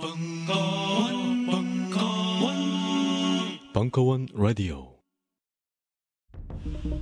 [0.00, 2.54] 벙커원, 벙커원,
[3.72, 4.94] 벙커원 라디오.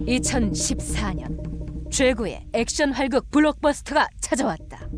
[0.06, 4.88] 2014년 최고의 액션 활극 블록버스터가 찾아왔다.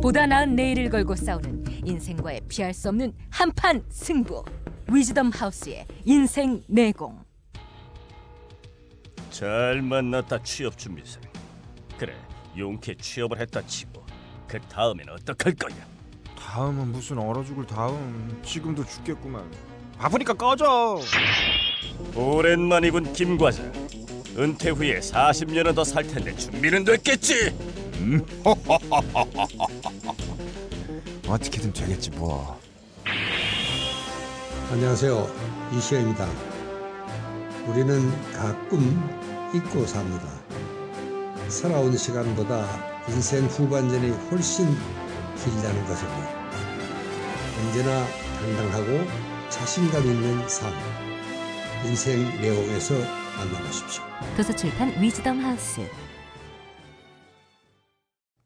[0.00, 4.42] 보다 나은 내일을 걸고 싸우는 인생과의 피할 수 없는 한판 승부.
[4.90, 7.22] 위즈덤 하우스의 인생 내공.
[9.28, 11.20] 잘 만났다 취업 준비생.
[11.98, 12.14] 그래
[12.56, 14.02] 용케 취업을 했다 치고
[14.48, 15.95] 그 다음엔 어떡할 거야?
[16.46, 19.44] 다음은 무슨 얼어 죽을 다음 지금도 죽겠구만
[19.98, 21.00] 바쁘니까 꺼져
[22.14, 23.72] 오랜만이군 김 과장.
[24.38, 27.56] 은퇴 후에 40년은 더 살 텐데 준비는 됐겠지?
[31.26, 32.60] 어떻게든 되겠지 뭐
[34.70, 35.26] 안녕하세요.
[35.76, 36.28] 이시영입니다.
[37.66, 40.28] 우리는 가끔 잊고 삽니다.
[41.48, 42.66] 살아온 시간보다
[43.08, 44.66] 인생 후반전이 훨씬
[45.42, 46.35] 길다는 것을요.
[47.58, 48.06] 언제나
[48.40, 49.06] 당당하고
[49.48, 50.72] 자신감 있는 삶.
[51.84, 52.94] 인생 내용에서
[53.36, 54.02] 만나보십시오.
[54.36, 55.80] 도서출판 위즈덤 하우스.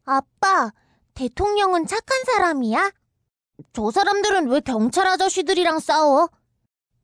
[0.05, 0.73] 아빠,
[1.15, 2.91] 대통령은 착한 사람이야?
[3.73, 6.29] 저 사람들은 왜 경찰 아저씨들이랑 싸워?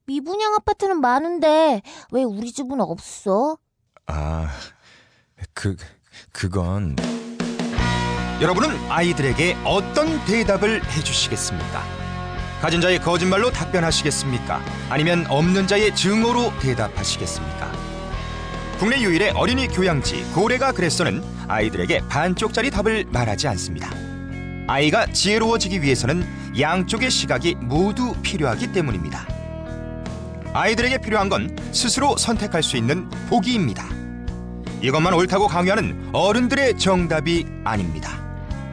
[0.07, 1.83] 미분양 아파트는 많은데
[2.13, 3.59] 왜 우리 집은 없어?
[4.07, 4.49] 아,
[5.53, 5.77] 그,
[6.33, 6.97] 그건
[8.41, 11.96] 여러분은 아이들에게 어떤 대답을 해주시겠습니까?
[12.61, 14.63] 가진 자의 거짓말로 답변하시겠습니까?
[14.89, 17.73] 아니면 없는 자의 증오로 대답하시겠습니까?
[18.79, 23.91] 국내 유일의 어린이 교양지 고래가 그랬어는 아이들에게 반쪽짜리 답을 말하지 않습니다.
[24.69, 26.27] 아이가 지혜로워지기 위해서는
[26.59, 29.27] 양쪽의 시각이 모두 필요하기 때문입니다.
[30.53, 33.87] 아이들에게 필요한 건 스스로 선택할 수 있는 보기입니다.
[34.81, 38.26] 이것만 옳다고 강요하는 어른들의 정답이 아닙니다.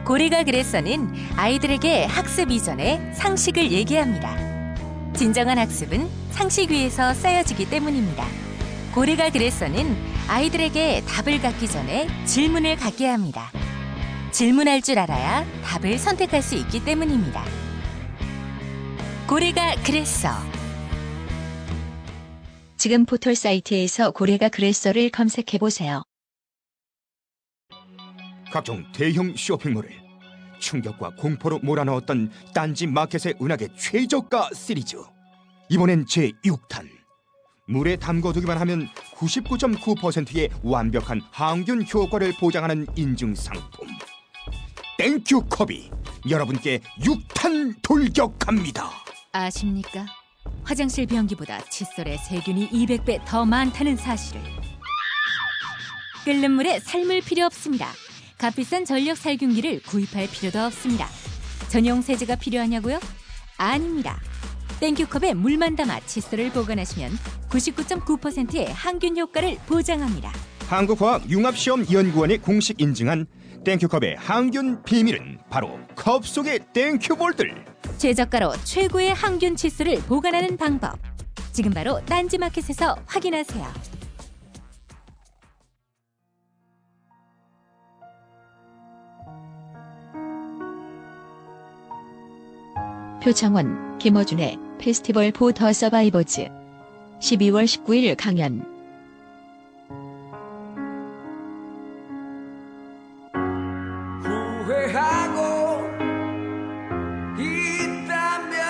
[0.04, 4.36] 고래가 그래서는 아이들에게 학습 이전에 상식을 얘기합니다.
[5.14, 8.26] 진정한 학습은 상식 위에서 쌓여지기 때문입니다.
[8.94, 9.96] 고래가 그래서는
[10.28, 13.50] 아이들에게 답을 갖기 전에 질문을 갖게 합니다.
[14.30, 17.42] 질문할 줄 알아야 답을 선택할 수 있기 때문입니다.
[19.26, 20.28] 고래가 그랬어.
[22.76, 26.02] 지금 포털 사이트에서 고래가 그랬어를 검색해 보세요.
[28.54, 29.90] 각종 대형 쇼핑몰을
[30.60, 34.96] 충격과 공포로 몰아넣었던 딴지 마켓의 은하계 최저가 시리즈
[35.68, 36.88] 이번엔 제6탄
[37.66, 43.88] 물에 담궈두기만 하면 99.9%의 완벽한 항균 효과를 보장하는 인증 상품
[44.98, 45.90] 땡큐 컵이
[46.30, 48.88] 여러분께 6탄 돌격합니다
[49.32, 50.06] 아십니까?
[50.62, 54.40] 화장실 변기보다 칫솔의 세균이 200배 더 많다는 사실을.
[56.24, 57.88] 끓는 물에 삶을 필요 없습니다.
[58.44, 61.08] 값비싼 전력 살균기를 구입할 필요도 없습니다.
[61.68, 63.00] 전용 세제가 필요하냐고요?
[63.56, 64.20] 아닙니다.
[64.80, 67.12] 땡큐컵에 물만 담아 칫솔을 보관하시면
[67.48, 70.30] 99.9%의 항균 효과를 보장합니다.
[70.68, 73.24] 한국화학융합시험연구원이 공식 인증한
[73.64, 77.64] 땡큐컵의 항균 비밀은 바로 컵 속의 땡큐볼들
[77.96, 80.98] 최저가로 최고의 항균 칫솔을 보관하는 방법.
[81.52, 84.03] 지금 바로 딴지마켓에서 확인하세요.
[93.24, 96.46] 표창원, 김어준의 Festival for the survivors.
[97.20, 98.62] 12월 19일 강연.
[104.22, 105.88] 후회하고
[107.38, 108.60] 있다면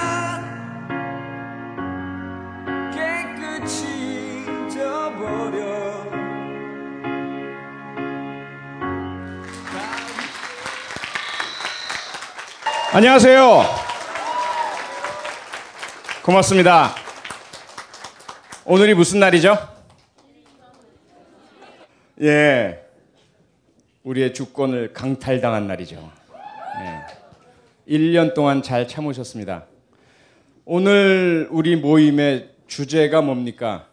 [2.92, 3.86] 깨끗이
[4.68, 6.04] 잊어버려.
[12.92, 13.83] 안녕하세요.
[16.24, 16.94] 고맙습니다.
[18.64, 19.58] 오늘이 무슨 날이죠?
[22.22, 22.82] 예.
[24.04, 26.10] 우리의 주권을 강탈당한 날이죠.
[26.80, 27.94] 예.
[27.94, 29.66] 1년 동안 잘 참으셨습니다.
[30.64, 33.86] 오늘 우리 모임의 주제가 뭡니까?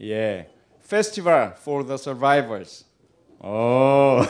[0.00, 0.48] 예.
[0.82, 2.86] Festival for the Survivors.
[3.40, 4.22] 오.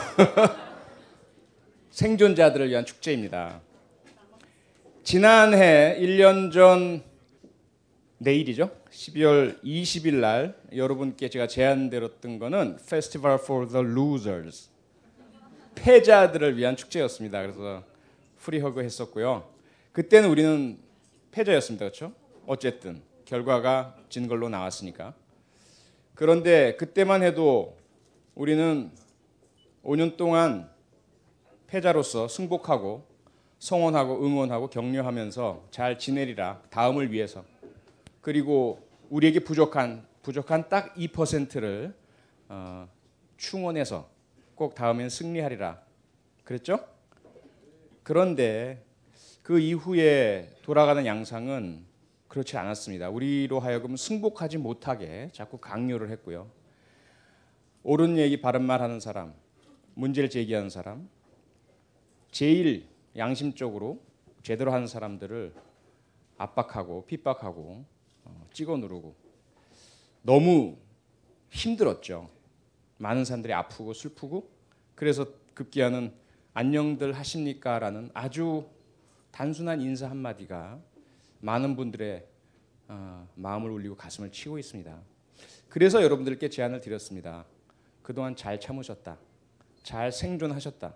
[1.91, 3.61] 생존자들을 위한 축제입니다.
[5.09, 7.03] 지난해 1년 전
[8.19, 8.69] 내일이죠.
[8.91, 14.69] 12월 20일 날 여러분께 제가 제안드렸던 거는 Festival for the Losers.
[15.73, 17.41] 패자들을 위한 축제였습니다.
[17.41, 17.83] 그래서
[18.37, 19.49] 프리허그 했었고요.
[19.93, 20.77] 그때는 우리는
[21.31, 21.85] 패자였습니다.
[21.85, 22.13] 그렇죠?
[22.45, 25.15] 어쨌든 결과가 진 걸로 나왔으니까.
[26.13, 27.75] 그런데 그때만 해도
[28.35, 28.91] 우리는
[29.83, 30.69] 5년 동안
[31.65, 33.08] 패자로서 승복하고
[33.59, 37.43] 성원하고 응원하고 격려하면서 잘 지내리라 다음을 위해서
[38.21, 41.93] 그리고 우리에게 부족한 부족한 딱 2%를
[42.47, 42.87] 어,
[43.37, 44.09] 충원해서
[44.55, 45.81] 꼭 다음엔 승리하리라
[46.43, 46.79] 그랬죠?
[48.03, 48.83] 그런데
[49.43, 51.85] 그 이후에 돌아가는 양상은
[52.27, 53.09] 그렇지 않았습니다.
[53.09, 56.49] 우리로 하여금 승복하지 못하게 자꾸 강요를 했고요.
[57.83, 59.33] 옳은 얘기 바른 말 하는 사람,
[59.95, 61.09] 문제를 제기하는 사람,
[62.31, 64.01] 제일 양심적으로
[64.43, 65.53] 제대로 하는 사람들을
[66.37, 67.85] 압박하고 핍박하고
[68.25, 69.15] 어, 찍어 누르고
[70.21, 70.77] 너무
[71.49, 72.29] 힘들었죠.
[72.97, 74.49] 많은 사람들이 아프고 슬프고
[74.95, 76.13] 그래서 급기야는
[76.53, 78.67] 안녕들 하십니까라는 아주
[79.31, 80.79] 단순한 인사 한 마디가
[81.41, 82.25] 많은 분들의
[82.89, 84.99] 어, 마음을 울리고 가슴을 치고 있습니다.
[85.69, 87.45] 그래서 여러분들께 제안을 드렸습니다.
[88.01, 89.17] 그동안 잘 참으셨다.
[89.83, 90.95] 잘 생존하셨다.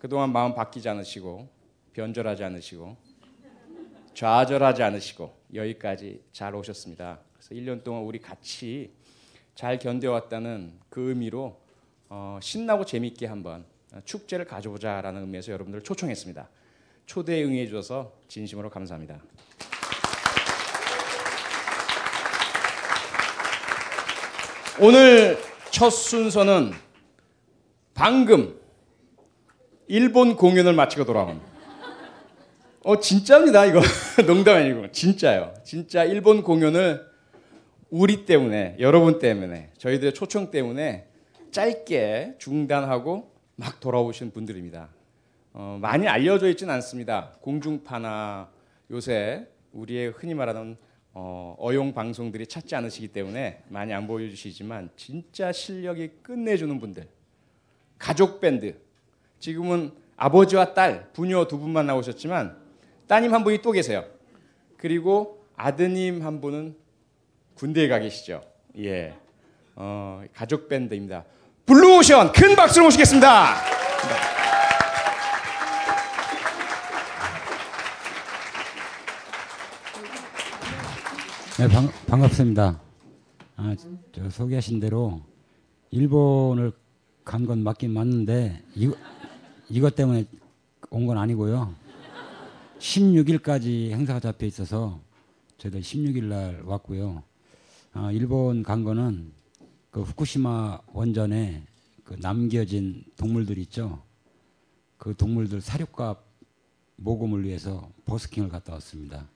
[0.00, 1.46] 그동안 마음 바뀌지 않으시고
[1.92, 2.96] 변절하지 않으시고
[4.14, 7.20] 좌절하지 않으시고 여기까지 잘 오셨습니다.
[7.34, 8.92] 그래서 1년 동안 우리 같이
[9.54, 11.60] 잘 견뎌왔다는 그 의미로
[12.08, 13.66] 어, 신나고 재밌게 한번
[14.06, 16.48] 축제를 가져보자라는 의미에서 여러분들을 초청했습니다.
[17.04, 19.20] 초대에 응해 주셔서 진심으로 감사합니다.
[24.80, 25.38] 오늘
[25.70, 26.72] 첫 순서는
[27.92, 28.59] 방금
[29.90, 31.40] 일본 공연을 마치고 돌아온.
[32.84, 33.80] 어 진짜입니다 이거.
[34.24, 34.92] 농담 아니고.
[34.92, 35.52] 진짜요.
[35.64, 37.04] 진짜 일본 공연을
[37.90, 41.08] 우리 때문에 여러분 때문에 저희들의 초청 때문에
[41.50, 44.90] 짧게 중단하고 막 돌아오신 분들입니다.
[45.54, 47.32] 어, 많이 알려져 있지는 않습니다.
[47.40, 48.48] 공중파나
[48.92, 50.76] 요새 우리의 흔히 말하는
[51.14, 57.08] 어, 어용 방송들이 찾지 않으시기 때문에 많이 안 보여주시지만 진짜 실력이 끝내주는 분들
[57.98, 58.88] 가족 밴드
[59.40, 62.56] 지금은 아버지와 딸 부녀 두 분만 나오셨지만
[63.06, 64.04] 따님 한 분이 또 계세요.
[64.76, 66.76] 그리고 아드님 한 분은
[67.54, 68.42] 군대에 가 계시죠.
[68.78, 69.14] 예,
[69.74, 71.24] 어, 가족 밴드입니다.
[71.66, 73.54] 블루오션 큰 박수로 모시겠습니다.
[81.58, 82.80] 네, 반, 반갑습니다.
[83.56, 83.76] 아,
[84.12, 85.20] 저 소개하신 대로
[85.90, 86.72] 일본을
[87.24, 88.94] 간 건 맞긴 맞는데 이거
[89.70, 90.26] 이것 때문에
[90.90, 91.74] 온 건 아니고요.
[92.78, 95.00] 16일까지 행사가 잡혀 있어서
[95.58, 97.22] 저희들 16일 날 왔고요.
[97.92, 99.32] 아, 일본 간 거는
[99.90, 101.62] 그 후쿠시마 원전에
[102.04, 104.02] 그 남겨진 동물들 있죠.
[104.96, 106.24] 그 동물들 사료값
[106.96, 109.28] 모금을 위해서 버스킹을 갔다 왔습니다.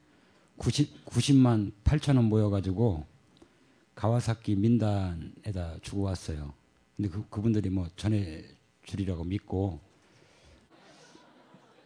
[0.56, 3.04] 90, 90만 8천 원 모여가지고
[3.94, 6.52] 가와사키 민단에다 주고 왔어요.
[6.96, 9.80] 근데 그, 그분들이 뭐 전해주리라고 믿고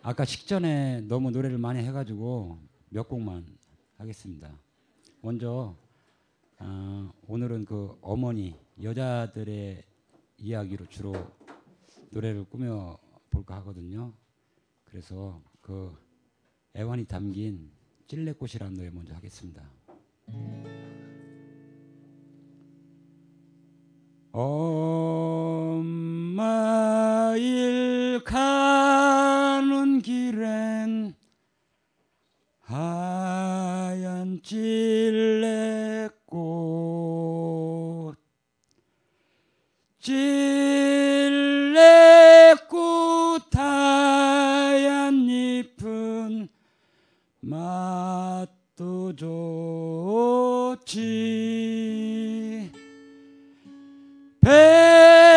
[0.02, 2.58] 아까 식전에 너무 노래를 많이 해가지고
[2.88, 3.44] 몇 곡만
[3.98, 4.56] 하겠습니다.
[5.20, 5.76] 먼저
[6.60, 9.84] 어, 오늘은 그 어머니 여자들의
[10.38, 11.14] 이야기로 주로
[12.10, 12.98] 노래를 꾸며
[13.30, 14.12] 볼까 하거든요.
[14.84, 15.94] 그래서 그
[16.76, 17.70] 애환이 담긴
[18.06, 19.68] 찔레꽃이라는 노래 먼저 하겠습니다.
[24.32, 25.98] 엄마
[27.36, 31.14] 일 가는 길엔
[32.60, 35.78] 하얀 찔레꽃
[40.00, 40.38] 찔레꽃
[43.54, 46.48] 하얀 잎은
[47.40, 49.28] 맛도 좋지.
[54.40, 55.27] 배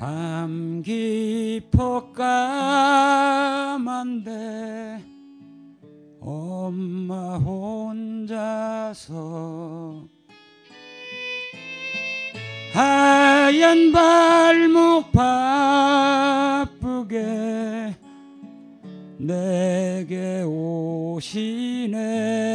[0.00, 4.30] 밤 깊어 까만데
[6.18, 9.12] 엄마 혼자서
[12.72, 17.18] 하얀 발목 바쁘게
[19.18, 22.49] 내게 오시네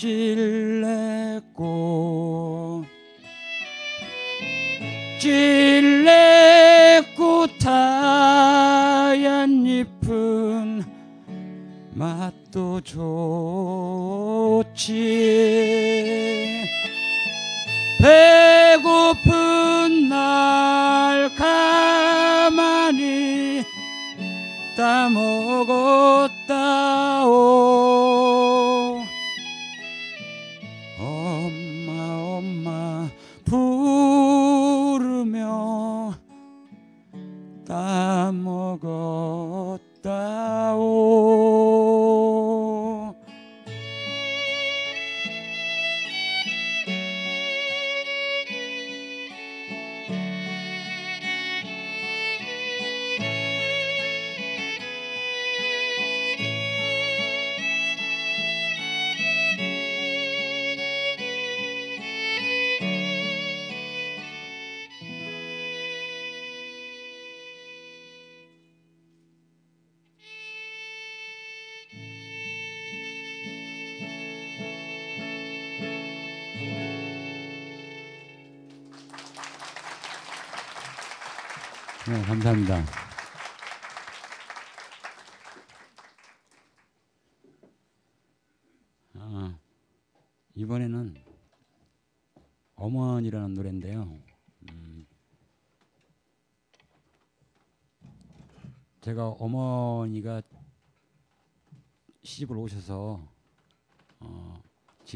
[0.00, 1.60] 찔레꽃.
[5.20, 6.32] 찔레꽃
[7.66, 10.82] 하얀 잎은
[11.92, 13.00] 맛도 좋지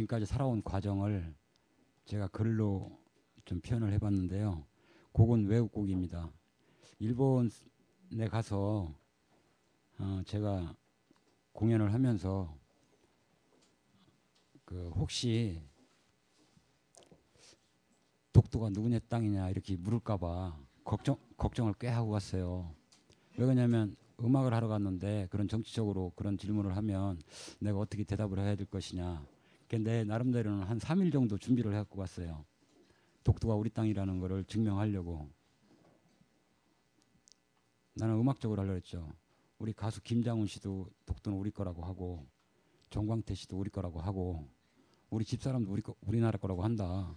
[0.04, 1.34] 지금까지 살아온 과정을
[2.04, 2.98] 제가 글로
[3.44, 4.64] 좀 표현을 해봤는데요.
[5.12, 6.30] 곡은 외국곡입니다.
[6.98, 7.48] 일본에
[8.30, 8.94] 가서
[9.98, 10.74] 어, 제가
[11.52, 12.56] 공연을 하면서
[14.64, 15.62] 그 혹시
[18.32, 22.74] 독도가 누구네 땅이냐 이렇게 물을까봐 걱정 걱정을 꽤 하고 갔어요.
[23.36, 27.20] 왜 그러냐면 음악을 하러 갔는데 그런 정치적으로 그런 질문을 하면
[27.60, 29.33] 내가 어떻게 대답을 해야 될 것이냐.
[29.78, 32.44] 내 나름대로는 한 3일 정도 준비를 해갖고 갔어요.
[33.22, 35.28] 독도가 우리 땅이라는 거를 증명하려고.
[37.94, 39.12] 나는 음악적으로 하려고 했죠.
[39.58, 42.26] 우리 가수 김장훈 씨도 독도는 우리 거라고 하고
[42.90, 44.48] 정광태 씨도 우리 거라고 하고
[45.10, 47.14] 우리 집사람도 우리 거, 우리나라 거라고 한다.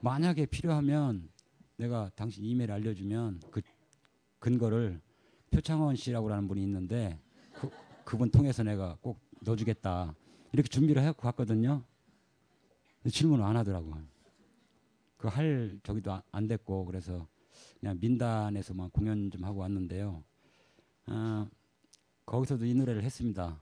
[0.00, 1.28] 만약에 필요하면
[1.76, 3.60] 내가 당신 이메일 알려주면 그
[4.38, 5.00] 근거를
[5.50, 7.20] 표창원 씨라고 하는 분이 있는데
[7.52, 7.70] 그,
[8.04, 10.14] 그분 통해서 내가 꼭 넣어주겠다.
[10.56, 11.82] 이렇게 준비를 해갖고 갔거든요.
[13.10, 13.92] 질문을 안 하더라고.
[15.18, 17.26] 그할 저기도 안- 안 됐고 그래서
[17.78, 20.24] 그냥 민단에서만 공연 좀 하고 왔는데요.
[21.06, 21.46] 아,
[22.24, 23.60] 거기서도 이 노래를 했습니다.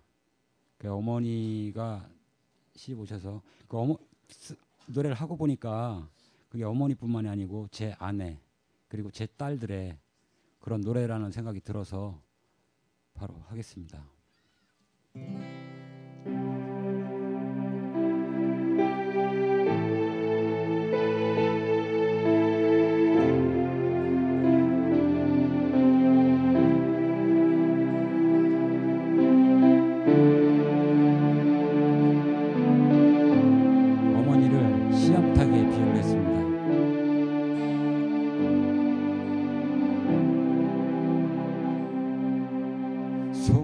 [0.78, 2.08] 그 어머니가
[2.76, 3.96] 시집 오셔서 그 어머
[4.28, 6.08] 쓰- 노래를 하고 보니까
[6.48, 8.38] 그게 어머니뿐만이 아니고 제 아내
[8.86, 9.98] 그리고 제 딸들의
[10.60, 12.22] 그런 노래라는 생각이 들어서
[13.14, 14.04] 바로 하겠습니다.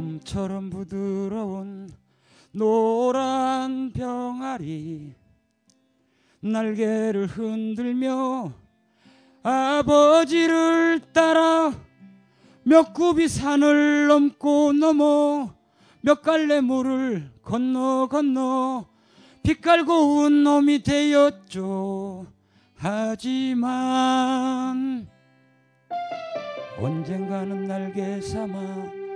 [0.04, 1.90] 솜처럼 부드러운
[2.52, 5.12] 노란 병아리
[6.40, 8.50] 날개를 흔들며
[9.42, 11.74] 아버지를 따라
[12.62, 15.54] 몇 굽이 산을 넘고 넘어
[16.00, 18.86] 몇 갈래 물을 건너 건너
[19.42, 22.26] 빛깔 고 운 놈이 되었죠.
[22.74, 23.68] 하지만
[26.78, 29.09] 언젠가는 날개 삼아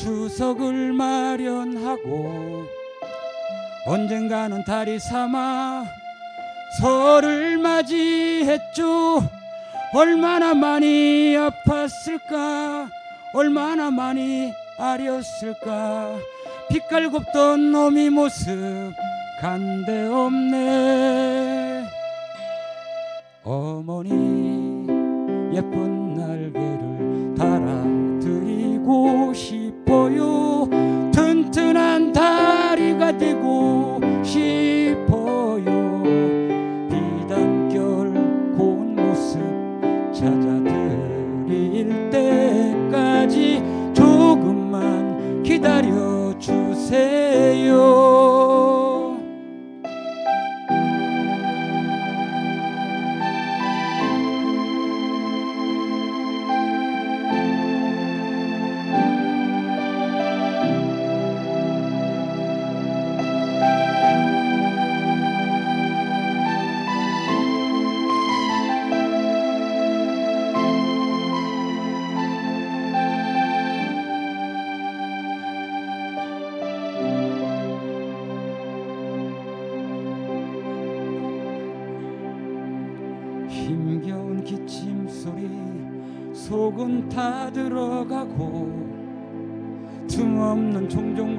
[0.00, 2.64] 추석을 마련하고
[3.86, 5.84] 언젠가는 달이 삼아
[6.80, 9.22] 설을 맞이했죠.
[9.92, 12.88] 얼마나 많이 아팠을까?
[13.34, 16.16] 얼마나 많이 아렸을까?
[16.70, 18.94] 빛깔 곱던 놈이 모습
[19.42, 21.84] 간데 없네.
[23.44, 24.10] 어머니
[25.54, 29.34] 예쁜 날개를 달아드리고
[29.90, 30.68] 싶어요
[31.12, 36.02] 튼튼한 다리가 되고 싶어요
[36.88, 38.14] 비단결
[38.56, 39.40] 고운 모습
[40.12, 43.60] 찾아드릴 때까지
[43.92, 47.29] 조금만 기다려 주세요.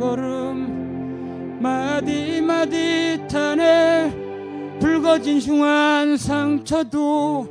[0.01, 4.12] 종종걸음 마디마디 타네
[4.79, 7.48] 붉어진 흉한 상처도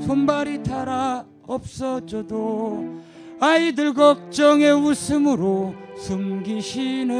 [0.00, 2.96] 손발이 닳아 없어져도
[3.38, 7.14] 아이들 걱정에 웃음으로 숨기시네.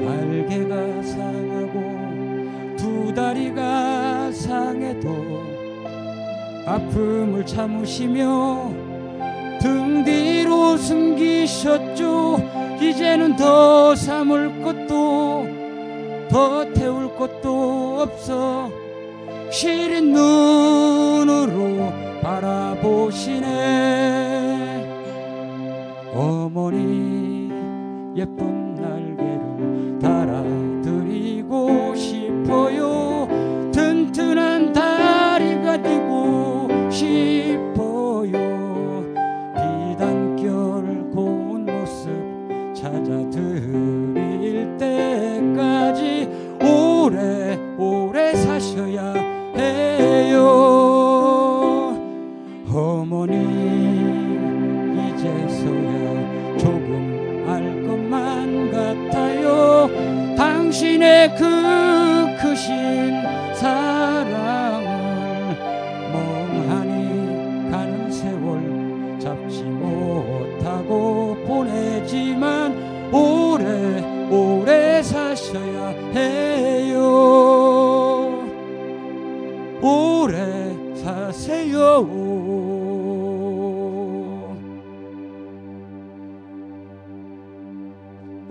[0.00, 5.08] 날개가 상하고 두 다리가 상해도
[6.66, 8.81] 아픔을 참으시며
[9.62, 12.50] 등 뒤로 숨기셨죠.
[12.80, 15.46] 이제는 더 삼을 것도
[16.28, 18.68] 더 태울 것도 없어.
[19.52, 23.52] 시린 눈으로 바라보시네.
[26.12, 27.52] 어머니
[28.16, 33.28] 예쁜 날개를 달아드리고 싶어요.
[33.72, 37.51] 튼튼한 다리가 되고 싶
[48.72, 49.12] 사셔야
[49.54, 50.40] 해요.
[52.72, 53.36] 어머니
[54.96, 59.90] 이제서야 조금 알 것만 같아요.
[60.36, 61.44] 당신의 그
[62.40, 63.21] 크신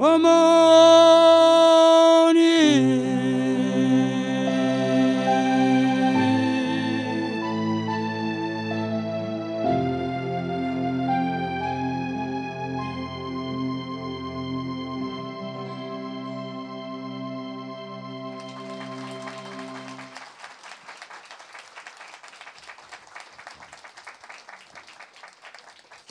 [0.02, 0.32] 어머니.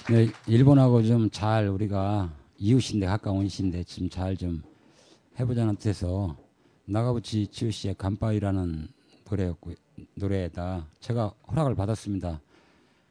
[0.09, 4.62] 네, 일본하고 좀 잘 우리가 이웃인데 가까운 이웃인데 좀잘좀
[5.38, 6.36] 해보자는 뜻에서
[6.84, 8.88] 나가부치 지우 씨의 간파이라는
[9.28, 9.72] 노래였고
[10.14, 12.40] 노래에다 제가 허락을 받았습니다.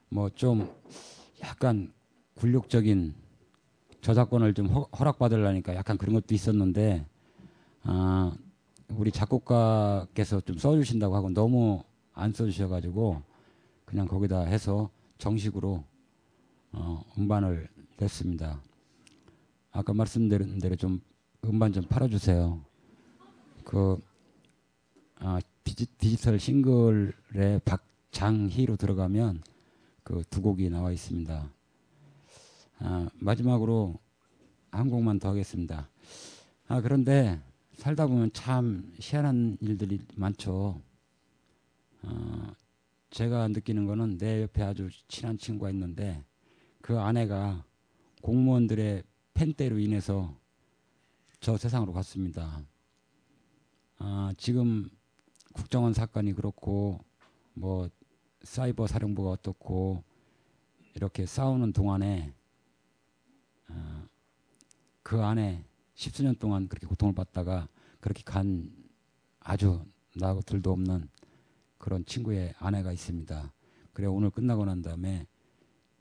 [0.09, 0.69] 뭐 좀
[1.41, 1.91] 약간
[2.35, 3.13] 굴욕적인
[4.01, 7.05] 저작권을 좀 허, 허락받으려니까 약간 그런 것도 있었는데
[7.83, 8.31] 아
[8.89, 11.83] 우리 작곡가께서 좀 써주신다고 하고 너무
[12.13, 13.21] 안 써주셔가지고
[13.85, 15.83] 그냥 거기다 해서 정식으로
[16.71, 18.61] 어, 음반을 냈습니다.
[19.79, 20.99] 아까 말씀드린 대로 좀
[21.45, 22.61] 음반 좀 팔아주세요.
[23.63, 23.97] 그
[25.19, 29.41] 아, 디지, 디지털 싱글에 박장희로 들어가면
[30.03, 31.49] 그 두 곡이 나와 있습니다.
[32.79, 33.97] 아, 마지막으로
[34.71, 35.87] 한 곡만 더 하겠습니다.
[36.67, 37.39] 아, 그런데
[37.77, 40.81] 살다 보면 참 희한한 일들이 많죠.
[42.03, 42.51] 어,
[43.11, 46.21] 제가 느끼는 거는 내 옆에 아주 친한 친구가 있는데
[46.81, 47.63] 그 아내가
[48.21, 49.03] 공무원들의
[49.39, 50.37] 펜대로 인해서
[51.39, 52.61] 저 세상으로 갔습니다.
[53.97, 54.89] 아, 지금
[55.53, 56.99] 국정원 사건이 그렇고
[57.53, 57.89] 뭐
[58.41, 60.03] 사이버 사령부가 어떻고
[60.93, 62.33] 이렇게 싸우는 동안에
[63.69, 64.07] 어,
[65.03, 67.69] 그 안에 십수년 동안 그렇게 고통을 받다가
[68.01, 68.69] 그렇게 간
[69.39, 69.85] 아주
[70.17, 71.07] 나하고 둘도 없는
[71.77, 73.53] 그런 친구의 아내가 있습니다.
[73.93, 75.27] 그래 오늘 끝나고 난 다음에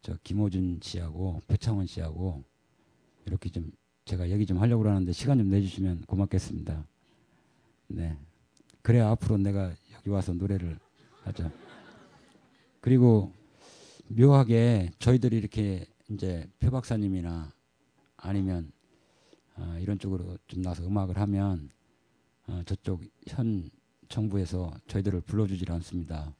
[0.03, 2.43] 저 김호준 씨하고 표창원 씨하고
[3.29, 3.71] 이렇게 좀
[4.07, 6.85] 제가 얘기 좀 하려고 하는데 시간 좀 내주시면 고맙겠습니다.
[7.89, 8.17] 네.
[8.83, 10.79] 그래 앞으로 내가 여기 와서 노래를
[11.25, 11.51] 하자.
[12.81, 13.33] 그리고
[14.09, 17.53] 묘하게 저희들이 이렇게 이제 표 박사님이나
[18.17, 18.73] 아니면
[19.57, 21.69] 어, 이런 쪽으로 좀 나서 음악을 하면
[22.47, 23.69] 어, 저쪽 현
[24.09, 26.33] 정부에서 저희들을 불러주질 않습니다.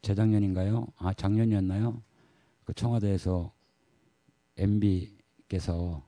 [0.00, 0.86] 재작년인가요?
[0.96, 2.02] 아 작년이었나요?
[2.64, 3.52] 그 청와대에서
[4.60, 6.06] MB께서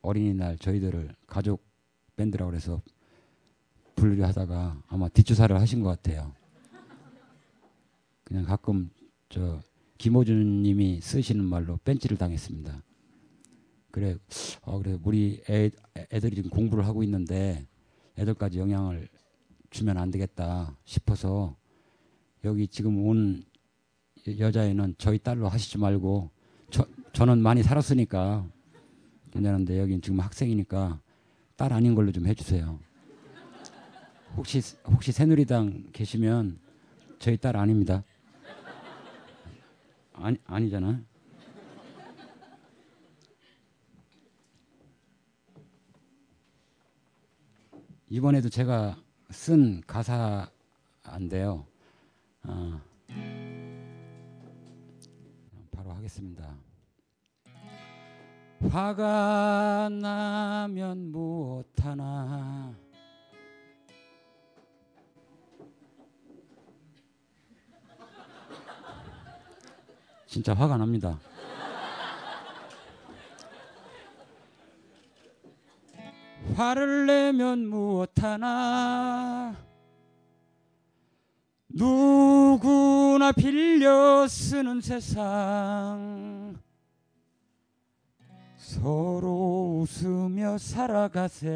[0.00, 1.64] 어린이날 저희들을 가족
[2.16, 2.80] 밴드라고 해서
[3.94, 6.32] 부르려 하다가 아마 뒷주사를 하신 것 같아요.
[8.24, 8.90] 그냥 가끔
[9.28, 9.60] 저
[9.98, 12.82] 김호준 님이 쓰시는 말로 벤치를 당했습니다.
[13.90, 14.16] 그래,
[14.62, 15.70] 어, 그래, 우리 애,
[16.10, 17.66] 애들이 지금 공부를 하고 있는데
[18.18, 19.08] 애들까지 영향을
[19.70, 21.56] 주면 안 되겠다 싶어서
[22.44, 23.44] 여기 지금 온
[24.26, 26.30] 여자애는 저희 딸로 하시지 말고
[27.12, 28.46] 저, 저는 많이 살았으니까
[29.30, 31.00] 괜찮은데 여기 지금 학생이니까
[31.56, 32.78] 딸 아닌 걸로 좀 해주세요.
[34.36, 36.58] 혹시 혹시 새누리당 계시면
[37.18, 38.02] 저희 딸 아닙니다.
[40.14, 41.02] 아니 아니잖아.
[48.08, 48.96] 이번에도 제가
[49.30, 51.66] 쓴 가사인데요.
[52.42, 52.80] 어,
[55.70, 56.71] 바로 하겠습니다.
[58.70, 62.74] 화가 나면 무엇하나?
[70.26, 71.18] 진짜 화가 납니다.
[76.56, 79.54] 화를 내면 무엇하나?
[81.68, 86.41] 누구나 빌려 쓰는 세상
[88.72, 91.50] 서로 웃으며 살아가세.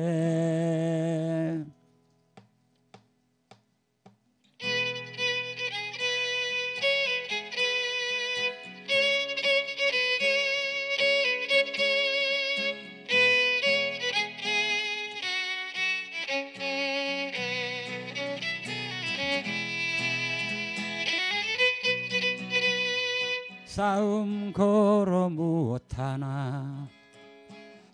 [23.65, 26.89] 싸움 걸어 무엇 하나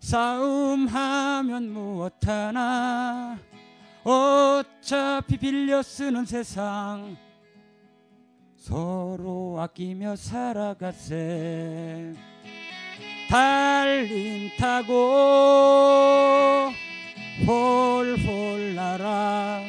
[0.02, 3.38] 싸움하면 무엇하나?
[4.02, 7.16] 어차피 빌려 쓰는 세상.
[8.56, 12.14] 서로 아끼며 살아가세.
[13.30, 14.92] 달림 타고
[17.46, 19.60] 홀홀 날아.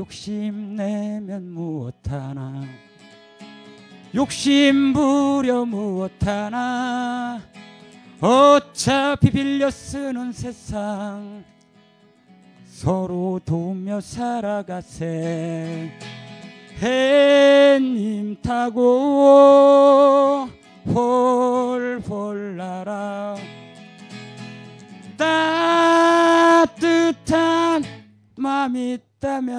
[0.00, 2.62] 욕심 내면 무엇하나?
[4.14, 7.42] 욕심 부려 무엇하나?
[8.18, 11.44] 어차피 빌려 쓰는 세상
[12.64, 15.92] 서로 도우며 살아가세.
[16.80, 20.48] 해님 타고
[20.86, 23.36] 홀홀 날아.
[26.48, 27.84] 따뜻한
[28.38, 29.54] 마음이 있다면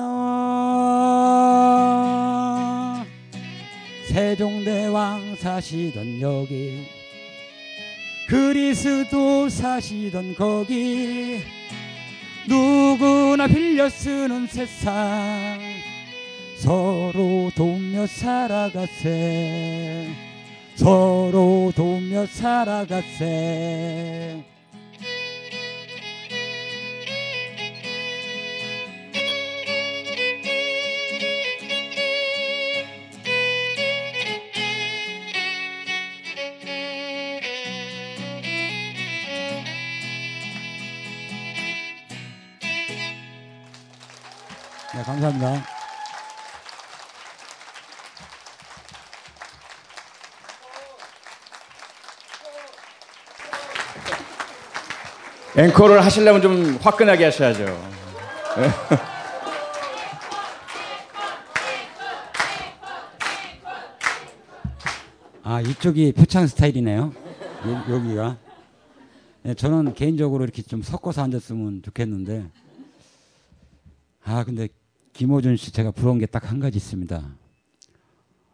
[4.08, 6.88] 세종대왕 사시던 여기
[8.28, 11.40] 그리스도 사시던 거기
[12.48, 15.60] 누구나 빌려 쓰는 세상
[16.58, 20.10] 서로 도우며 살아가세
[20.76, 24.44] 서로 도우며 살아가세
[45.12, 45.64] 감사합니다.
[55.58, 57.66] 앵콜을 하시려면 좀 화끈하게 하셔야죠.
[65.44, 67.12] 아 이쪽이 표창 스타일이네요.
[67.68, 68.38] 여, 여기가.
[69.44, 72.50] 네, 저는 개인적으로 이렇게 좀 섞어서 앉았으면 좋겠는데.
[74.24, 74.70] 아 근데
[75.14, 77.36] 김호준 씨 제가 부러운 게 딱 한 가지 있습니다.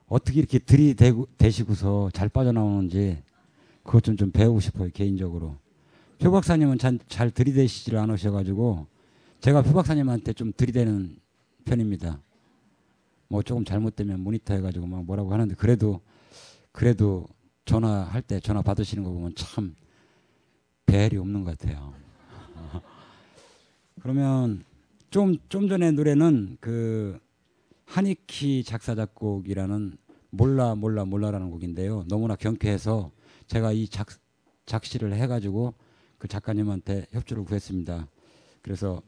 [0.08, 3.22] 어떻게 이렇게 들이대시고서 잘 빠져나오는지
[3.84, 5.56] 그것 좀 좀 배우고 싶어요 개인적으로.
[6.20, 8.88] 표 박사님은 잘, 잘 들이대시지를 않으셔가지고
[9.42, 11.18] 제가 표 박사님한테 좀 들이대는
[11.66, 12.20] 편입니다.
[13.30, 16.02] 뭐 조금 잘못되면 모니터 해가지고 막 뭐라고 하는데 그래도
[16.72, 17.28] 그래도
[17.66, 19.76] 전화할 때 전화 받으시는 거 보면 참
[20.86, 21.94] 배열이 없는 것 같아요.
[24.02, 24.64] 그러면
[25.10, 27.20] 좀 좀 전에 노래는 그
[27.86, 29.98] 한익희 작사 작곡이라는
[30.30, 32.04] 몰라 몰라 몰라라는 곡인데요.
[32.10, 33.12] 너무나 경쾌해서
[33.48, 34.08] 제가 이 작,
[34.66, 35.74] 작시를 해가지고
[36.18, 38.08] 그 작가님한테 협조를 구했습니다.
[38.62, 39.02] 그래서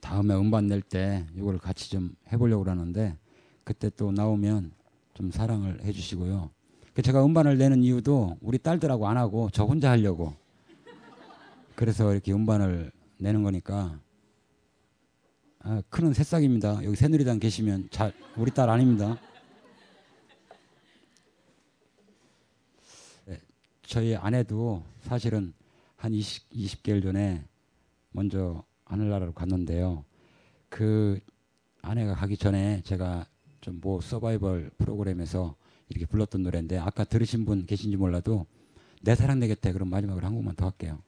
[0.00, 3.16] 다음에 음반 낼 때 이걸 같이 좀 해보려고 하는데
[3.64, 4.72] 그때 또 나오면
[5.14, 6.50] 좀 사랑을 해주시고요.
[6.94, 10.34] 그 제가 음반을 내는 이유도 우리 딸들하고 안 하고 저 혼자 하려고.
[11.74, 13.98] 그래서 이렇게 음반을 내는 거니까
[15.60, 16.84] 아, 큰은 새싹입니다.
[16.84, 19.18] 여기 새누리당 계시면 잘 우리 딸 아닙니다.
[23.26, 23.40] 네,
[23.82, 25.52] 저희 아내도 사실은
[25.96, 27.44] 한 20, 20개월 전에
[28.12, 30.04] 먼저 하늘나라로 갔는데요.
[30.68, 31.18] 그
[31.82, 33.26] 아내가 가기 전에 제가
[33.60, 35.54] 좀 뭐 서바이벌 프로그램에서
[35.88, 38.46] 이렇게 불렀던 노래인데 아까 들으신 분 계신지 몰라도
[39.02, 41.02] 내 사랑 내 곁에 그럼 마지막으로 한 곡만 더 할게요.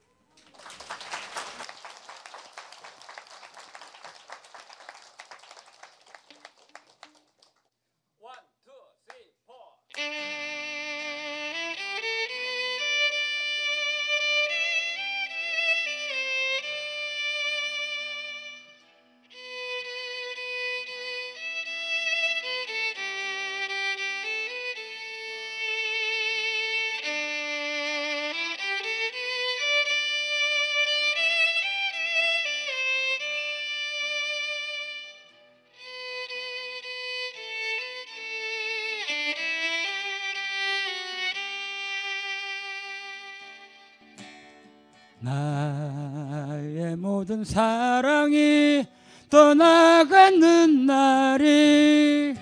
[47.44, 48.85] 사랑이
[49.29, 52.35] 떠나가는 날이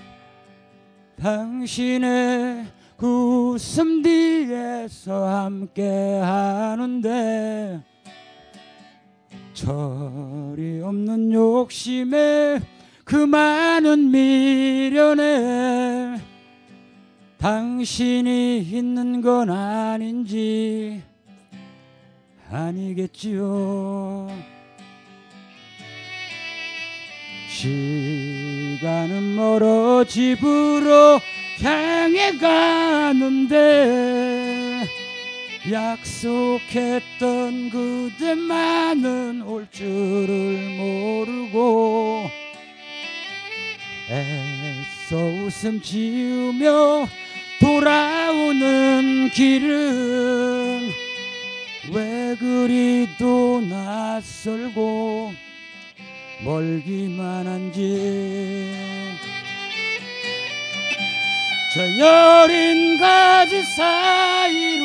[1.20, 7.82] 당신의 그 웃음 뒤에서 함께 하는데
[9.52, 12.60] 철이 없는 욕심에
[13.04, 16.20] 그 많은 미련에
[17.38, 21.02] 당신이 있는 건 아닌지
[22.50, 24.28] 아니겠지요.
[27.58, 31.20] 시간은 멀어 집으로
[31.60, 33.56] 향해 가는데
[35.68, 42.30] 약속했던 그대만은 올 줄을 모르고
[44.08, 47.08] 애써 웃음 지으며
[47.60, 50.92] 돌아오는 길은
[51.92, 55.47] 왜 그리도 낯설고
[56.44, 58.72] 멀기만 한지
[61.74, 64.84] 저 여린 가지 사이로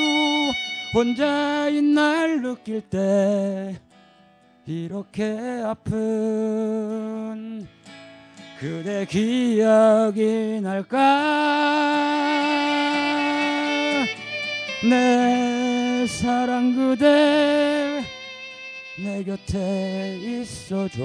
[0.94, 3.80] 혼자인 날 느낄 때
[4.66, 5.94] 이렇게 아픈
[8.60, 11.74] 그대 기억이 날까?
[14.90, 18.03] 내 사랑 그대
[18.98, 21.02] 내 곁에 있어줘.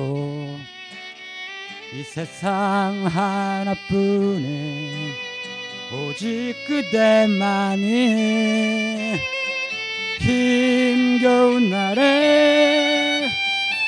[1.94, 5.08] 이 세상 하나뿐에
[5.90, 7.86] 오직 그대만이
[10.20, 13.26] 힘겨운 날에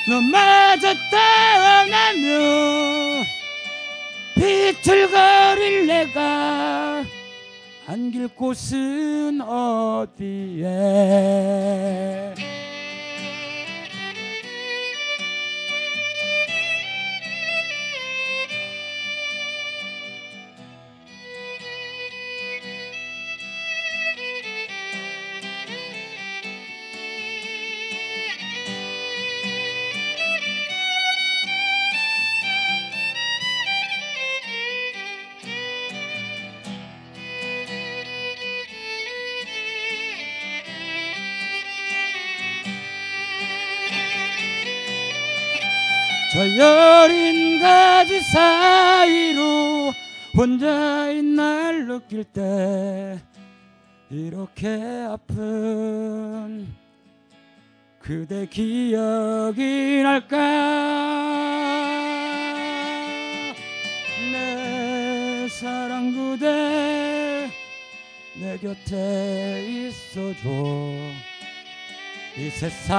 [0.09, 3.27] 너마저 떠나면
[4.35, 7.05] 비틀거릴 내가
[7.87, 10.71] 안길 곳은 어디에
[46.61, 49.95] 여린 가지 사이로
[50.37, 53.19] 혼자인 날 느낄 때
[54.11, 56.69] 이렇게 아픈
[57.99, 60.37] 그대 기억이 날까?
[64.33, 67.51] 내 사랑 그대
[68.39, 70.49] 내 곁에 있어줘.
[72.37, 72.97] 이 세상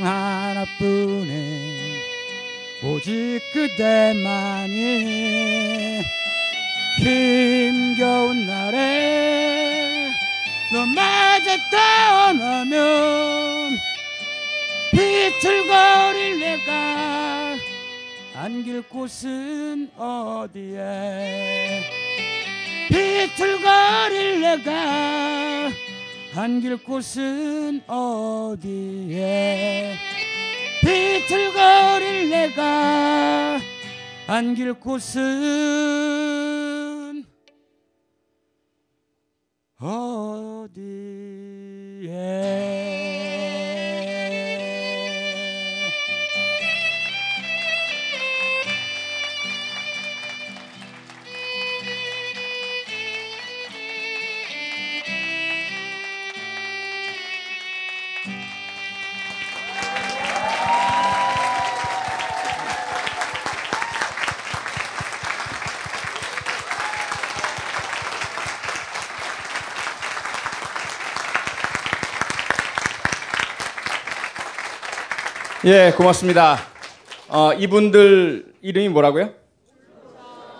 [0.00, 1.89] 하나뿐인
[2.82, 4.78] 오직 그대만이
[6.98, 10.08] 힘겨운 날에
[10.72, 13.78] 너마저 떠나면
[14.92, 17.56] 비틀거릴 내가
[18.34, 21.82] 안길 곳은 어디에?
[22.88, 25.70] 비틀거릴 내가
[26.34, 29.96] 안길 곳은 어디에
[30.90, 33.60] 비틀거릴 내가
[34.26, 35.22] 안길 곳은
[39.78, 40.80] 어디에
[75.62, 76.56] 예, 고맙습니다.
[77.28, 79.34] 어, 이분들 이름이 뭐라고요?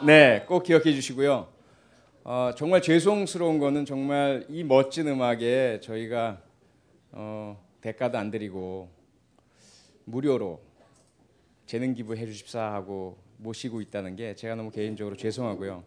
[0.04, 1.48] 네, 꼭 기억해 주시고요.
[2.22, 6.42] 어, 정말 죄송스러운 거는 정말 이 멋진 음악에 저희가
[7.12, 8.90] 어, 대가도 안 드리고
[10.04, 10.60] 무료로
[11.64, 15.82] 재능 기부해 주십사 하고 모시고 있다는 게 제가 너무 개인적으로 죄송하고요.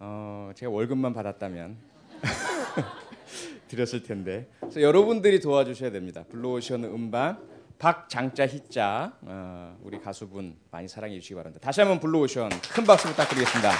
[0.00, 1.78] 어, 제가 월급만 받았다면
[3.68, 4.50] 드렸을 텐데.
[4.60, 6.24] 그래서 여러분들이 도와주셔야 됩니다.
[6.28, 11.62] 블루오션 음반 박장자 희자 어, 우리 가수분 많이 사랑해 주시기 바랍니다.
[11.64, 13.70] 다시 한번 블루오션 큰 박수 부탁드리겠습니다.
[13.70, 13.76] 네.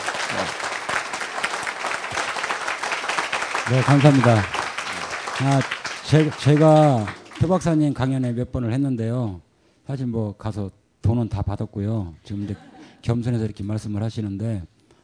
[3.77, 4.35] 네, 감사합니다.
[4.37, 5.61] 아,
[6.07, 7.07] 제, 제가
[7.41, 9.41] 표 박사님 강연에 몇 번을 했는데요.
[9.87, 10.71] 사실 뭐 가서
[11.03, 12.15] 돈은 다 받았고요.
[12.25, 12.55] 지금 이제
[13.03, 14.63] 겸손해서 이렇게 말씀을 하시는데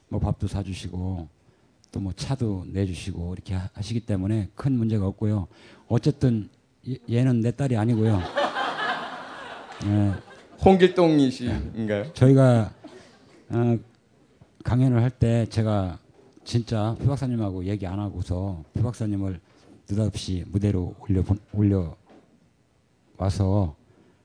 [0.09, 1.29] 뭐 밥도 사주시고
[1.93, 5.49] 또 뭐 차도 내주시고 이렇게 하- 하시기 때문에 큰 문제가 없고요.
[5.89, 6.49] 어쨌든
[6.89, 8.23] 얘- 얘는 내 딸이 아니고요.
[9.85, 10.13] 네,
[10.65, 12.13] 홍길동이신가요?
[12.13, 12.73] 저희가
[13.51, 13.79] 어,
[14.65, 15.99] 강연을 할 때 제가
[16.45, 19.41] 진짜 표 박사님하고 얘기 안 하고서 표 박사님을
[19.89, 21.97] 느닷없이 무대로 올려 본- 올려
[23.17, 23.75] 와서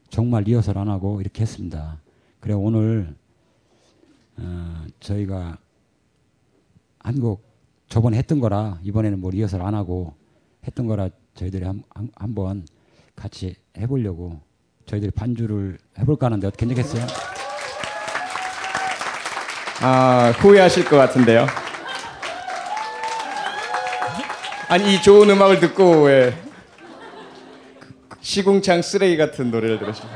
[0.09, 1.99] 정말 리허설 안 하고 이렇게 했습니다.
[2.39, 3.15] 그래 오늘
[4.37, 5.57] 어, 저희가
[6.99, 7.43] 한곡
[7.87, 10.13] 저번에 했던 거라 이번에는 뭐 리허설 안 하고
[10.67, 12.65] 했던 거라 저희들이 한, 한, 한번
[13.15, 14.39] 같이 해보려고
[14.85, 17.05] 저희들이 반주를 해볼까 하는데 어떻게 괜찮겠어요?
[19.81, 21.45] 아 후회하실 것 같은데요.
[24.67, 26.33] 아니 이 좋은 음악을 듣고 왜
[28.21, 30.07] 시궁창 쓰레기 같은 노래를 들으시고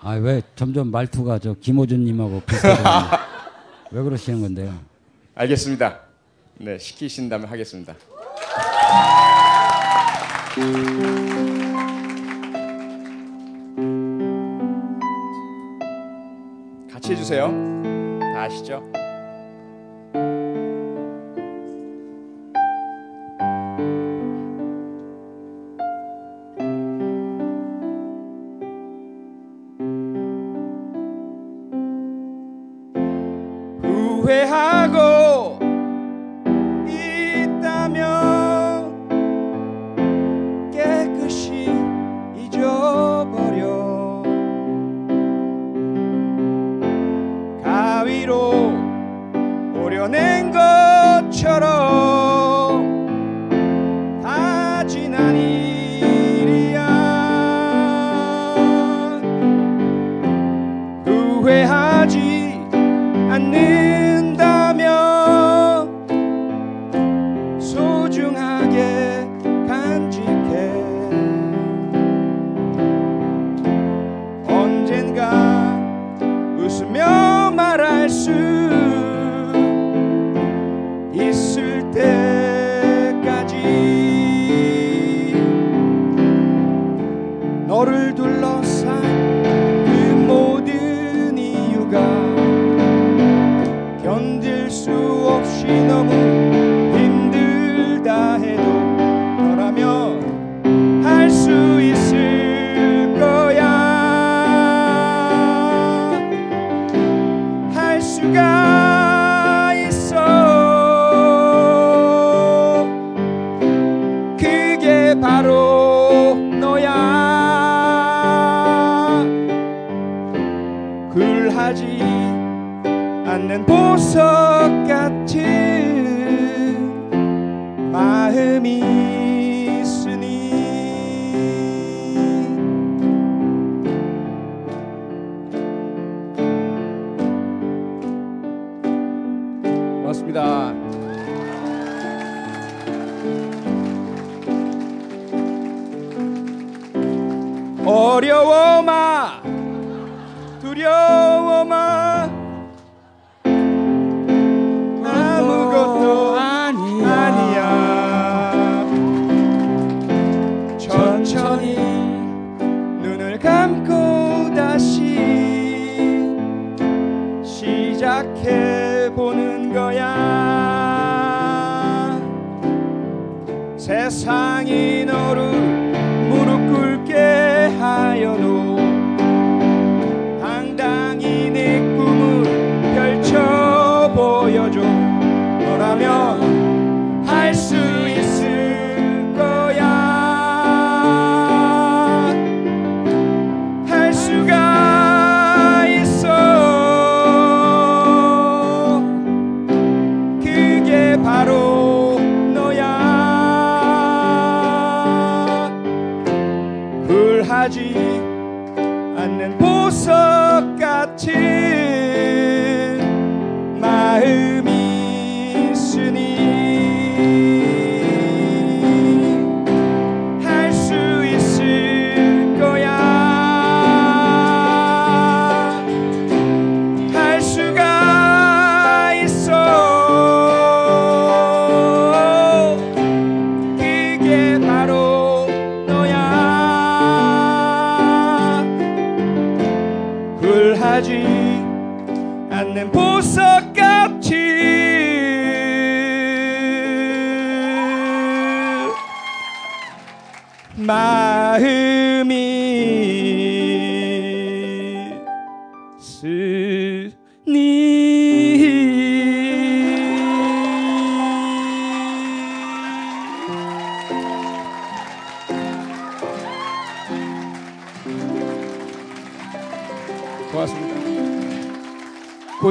[0.00, 2.76] 아왜 점점 말투가 저 김호준님하고 비슷해요?
[3.92, 4.72] 왜 그러시는 건데요?
[5.34, 6.00] 알겠습니다.
[6.58, 7.94] 네 시키신다면 하겠습니다.
[17.06, 17.52] 같이 해주세요.
[18.34, 18.82] 다 아시죠?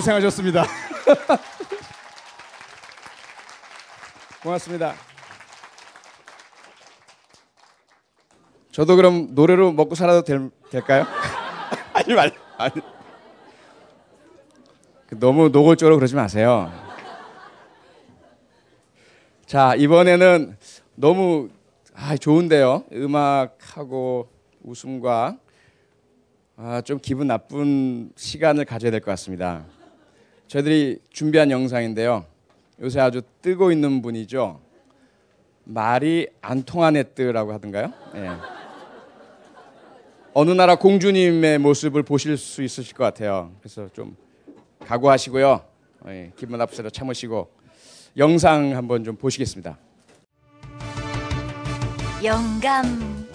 [0.05, 0.65] 고생하셨습니다.
[4.43, 4.93] 고맙습니다.
[8.71, 11.05] 저도 그럼 노래로 먹고 살아도 될, 될까요?
[11.93, 12.71] 아니 말 아니
[15.11, 16.71] 너무 노골적으로 그러지 마세요.
[19.47, 20.55] 자 이번에는
[20.95, 21.49] 너무
[21.95, 22.83] 아, 좋은데요.
[22.93, 24.29] 음악하고
[24.61, 25.37] 웃음과
[26.57, 29.65] 아, 좀 기분 나쁜 시간을 가져야 될 것 같습니다.
[30.47, 32.25] 저희들이 준비한 영상인데요.
[32.81, 34.59] 요새 아주 뜨고 있는 분이죠.
[35.63, 37.91] 말이 안 통한 애뜨라고 하던가요?
[38.15, 38.29] 예.
[40.33, 43.51] 어느 나라 공주님의 모습을 보실 수 있으실 것 같아요.
[43.59, 44.15] 그래서 좀
[44.81, 45.65] 각오하시고요.
[46.07, 47.49] 예, 기분 나쁘시라 참으시고
[48.17, 49.77] 영상 한번 좀 보시겠습니다.
[52.23, 53.04] 영감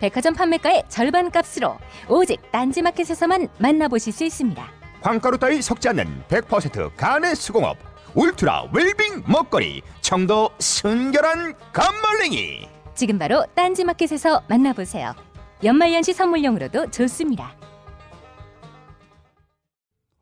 [0.00, 1.78] 백화점 판매가의 절반 값으로
[2.08, 4.70] 오직 딴지마켓에서만 만나보실 수 있습니다.
[5.00, 7.76] 황가루 따위 섞지 않는 100% 간의 수공업
[8.14, 15.14] 울트라 웰빙 먹거리 청도 순결한 감말랭이 지금 바로 딴지마켓에서 만나보세요.
[15.62, 17.54] 연말연시 선물용으로도 좋습니다.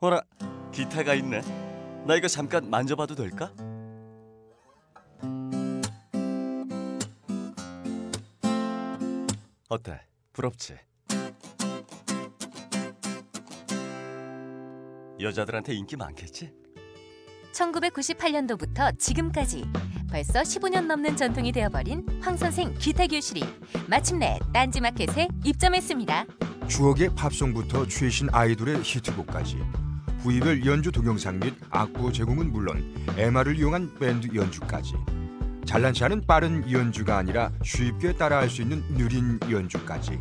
[0.00, 0.20] 어라
[0.72, 1.40] 기타가 있네.
[2.04, 3.50] 나 이거 잠깐 만져봐도 될까?
[9.68, 10.00] 어때?
[10.32, 10.76] 부럽지?
[15.20, 16.52] 여자들한테 인기 많겠지?
[17.52, 19.64] 1998년도부터 지금까지
[20.10, 23.42] 벌써 15년 넘는 전통이 되어버린 황선생 기타 교실이
[23.88, 26.26] 마침내 딴지마켓에 입점했습니다.
[26.68, 29.58] 추억의 팝송부터 최신 아이돌의 히트곡까지
[30.18, 34.94] 부위별 연주 동영상 및 악보 제공은 물론 MR을 이용한 밴드 연주까지
[35.64, 40.20] 잘난치 않은 빠른 연주가 아니라 쉽게 따라할 수 있는 느린 연주까지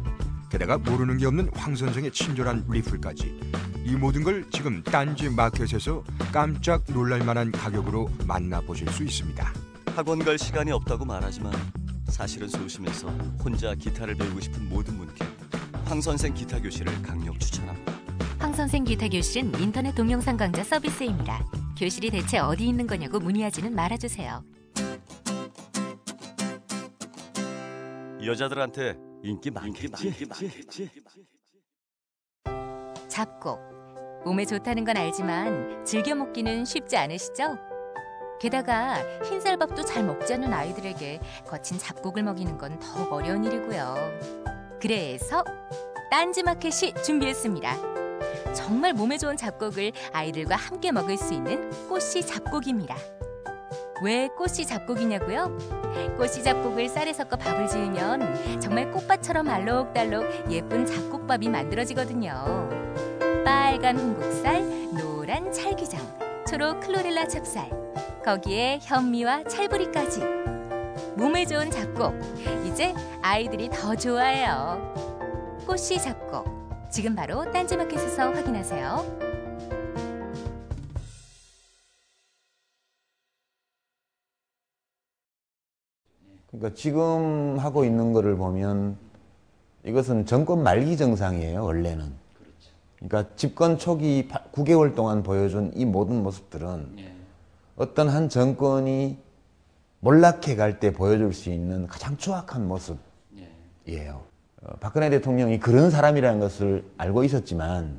[0.49, 3.39] 게다가 모르는 게 없는 황 선생의 친절한 리플까지
[3.85, 9.53] 이 모든 걸 지금 딴지 마켓에서 깜짝 놀랄만한 가격으로 만나보실 수 있습니다.
[9.95, 11.51] 학원 갈 시간이 없다고 말하지만
[12.07, 13.09] 사실은 소심해서
[13.43, 15.25] 혼자 기타를 배우고 싶은 모든 분께
[15.85, 17.93] 황 선생 기타 교실을 강력 추천합니다.
[18.39, 21.43] 황 선생 기타 교실은 인터넷 동영상 강좌 서비스입니다.
[21.77, 24.43] 교실이 대체 어디 있는 거냐고 문의하지는 말아주세요.
[28.25, 30.13] 여자들한테 인기 많겠지?
[33.07, 33.59] 잡곡.
[34.25, 37.57] 몸에 좋다는 건 알지만 즐겨 먹기는 쉽지 않으시죠?
[38.39, 43.95] 게다가 흰쌀밥도 잘 먹지 않는 아이들에게 거친 잡곡을 먹이는 건 더욱 어려운 일이고요.
[44.81, 45.43] 그래서
[46.11, 48.53] 딴지마켓이 준비했습니다.
[48.53, 52.95] 정말 몸에 좋은 잡곡을 아이들과 함께 먹을 수 있는 꽃씨 잡곡입니다.
[54.03, 55.57] 왜 꽃씨 잡곡이냐고요?
[56.17, 62.69] 꽃씨 잡곡을 쌀에 섞어 밥을 지으면 정말 꽃밭처럼 알록달록 예쁜 잡곡밥이 만들어지거든요.
[63.45, 66.01] 빨간 홍국살, 노란 찰기장,
[66.45, 67.69] 초록 클로렐라 찹쌀,
[68.25, 70.21] 거기에 현미와 찰부리까지.
[71.15, 72.13] 몸에 좋은 잡곡,
[72.65, 74.93] 이제 아이들이 더 좋아해요.
[75.65, 76.45] 꽃씨 잡곡,
[76.89, 79.32] 지금 바로 딴지마켓에서 확인하세요.
[86.53, 88.95] 그러니까 지금 하고 있는 거를 보면
[89.85, 92.13] 이것은 정권 말기 정상이에요, 원래는.
[92.99, 96.95] 그러니까 집권 초기 9개월 동안 보여준 이 모든 모습들은
[97.75, 99.17] 어떤 한 정권이
[99.99, 104.21] 몰락해 갈 때 보여줄 수 있는 가장 추악한 모습이에요.
[104.61, 107.97] 어, 박근혜 대통령이 그런 사람이라는 것을 알고 있었지만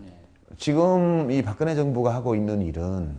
[0.57, 3.17] 지금 이 박근혜 정부가 하고 있는 일은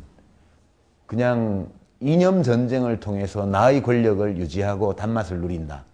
[1.05, 1.67] 그냥
[2.05, 5.85] 이념 전쟁을 통해서 나의 권력을 유지하고 단맛을 누린다.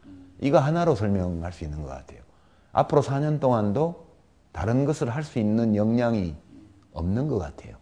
[0.42, 2.20] 이거 하나로 설명할 수 있는 것 같아요.
[2.74, 4.08] 앞으로 4년 동안도
[4.52, 6.36] 다른 것을 할 수 있는 역량이
[6.92, 7.78] 없는 것 같아요.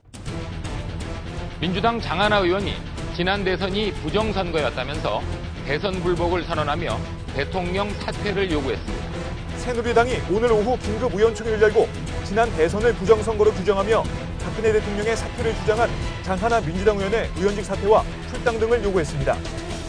[1.60, 2.74] 민주당 장하나 의원이
[3.16, 5.22] 지난 대선이 부정선거였다면서
[5.66, 6.98] 대선 불복을 선언하며
[7.34, 9.06] 대통령 사퇴를 요구했습니다.
[9.58, 11.88] 새누리당이 오늘 오후 긴급 의원총회를 열고
[12.26, 14.04] 지난 대선을 부정선거로 규정하며
[14.50, 15.88] 박근혜 대통령의 사퇴를 주장한
[16.24, 19.38] 장하나 민주당 의원의 의원직 사퇴와 출당 등을 요구했습니다.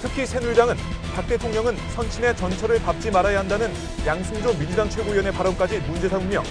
[0.03, 0.77] 특히 새누리당은
[1.15, 3.73] 박 대통령은 선친의 전철을 밟지 말아야 한다는
[4.05, 6.43] 양승조 민주당 최고위원의 발언까지 문제 삼으며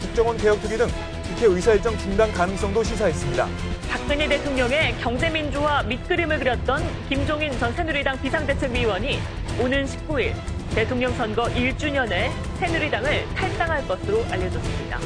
[0.00, 0.86] 국정원 개혁특위 등
[1.24, 3.48] 국회 의사일정 중단 가능성도 시사했습니다.
[3.88, 9.18] 박근혜 대통령의 경제민주화 밑그림을 그렸던 김종인 전 새누리당 비상대책위원이
[9.60, 10.34] 오는 19일
[10.74, 15.00] 대통령 선거 1주년에 새누리당을 탈당할 것으로 알려졌습니다.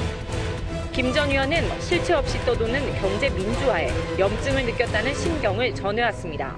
[0.93, 6.57] 김 전 의원은 실체 없이 떠도는 경제 민주화에 염증을 느꼈다는 심경을 전해왔습니다.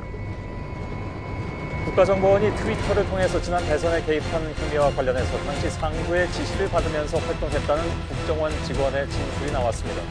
[1.85, 9.09] 국가정보원이 트위터를 통해서 지난 대선에 개입한 혐의와 관련해서 당시 상부의 지시를 받으면서 활동했다는 국정원 직원의
[9.11, 10.03] 진술이 나왔습니다.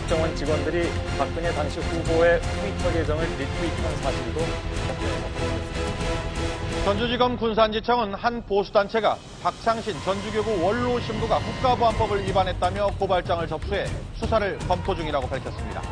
[0.00, 4.40] 국정원 직원들이 박근혜 당시 후보의 트위터 계정을 리트윗한 사실도
[6.84, 13.84] 전주지검 군산지청은 한 보수단체가 박창신 전주교구 원로 신부가 국가보안법을 위반했다며 고발장을 접수해
[14.16, 15.82] 수사를 검토 중이라고 밝혔습니다.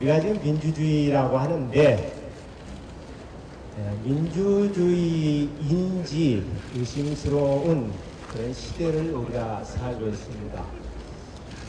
[0.00, 2.12] 우리가 지금 민주주의라고 하는데
[4.02, 5.60] 민주주의인지
[6.74, 7.92] 의심스러운
[8.32, 10.64] 그런 시대를 우리가 살고 있습니다.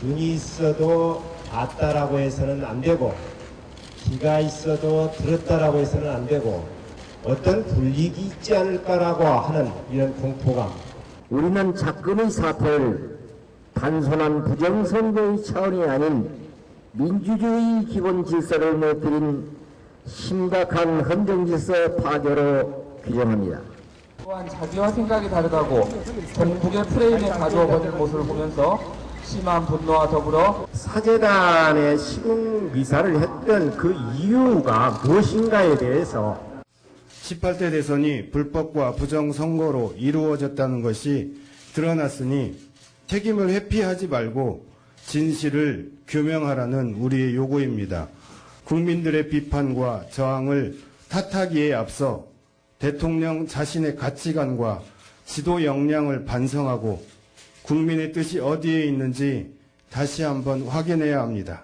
[0.04, 1.22] 눈이 있어도
[1.52, 3.14] 봤다라고 해서는 안 되고
[4.06, 6.81] 귀가 있어도 들었다라고 해서는 안 되고
[7.24, 10.70] 어떤 불이익이 있지 않을까라고 하는 이런 공포감.
[11.30, 13.20] 우리는 작금의 사태를
[13.74, 16.30] 단순한 부정선거의 차원이 아닌
[16.94, 19.48] 민주주의 기본 질서를 무너뜨린
[20.08, 23.60] 심각한 헌정질서 파괴로 규정합니다.
[24.24, 25.88] 또한 자기와 생각이 다르다고
[26.34, 28.80] 전국의 프레임에 가두어 버린 모습을 보면서
[29.24, 36.51] 심한 분노와 더불어 사재단의 시공 미사를 했던 그 이유가 무엇인가에 대해서
[37.32, 41.36] 18대 대선이 불법과 부정선거로 이루어졌다는 것이
[41.74, 42.58] 드러났으니
[43.08, 44.66] 책임을 회피하지 말고
[45.06, 48.10] 진실을 규명하라는 우리의 요구입니다.
[48.66, 50.80] 국민들의 비판과 저항을
[51.10, 52.28] 탓하기에 앞서
[52.80, 54.82] 대통령 자신의 가치관과
[55.26, 57.06] 지도 역량을 반성하고
[57.64, 59.54] 국민의 뜻이 어디에 있는지
[59.90, 61.64] 다시 한번 확인해야 합니다.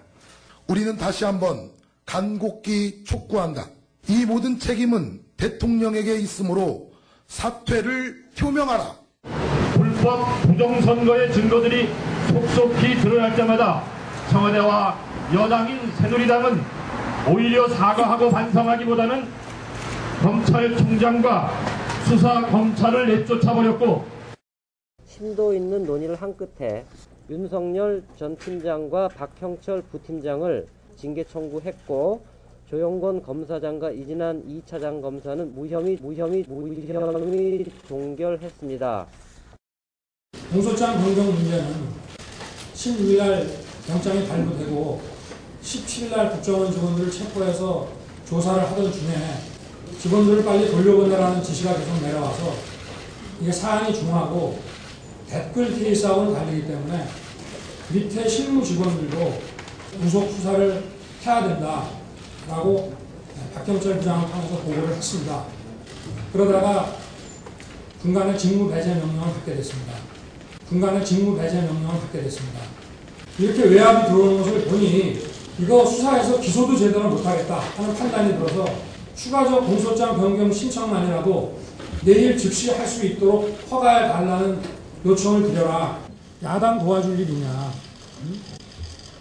[0.66, 1.70] 우리는 다시 한번
[2.04, 3.68] 간곡히 촉구한다.
[4.08, 6.90] 이 모든 책임은 대통령에게 있으므로
[7.28, 8.96] 사퇴를 표명하라.
[9.74, 11.88] 불법 부정선거의 증거들이
[12.30, 13.82] 속속히 드러날 때마다
[14.30, 14.98] 청와대와
[15.34, 16.60] 여당인 새누리당은
[17.32, 19.26] 오히려 사과하고 반성하기보다는
[20.22, 21.50] 검찰총장과
[22.08, 24.04] 수사 검찰을 내쫓아버렸고
[25.04, 26.84] 심도 있는 논의를 한 끝에
[27.30, 30.66] 윤석열 전 팀장과 박형철 부팀장을
[30.96, 32.24] 징계 청구했고
[32.68, 39.06] 조영건 검사장과 이진한 2차장 검사는 무혐의 무혐의 무혐의 종결했습니다.
[40.52, 41.66] 공소장 변경 문제는
[42.74, 43.46] 16일날
[43.88, 45.00] 영장이 발부되고
[45.62, 47.88] 17일날 국정원 직원들을 체포해서
[48.26, 49.14] 조사를 하던 중에
[49.98, 52.52] 직원들을 빨리 돌려보내라는 지시가 계속 내려와서
[53.40, 54.58] 이게 사안이 중하고
[55.26, 57.06] 댓글 케이스하고는 다르기 때문에
[57.94, 59.32] 밑에 실무 직원들도
[60.02, 60.82] 구속 수사를
[61.24, 61.97] 해야 된다
[62.48, 62.92] 라고
[63.54, 65.44] 박경철 부장을 통해서 보고를 했습니다.
[66.32, 66.96] 그러다가
[68.00, 69.94] 중간에 직무 배제 명령을 받게 됐습니다.
[70.68, 72.60] 중간에 직무 배제 명령을 받게 됐습니다.
[73.38, 75.22] 이렇게 외압이 들어오는 것을 보니
[75.60, 78.64] 이거 수사해서 기소도 제대로 못하겠다 하는 판단이 들어서
[79.14, 81.58] 추가적 공소장 변경 신청만이라도
[82.04, 84.60] 내일 즉시 할 수 있도록 허가해 달라는
[85.04, 85.98] 요청을 드려라.
[86.42, 87.72] 야당 도와줄 일이냐.
[88.24, 88.40] 응?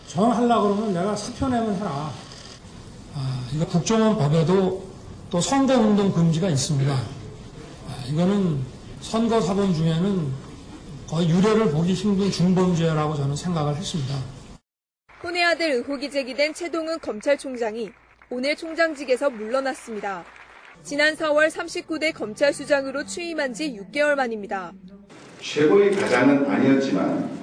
[0.07, 2.11] 정 하려고 그러면 내가 사표 내면 해라.
[3.17, 4.85] 아, 이거 국정원 법에도
[5.31, 6.93] 또 선거운동 금지가 있습니다.
[6.93, 8.59] 아, 이거는
[9.01, 10.31] 선거 사범 중에는
[11.09, 14.15] 거의 유례를 보기 힘든 중범죄라고 저는 생각을 했습니다.
[15.23, 17.89] 혼의 아들 의혹이 제기된 최동훈 검찰총장이
[18.29, 20.23] 오늘 총장직에서 물러났습니다.
[20.83, 24.73] 지난 4월 39대 검찰수장으로 취임한 지 6개월 만입니다.
[25.41, 27.37] 최고의 가장은 아니었지만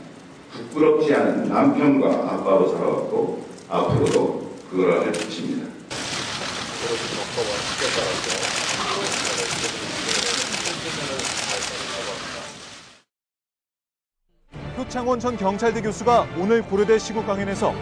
[0.52, 5.68] 부끄럽지 않은 남편과 아빠로 살아왔고 앞으로도 그걸 할 것입니다.
[14.74, 17.72] 표창원 전 경찰대 교수가 오늘 고려대 시국 강연에서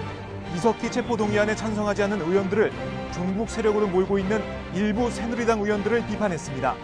[0.55, 2.71] 이석기 체포동의안에 찬성하지 않는 의원들을
[3.15, 4.43] 중국 세력으로 몰고 있는
[4.75, 6.77] 일부 새누리당 의원들을 비판했습니다.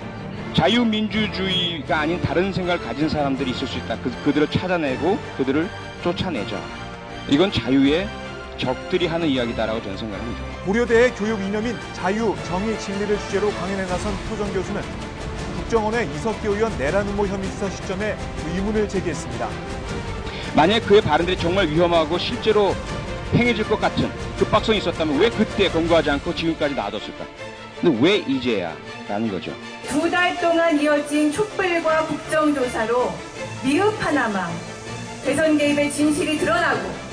[0.55, 4.01] 자유민주주의가 아닌 다른 생각을 가진 사람들이 있을 수 있다.
[4.01, 5.69] 그, 그들을 찾아내고 그들을
[6.03, 6.59] 쫓아내자.
[7.29, 8.09] 이건 자유의
[8.59, 10.43] 적들이 하는 이야기다라고 저는 생각합니다.
[10.65, 14.83] 고려대의 교육 이념인 자유, 정의, 진리를 주제로 강연에 나선 표정 교수는
[15.57, 18.17] 국정원의 이석기 의원 내란 음모 혐의 수사 시점에
[18.55, 19.49] 의문을 제기했습니다.
[20.55, 22.75] 만약 그의 발언들이 정말 위험하고 실제로
[23.35, 27.25] 행해질 것 같은 급박성이 있었다면 왜 그때 검거하지 않고 지금까지 놔뒀을까?
[27.81, 28.75] 근데 왜 이제야?
[29.09, 29.53] 라는 거죠.
[29.89, 33.13] 두 달 동안 이어진 촛불과 국정조사로
[33.63, 34.49] 미흡 하나마
[35.25, 37.08] 대선 개입의 진실이 드러나고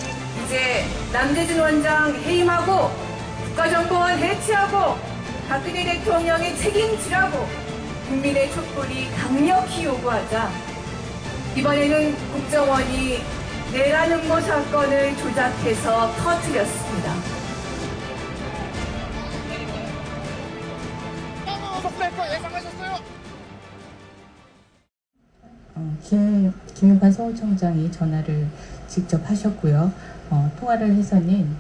[0.46, 2.92] 이제 남재준 원장 해임하고
[3.46, 4.96] 국가정보원 해체하고
[5.50, 7.48] 박근혜 대통령의 책임지라고
[8.08, 10.52] 국민의 촛불이 강력히 요구하자
[11.56, 13.20] 이번에는 국정원이
[13.72, 17.14] 내란 음모 사건을 조작해서 터뜨렸습니다.
[25.76, 28.48] 어, 김, 김용판 서울청장이 전화를
[28.88, 29.92] 직접 하셨고요.
[30.30, 31.56] 어, 통화를 해서는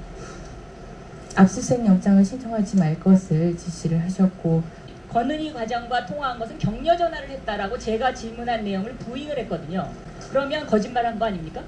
[1.36, 4.64] 압수수색 영장을 신청하지 말 것을 지시를 하셨고
[5.12, 9.90] 권은희 과장과 통화한 것은 격려 전화를 했다라고 제가 질문한 내용을 부인을 했거든요.
[10.30, 11.62] 그러면 거짓말한 거 아닙니까?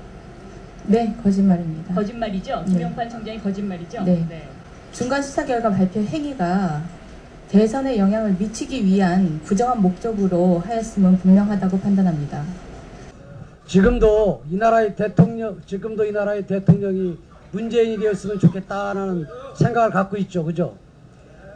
[0.86, 1.93] 네, 거짓말입니다.
[1.93, 2.64] 거짓말이죠.
[2.68, 2.74] 네.
[2.74, 4.04] 김용판 청장이 거짓말이죠.
[4.04, 4.50] 네.
[4.91, 6.82] 중간 수사 결과 발표 행위가
[7.50, 12.43] 대선에 영향을 미치기 위한 부정한 목적으로 하였음은 분명하다고 판단합니다.
[13.68, 17.18] 지금도 이 나라의 대통령, 지금도 이 나라의 대통령이
[17.51, 20.43] 문재인이 되었으면 좋겠다는 생각을 갖고 있죠.
[20.43, 20.78] 그죠?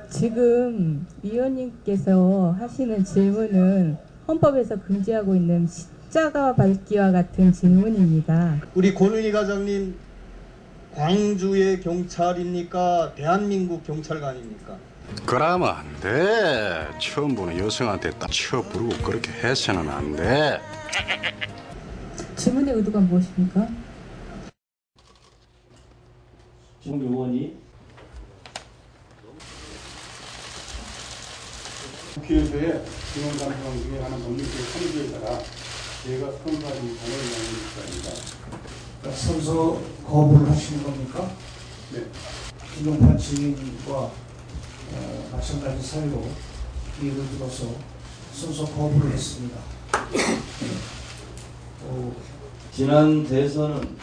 [0.09, 3.97] 지금 위원님께서 하시는 질문은
[4.27, 8.57] 헌법에서 금지하고 있는 십자가 밟기와 같은 질문입니다.
[8.75, 9.95] 우리 권은희 과장님
[10.93, 13.13] 광주의 경찰입니까?
[13.15, 14.75] 대한민국 경찰관입니까?
[15.25, 16.87] 그러면 안 돼.
[16.99, 20.59] 처음 보는 여성한테 딱쳐 부르고 그렇게 해서는 안 돼.
[22.35, 23.67] 질문의 의도가 무엇입니까?
[26.83, 27.57] 정 의원이
[32.15, 35.39] 국회에서의 지원관 상황 중에 하나 법률적 선거에 따라
[36.03, 38.11] 제가 선거하는 당을 만듭니다.
[39.01, 41.31] 그러니까 선서 거부를 하시는 겁니까?
[41.93, 42.05] 네.
[42.75, 46.27] 김용판 증인과 어, 마찬가지 사유로
[47.03, 47.67] 예를 들어서
[48.33, 49.57] 선서 거부를 했습니다.
[51.83, 52.15] 어,
[52.71, 53.97] 지난 대선은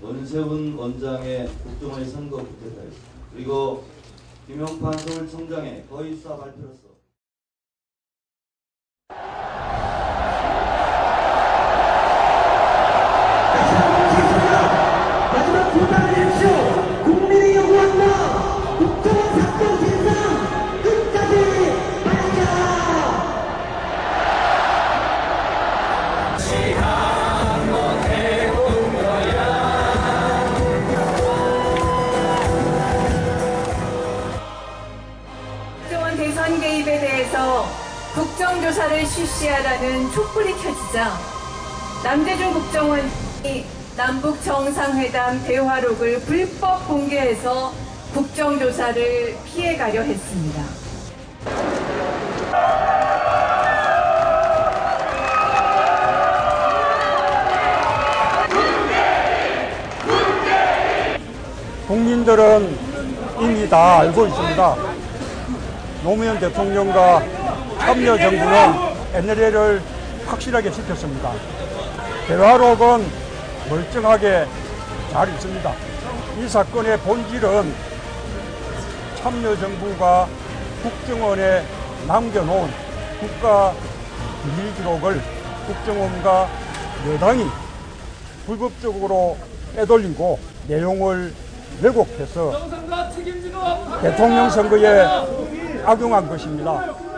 [0.00, 3.10] 원세훈 원장의 국정원의 선거 부패다였습니다.
[3.32, 3.84] 그리고
[4.46, 6.90] 김용판 서울청장의 거의수사 발표로서
[38.70, 41.10] 국정조사를 실시하라는 촛불이 켜지자
[42.04, 43.66] 남대중 국정원이
[43.96, 47.72] 남북 정상회담 대화록을 불법 공개해서
[48.14, 50.62] 국정조사를 피해가려 했습니다.
[61.88, 62.78] 국민들은
[63.40, 64.76] 이미 다 알고 있습니다.
[66.04, 67.39] 노무현 대통령과
[67.80, 68.74] 참여 정부는
[69.14, 69.82] NLL을
[70.26, 71.32] 확실하게 지켰습니다.
[72.28, 73.06] 대화록은
[73.68, 74.46] 멀쩡하게
[75.10, 75.72] 잘 있습니다.
[76.38, 77.74] 이 사건의 본질은
[79.16, 80.28] 참여 정부가
[80.82, 81.64] 국정원에
[82.06, 82.70] 남겨놓은
[83.18, 83.74] 국가
[84.42, 85.20] 비밀 기록을
[85.66, 86.48] 국정원과
[87.12, 87.46] 여당이
[88.46, 89.36] 불법적으로
[89.74, 91.32] 빼돌리고 내용을
[91.82, 92.68] 왜곡해서
[94.00, 95.06] 대통령 선거에
[95.84, 97.09] 악용한 것입니다.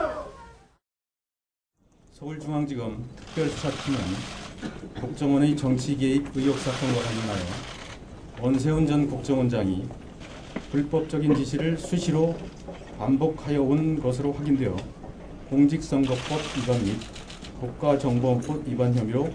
[2.23, 3.99] 서울중앙지검 특별수사팀은
[5.01, 7.45] 국정원의 정치 개입 의혹 사건과 관련하여
[8.41, 9.83] 원세훈 전 국정원장이
[10.71, 12.37] 불법적인 지시를 수시로
[12.97, 14.77] 반복하여 온 것으로 확인되어
[15.51, 16.97] 공직선거법 위반 및
[17.61, 19.29] 국가정보원법 위반 혐의로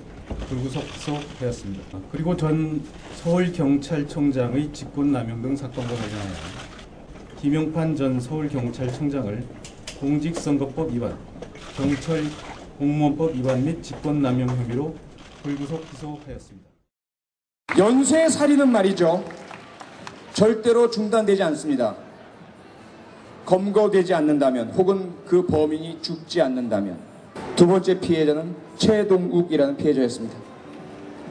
[0.48, 2.00] 불구속 기소되었습니다.
[2.10, 2.82] 그리고 전
[3.16, 6.36] 서울경찰청장의 직권남용 등 사건과 관련하여
[7.42, 9.46] 김용판 전 서울경찰청장을
[10.00, 11.18] 공직선거법 위반,
[11.76, 12.24] 경찰
[12.78, 14.96] 공무원법 위반 및 직권남용 혐의로
[15.44, 16.70] 불구속 기소하였습니다.
[17.78, 19.24] 연쇄 살인은 말이죠.
[20.34, 21.96] 절대로 중단되지 않습니다.
[23.46, 27.00] 검거되지 않는다면 혹은 그 범인이 죽지 않는다면
[27.56, 30.38] 두 번째 피해자는 최동욱이라는 피해자였습니다.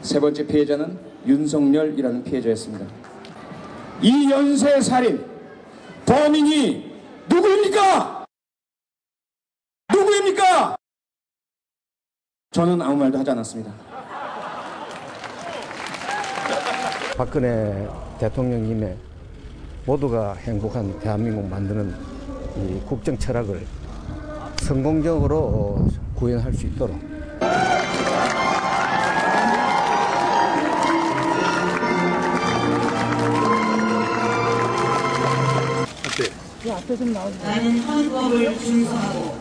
[0.03, 2.87] 세 번째 피해자는 윤석열이라는 피해자였습니다.
[4.03, 5.25] 이 연쇄 살인
[6.07, 6.93] 범인이
[7.29, 8.16] 누구입니까?
[12.57, 13.71] 저는 아무 말도 하지 않았습니다.
[17.15, 17.87] 박근혜
[18.19, 18.97] 대통령님의
[19.85, 21.95] 모두가 행복한 대한민국 만드는
[22.57, 23.67] 이 국정 철학을
[24.63, 26.99] 성공적으로 어, 구현할 수 있도록
[37.13, 37.43] 나오세요.
[37.43, 39.37] 나는 헌법을 준수하고.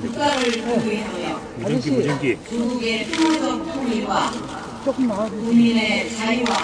[0.00, 1.29] 국가를 구해하며
[1.60, 2.38] 무전기, 무전기.
[2.48, 4.30] 중국의 평화적 통일과.
[4.82, 6.54] 국민의 자유와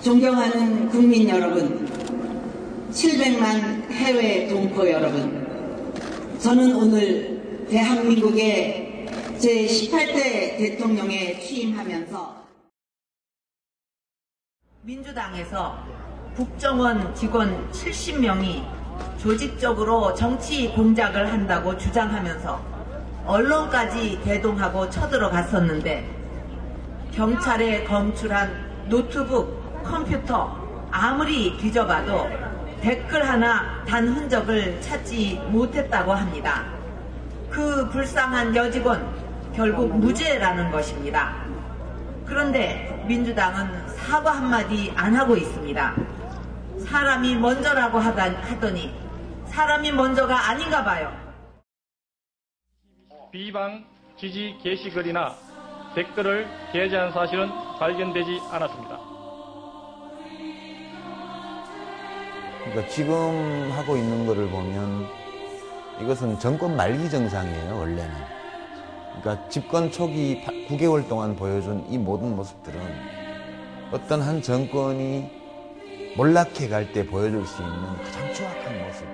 [0.00, 1.84] 존경하는 국민 여러분,
[2.92, 9.06] 700만 해외 동포 여러분, 저는 오늘 대한민국의
[9.38, 12.46] 제18대 대통령에 취임하면서
[14.82, 15.84] 민주당에서
[16.36, 18.62] 국정원 직원 70명이
[19.18, 22.77] 조직적으로 정치 공작을 한다고 주장하면서
[23.28, 26.02] 언론까지 대동하고 쳐들어갔었는데
[27.12, 28.50] 경찰에 검출한
[28.88, 30.56] 노트북, 컴퓨터
[30.90, 32.26] 아무리 뒤져봐도
[32.80, 36.64] 댓글 하나 단 흔적을 찾지 못했다고 합니다.
[37.50, 39.06] 그 불쌍한 여직원
[39.54, 41.34] 결국 무죄라는 것입니다.
[42.24, 45.94] 그런데 민주당은 사과 한마디 안 하고 있습니다.
[46.86, 48.94] 사람이 먼저라고 하더니
[49.48, 51.27] 사람이 먼저가 아닌가 봐요.
[53.30, 53.84] 비방
[54.16, 55.34] 지지 게시글이나
[55.94, 57.48] 댓글을 게재한 사실은
[57.78, 58.98] 발견되지 않았습니다.
[62.64, 65.06] 그러니까 지금 하고 있는 거를 보면
[66.00, 68.14] 이것은 정권 말기 정상이에요, 원래는.
[69.20, 72.80] 그러니까 집권 초기 9개월 동안 보여준 이 모든 모습들은
[73.90, 75.30] 어떤 한 정권이
[76.16, 79.07] 몰락해 갈 때 보여줄 수 있는 가장 추악한 모습.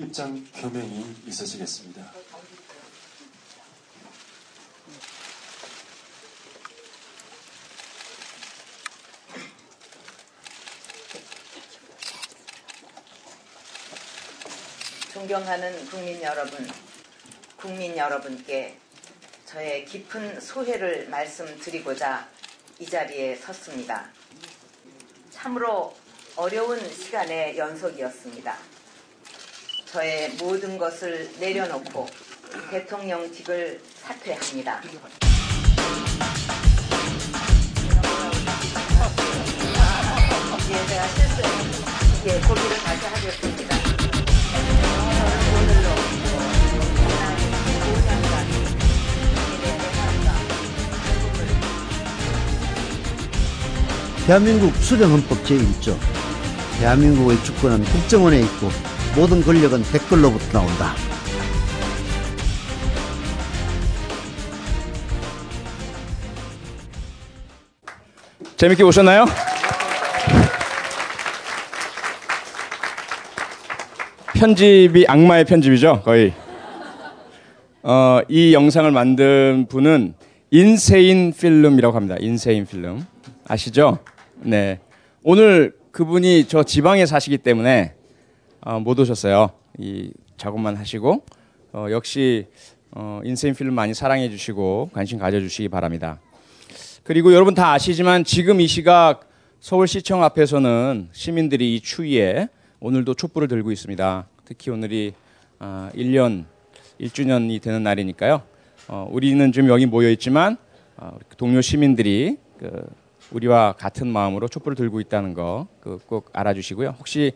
[0.00, 2.10] 입장 표명이 있으시겠습니다.
[15.12, 16.66] 존경하는 국민 여러분,
[17.58, 18.78] 국민 여러분께
[19.44, 22.26] 저의 깊은 소회를 말씀드리고자
[22.78, 24.08] 이 자리에 섰습니다.
[25.28, 25.94] 참으로
[26.36, 28.79] 어려운 시간의 연속이었습니다.
[29.92, 32.06] 저의 모든 것을 내려놓고
[32.70, 34.80] 대통령직을 사퇴합니다.
[40.60, 41.90] 이제 제가 실수했습니다.
[42.20, 43.76] 이제 고비를 다시 하겠습니다.
[54.26, 55.98] 대한민국 수령헌법 제1조
[56.78, 60.94] 대한민국의 주권은 국정원에 있고 모든 권력은 댓글로부터 나온다.
[68.56, 69.24] 재밌게 보셨나요?
[74.34, 76.32] 편집이 악마의 편집이죠, 거의.
[77.82, 80.14] 어, 이 영상을 만든 분은
[80.50, 82.16] 인세인 필름이라고 합니다.
[82.20, 83.04] 인세인 필름.
[83.48, 83.98] 아시죠?
[84.36, 84.78] 네.
[85.24, 87.94] 오늘 그분이 저 지방에 사시기 때문에
[88.62, 89.50] 어, 못 오셨어요.
[89.78, 91.24] 이 작업만 하시고
[91.72, 92.46] 어, 역시
[92.92, 96.20] 어, 인세인 필름 많이 사랑해 주시고 관심 가져 주시기 바랍니다.
[97.02, 99.28] 그리고 여러분 다 아시지만 지금 이 시각
[99.60, 102.48] 서울시청 앞에서는 시민들이 이 추위에
[102.80, 104.26] 오늘도 촛불을 들고 있습니다.
[104.44, 105.12] 특히 오늘이
[105.58, 106.44] 아, 1년
[107.00, 108.42] 1주년이 되는 날이니까요.
[108.88, 110.56] 어, 우리는 지금 여기 모여 있지만
[110.96, 112.86] 어, 동료 시민들이 그
[113.30, 115.68] 우리와 같은 마음으로 촛불을 들고 있다는 거
[116.06, 116.96] 꼭 알아주시고요.
[116.98, 117.32] 혹시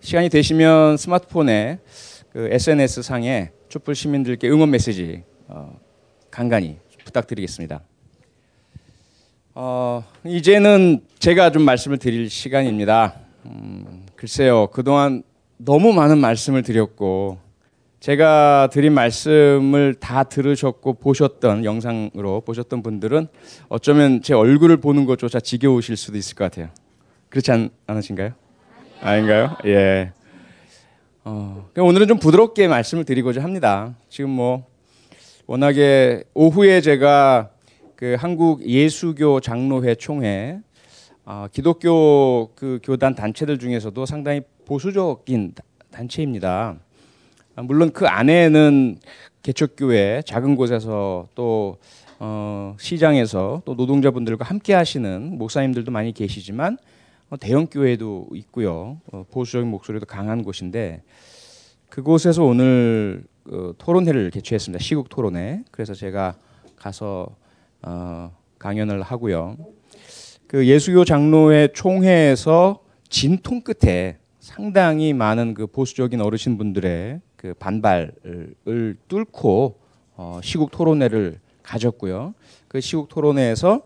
[0.00, 1.78] 시간이 되시면 스마트폰에
[2.32, 5.78] 그 SNS 상에 촛불 시민들께 응원 메시지 어,
[6.30, 7.82] 간간히 부탁드리겠습니다.
[9.54, 13.14] 어, 이제는 제가 좀 말씀을 드릴 시간입니다.
[13.46, 15.22] 음, 글쎄요, 그동안
[15.56, 17.38] 너무 많은 말씀을 드렸고,
[17.98, 23.26] 제가 드린 말씀을 다 들으셨고 보셨던 영상으로 보셨던 분들은
[23.68, 26.68] 어쩌면 제 얼굴을 보는 것조차 지겨우실 수도 있을 것 같아요.
[27.28, 28.34] 그렇지 않, 않으신가요?
[29.00, 29.56] 아닌가요?
[29.64, 30.12] 예.
[31.24, 33.94] 어, 오늘은 좀 부드럽게 말씀을 드리고자 합니다.
[34.08, 34.66] 지금 뭐
[35.46, 37.50] 워낙에 오후에 제가
[37.94, 40.60] 그 한국 예수교 장로회 총회
[41.24, 45.54] 어, 기독교 그 교단 단체들 중에서도 상당히 보수적인
[45.90, 46.76] 단체입니다.
[47.56, 48.98] 아, 물론 그 안에는
[49.42, 51.78] 개척교회 작은 곳에서 또
[52.18, 56.97] 어, 시장에서 또 노동자분들과 함께 하시는 목사님들도 많이 계시지만 어,
[57.36, 59.00] 대형 교회도 있고요.
[59.12, 61.02] 어, 보수적인 목소리도 강한 곳인데
[61.88, 64.82] 그곳에서 오늘 어, 토론회를 개최했습니다.
[64.82, 65.64] 시국 토론회.
[65.70, 66.36] 그래서 제가
[66.76, 67.36] 가서
[67.82, 69.56] 어, 강연을 하고요.
[70.46, 79.78] 그 예수교 장로회 총회에서 진통 끝에 상당히 많은 그 보수적인 어르신분들의 그 반발을 뚫고
[80.16, 82.34] 어, 시국 토론회를 가졌고요.
[82.66, 83.82] 그 시국 토론회에서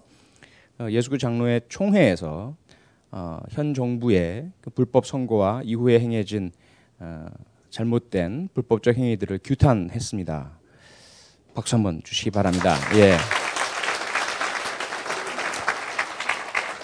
[0.78, 2.56] 어, 예수교 장로회 총회에서
[3.14, 6.50] 어, 현 정부의 그 불법 선거와 이후에 행해진
[6.98, 7.26] 어,
[7.68, 10.50] 잘못된 불법적 행위들을 규탄했습니다.
[11.54, 12.74] 박수 한번 주시기 바랍니다.
[12.96, 13.16] 예.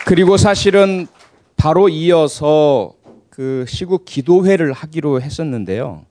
[0.06, 1.06] 그리고 사실은
[1.56, 2.94] 바로 이어서
[3.30, 6.04] 그 시국 기도회를 하기로 했었는데요.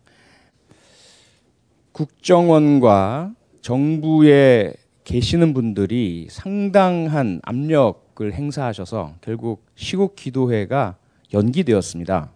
[1.92, 4.74] 국정원과 정부에
[5.08, 10.98] 계시는 분들이 상당한 압력을 행사하셔서 결국 시국 기도회가
[11.34, 12.30] 연기되었습니다.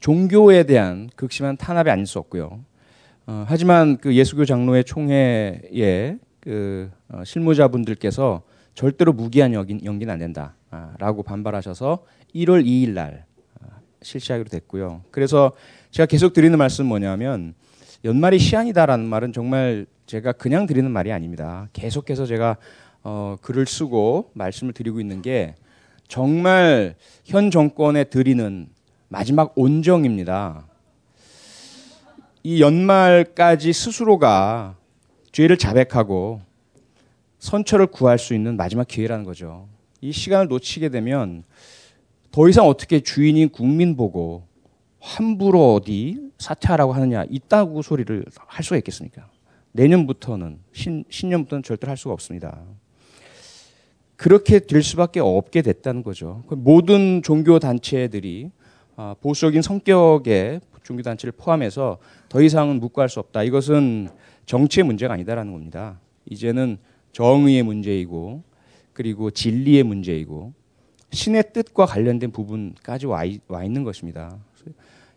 [0.00, 2.64] 종교에 대한 극심한 탄압이 아닐 수 없고요.
[3.26, 8.40] 어, 하지만 그 예수교 장로회 총회에 그 어, 실무자분들께서
[8.74, 12.02] 절대로 무기한 연기, 연기는 안 된다라고 반발하셔서
[12.34, 13.26] 1월 2일 날
[13.60, 13.66] 어,
[14.00, 15.02] 실시하기로 됐고요.
[15.10, 15.52] 그래서
[15.90, 17.52] 제가 계속 드리는 말씀 뭐냐면
[18.06, 21.68] 연말이 시한이다라는 말은 정말 제가 그냥 드리는 말이 아닙니다.
[21.72, 22.56] 계속해서 제가
[23.02, 25.54] 어, 글을 쓰고 말씀을 드리고 있는 게
[26.08, 26.94] 정말
[27.24, 28.68] 현 정권에 드리는
[29.08, 30.66] 마지막 온정입니다.
[32.42, 34.76] 이 연말까지 스스로가
[35.32, 36.40] 죄를 자백하고
[37.38, 39.68] 선처를 구할 수 있는 마지막 기회라는 거죠.
[40.00, 41.44] 이 시간을 놓치게 되면
[42.30, 44.46] 더 이상 어떻게 주인인 국민 보고
[45.00, 49.28] 함부로 어디 사퇴하라고 하느냐 이따구 소리를 할 수가 있겠습니까?
[49.74, 52.62] 내년부터는 신, 신년부터는 절대로 할 수가 없습니다.
[54.16, 56.44] 그렇게 될 수밖에 없게 됐다는 거죠.
[56.46, 58.50] 그 모든 종교 단체들이
[58.96, 61.98] 아, 보수적인 성격의 종교 단체를 포함해서
[62.28, 63.42] 더 이상은 묵과할 수 없다.
[63.42, 64.08] 이것은
[64.46, 65.98] 정치의 문제가 아니다라는 겁니다.
[66.26, 66.78] 이제는
[67.12, 68.42] 정의의 문제이고
[68.92, 70.52] 그리고 진리의 문제이고
[71.10, 74.38] 신의 뜻과 관련된 부분까지 와, 있는 것입니다.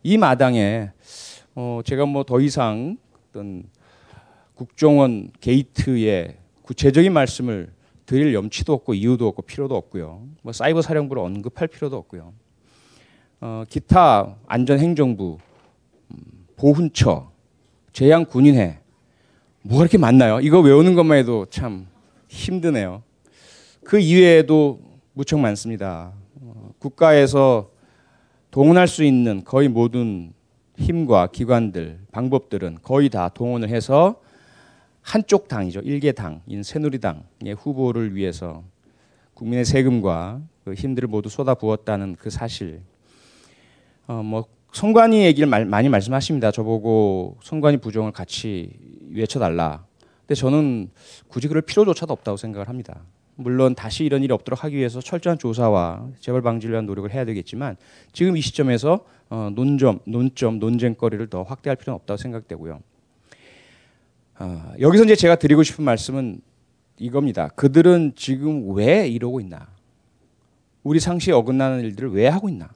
[0.01, 0.89] 이 마당에
[1.53, 2.97] 어 제가 뭐 더 이상
[3.29, 3.63] 어떤
[4.57, 7.71] 국정원 게이트에 구체적인 말씀을
[8.07, 10.23] 드릴 염치도 없고 이유도 없고 필요도 없고요.
[10.41, 12.33] 뭐 사이버 사령부를 언급할 필요도 없고요.
[13.39, 15.37] 어, 기타 안전행정부,
[16.11, 16.17] 음,
[16.55, 17.31] 보훈처,
[17.93, 18.79] 재양군인회
[19.61, 20.39] 뭐가 이렇게 많나요?
[20.39, 21.85] 이거 외우는 것만 해도 참
[22.27, 23.03] 힘드네요.
[23.83, 24.79] 그 이외에도
[25.13, 26.13] 무척 많습니다.
[26.41, 27.69] 어, 국가에서
[28.49, 30.33] 동원할 수 있는 거의 모든
[30.77, 34.19] 힘과 기관들, 방법들은 거의 다 동원을 해서
[35.07, 35.79] 한쪽 당이죠.
[35.85, 38.65] 일개 당인 새누리당의 후보를 위해서
[39.35, 42.81] 국민의 세금과 그 힘들을 모두 쏟아부었다는 그 사실.
[44.05, 44.43] 어, 뭐
[44.73, 46.51] 선관위 얘기를 말, 많이 말씀하십니다.
[46.51, 48.73] 저보고 선관위 부정을 같이
[49.13, 49.85] 외쳐달라.
[50.19, 50.89] 근데 저는
[51.29, 52.99] 굳이 그럴 필요조차도 없다고 생각을 합니다.
[53.35, 57.77] 물론 다시 이런 일이 없도록 하기 위해서 철저한 조사와 재발 방지를 위한 노력을 해야 되겠지만
[58.11, 62.81] 지금 이 시점에서 어, 논점, 논점, 논쟁거리를 더 확대할 필요는 없다고 생각되고요.
[64.39, 66.41] 어, 여기서 이제 제가 드리고 싶은 말씀은
[66.99, 67.49] 이겁니다.
[67.49, 69.67] 그들은 지금 왜 이러고 있나?
[70.83, 72.69] 우리 상식에 어긋나는 일들을 왜 하고 있나?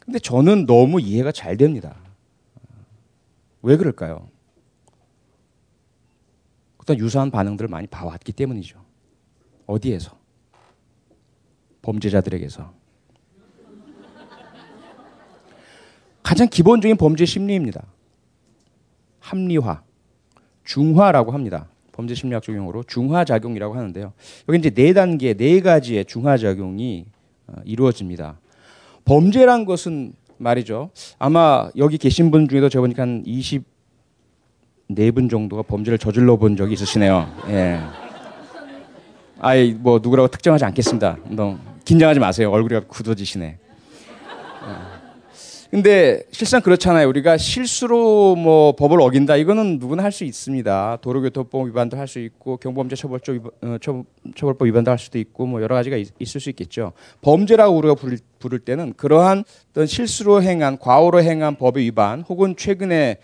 [0.00, 1.96] 근데 저는 너무 이해가 잘 됩니다.
[3.62, 4.28] 왜 그럴까요?
[6.76, 8.80] 그때 유사한 반응들을 많이 봐왔기 때문이죠.
[9.66, 10.16] 어디에서?
[11.82, 12.72] 범죄자들에게서.
[16.22, 17.84] 가장 기본적인 범죄 심리입니다.
[19.20, 19.82] 합리화,
[20.66, 21.68] 중화라고 합니다.
[21.92, 24.12] 범죄 심리학적 용어로 중화 작용이라고 하는데요.
[24.48, 27.06] 여기 이제 네 단계, 네 가지의 중화 작용이
[27.46, 28.38] 어, 이루어집니다.
[29.06, 30.90] 범죄란 것은 말이죠.
[31.18, 37.26] 아마 여기 계신 분 중에도 제가 보니까 한 24분 정도가 범죄를 저질러 본 적이 있으시네요.
[37.48, 37.80] 예.
[39.38, 41.18] 아이, 뭐, 누구라고 특정하지 않겠습니다.
[41.28, 42.50] 너무 긴장하지 마세요.
[42.50, 43.58] 얼굴이 굳어지시네.
[45.76, 47.06] 근데 실상 그렇잖아요.
[47.06, 51.00] 우리가 실수로 뭐 법을 어긴다 이거는 누구나 할 수 있습니다.
[51.02, 54.02] 도로교통법 위반도 할 수 있고 경범죄 처벌법 위반, 어, 처,
[54.34, 56.92] 처벌법 위반도 할 수도 있고 뭐 여러 가지가 있, 을수 있겠죠.
[57.20, 63.18] 범죄라고 우리가 부를, 부를 때는 그러한 어떤 실수로 행한 과오로 행한 법의 위반 혹은 최근에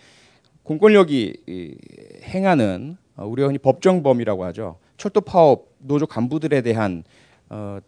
[0.62, 4.76] 공권력이 행하는 어, 우리가 흔히 법정범이라고 하죠.
[4.98, 7.03] 철도 파업 노조 간부들에 대한
[7.48, 7.78] 어,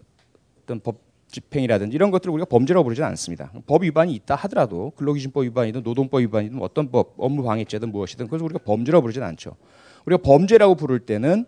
[0.62, 1.03] 어떤 법
[1.34, 3.50] 집행이라든지 이런 것들을 우리가 범죄라고 부르지는 않습니다.
[3.66, 8.60] 법 위반이 있다 하더라도 근로기준법 위반이든 노동법 위반이든 어떤 법, 업무 방해죄든 무엇이든 그것을 우리가
[8.64, 9.56] 범죄라고 부르지는 않죠.
[10.06, 11.46] 우리가 범죄라고 부를 때는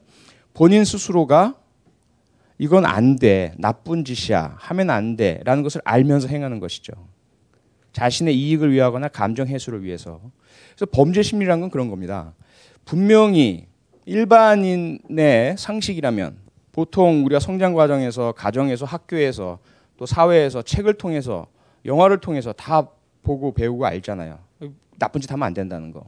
[0.54, 1.54] 본인 스스로가
[2.58, 6.92] 이건 안 돼, 나쁜 짓이야, 하면 안 돼라는 것을 알면서 행하는 것이죠.
[7.92, 10.20] 자신의 이익을 위하거나 감정 해소를 위해서.
[10.74, 12.34] 그래서 범죄 심리라는 건 그런 겁니다.
[12.84, 13.66] 분명히
[14.06, 16.38] 일반인의 상식이라면
[16.72, 19.58] 보통 우리가 성장 과정에서 가정에서 학교에서
[19.96, 21.46] 또 사회에서 책을 통해서
[21.84, 22.88] 영화를 통해서 다
[23.22, 24.38] 보고 배우고 알잖아요.
[24.98, 26.04] 나쁜 짓 하면 안 된다는 거.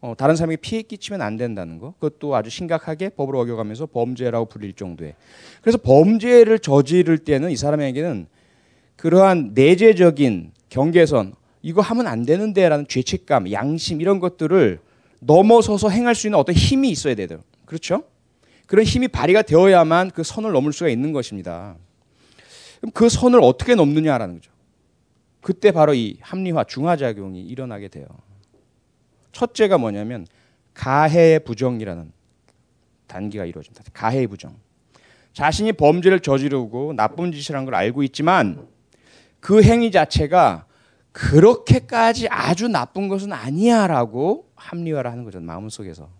[0.00, 1.94] 어, 다른 사람에게 피해 끼치면 안 된다는 거.
[1.98, 5.14] 그것도 아주 심각하게 법을 어겨가면서 범죄라고 불릴 정도의.
[5.62, 8.26] 그래서 범죄를 저지를 때는 이 사람에게는
[8.96, 14.78] 그러한 내재적인 경계선, 이거 하면 안 되는데라는 죄책감, 양심 이런 것들을
[15.20, 17.40] 넘어서서 행할 수 있는 어떤 힘이 있어야 되죠.
[17.64, 18.02] 그렇죠?
[18.66, 21.76] 그런 힘이 발휘가 되어야만 그 선을 넘을 수가 있는 것입니다.
[22.84, 24.50] 그럼 그 선을 어떻게 넘느냐라는 거죠.
[25.40, 28.04] 그때 바로 이 합리화, 중화작용이 일어나게 돼요.
[29.32, 30.26] 첫째가 뭐냐면
[30.74, 32.12] 가해 부정이라는
[33.06, 33.84] 단계가 이루어집니다.
[33.94, 34.56] 가해 부정.
[35.32, 38.68] 자신이 범죄를 저지르고 나쁜 짓을 한 걸 알고 있지만
[39.40, 40.66] 그 행위 자체가
[41.12, 45.40] 그렇게까지 아주 나쁜 것은 아니야라고 합리화를 하는 거죠.
[45.40, 46.10] 마음속에서.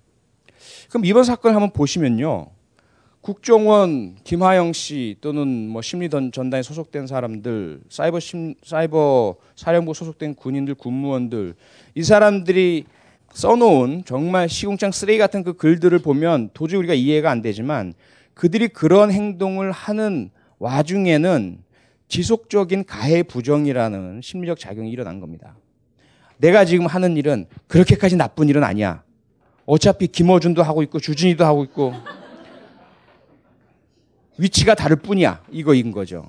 [0.88, 2.46] 그럼 이번 사건을 한번 보시면요.
[3.24, 10.74] 국정원 김하영 씨 또는 뭐 심리 전단에 소속된 사람들, 사이버 심, 사이버 사령부 소속된 군인들,
[10.74, 11.54] 군무원들
[11.94, 12.84] 이 사람들이
[13.32, 17.94] 써놓은 정말 시궁창 쓰레기 같은 그 글들을 보면 도저히 우리가 이해가 안 되지만
[18.34, 21.62] 그들이 그런 행동을 하는 와중에는
[22.08, 25.56] 지속적인 가해 부정이라는 심리적 작용이 일어난 겁니다.
[26.36, 29.02] 내가 지금 하는 일은 그렇게까지 나쁜 일은 아니야.
[29.64, 31.94] 어차피 김어준도 하고 있고 주진이도 하고 있고
[34.38, 35.42] 위치가 다를 뿐이야.
[35.50, 36.28] 이거인 거죠.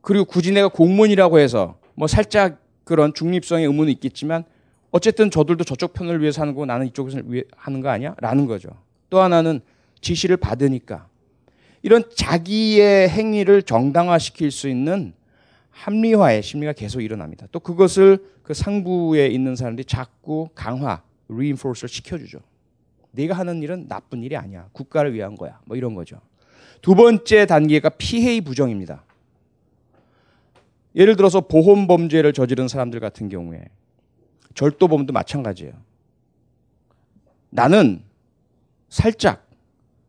[0.00, 4.44] 그리고 굳이 내가 공무원이라고 해서 뭐 살짝 그런 중립성의 의문은 있겠지만
[4.90, 7.20] 어쨌든 저들도 저쪽 편을 위해서 하는 거 나는 이쪽에서
[7.56, 8.14] 하는 거 아니야?
[8.18, 8.70] 라는 거죠.
[9.10, 9.60] 또 하나는
[10.00, 11.08] 지시를 받으니까
[11.82, 15.12] 이런 자기의 행위를 정당화시킬 수 있는
[15.70, 17.46] 합리화의 심리가 계속 일어납니다.
[17.52, 22.40] 또 그것을 그 상부에 있는 사람들이 자꾸 강화, reinforce를 시켜주죠.
[23.12, 24.68] 네가 하는 일은 나쁜 일이 아니야.
[24.72, 25.60] 국가를 위한 거야.
[25.66, 26.20] 뭐 이런 거죠.
[26.80, 29.04] 두 번째 단계가 피해의 부정입니다.
[30.94, 33.64] 예를 들어서 보험 범죄를 저지른 사람들 같은 경우에
[34.54, 35.72] 절도범도 마찬가지예요.
[37.50, 38.02] 나는
[38.88, 39.46] 살짝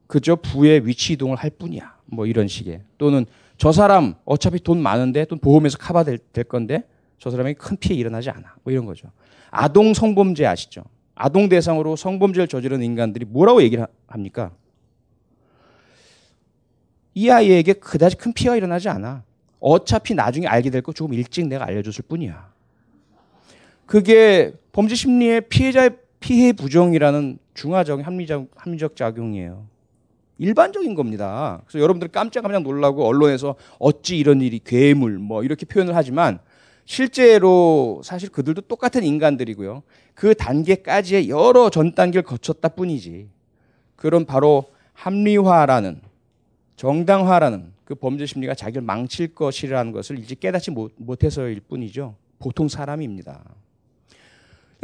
[0.07, 1.97] 그저 부의 위치 이동을 할 뿐이야.
[2.05, 3.25] 뭐 이런 식의 또는
[3.57, 6.83] 저 사람 어차피 돈 많은데 돈 보험에서 커버 될, 될 건데
[7.19, 8.55] 저 사람에게 큰 피해 일어나지 않아.
[8.63, 9.09] 뭐 이런 거죠.
[9.51, 10.83] 아동 성범죄 아시죠?
[11.13, 14.51] 아동 대상으로 성범죄를 저지른 인간들이 뭐라고 얘기를 합니까?
[17.13, 19.23] 이 아이에게 그다지 큰 피해가 일어나지 않아.
[19.59, 22.49] 어차피 나중에 알게 될 거 조금 일찍 내가 알려줬을 뿐이야.
[23.85, 29.65] 그게 범죄 심리의 피해자의 피해 부정이라는 중화적인 합리적, 합리적 작용이에요.
[30.37, 31.61] 일반적인 겁니다.
[31.65, 36.39] 그래서 여러분들 깜짝깜짝 놀라고 언론에서 어찌 이런 일이 괴물 뭐 이렇게 표현을 하지만
[36.85, 39.83] 실제로 사실 그들도 똑같은 인간들이고요.
[40.13, 43.27] 그 단계까지의 여러 전 단계를 거쳤다 뿐이지.
[43.95, 46.01] 그런 바로 합리화라는
[46.79, 52.15] 정당화라는 그 범죄 심리가 자기를 망칠 것이라는 것을 이제 깨닫지 못, 못해서일 뿐이죠.
[52.39, 53.43] 보통 사람입니다.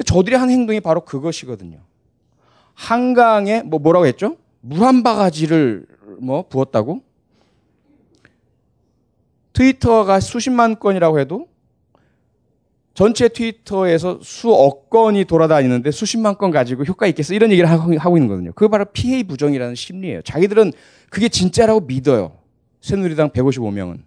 [0.06, 1.80] 저들이 한 행동이 바로 그것이거든요.
[2.74, 4.36] 한강에 뭐 뭐라고 했죠?
[4.60, 5.88] 물 한 바가지를
[6.20, 7.02] 뭐 부었다고?
[9.54, 11.48] 트위터가 수십만 건이라고 해도
[12.96, 18.54] 전체 트위터에서 수억 건이 돌아다니는데 수십만 건 가지고 효과 있겠어 이런 얘기를 하고 있는 거거든요.
[18.54, 20.22] 그거 바로 피해 부정이라는 심리예요.
[20.22, 20.72] 자기들은
[21.10, 22.38] 그게 진짜라고 믿어요.
[22.80, 24.02] 새누리당 155명은.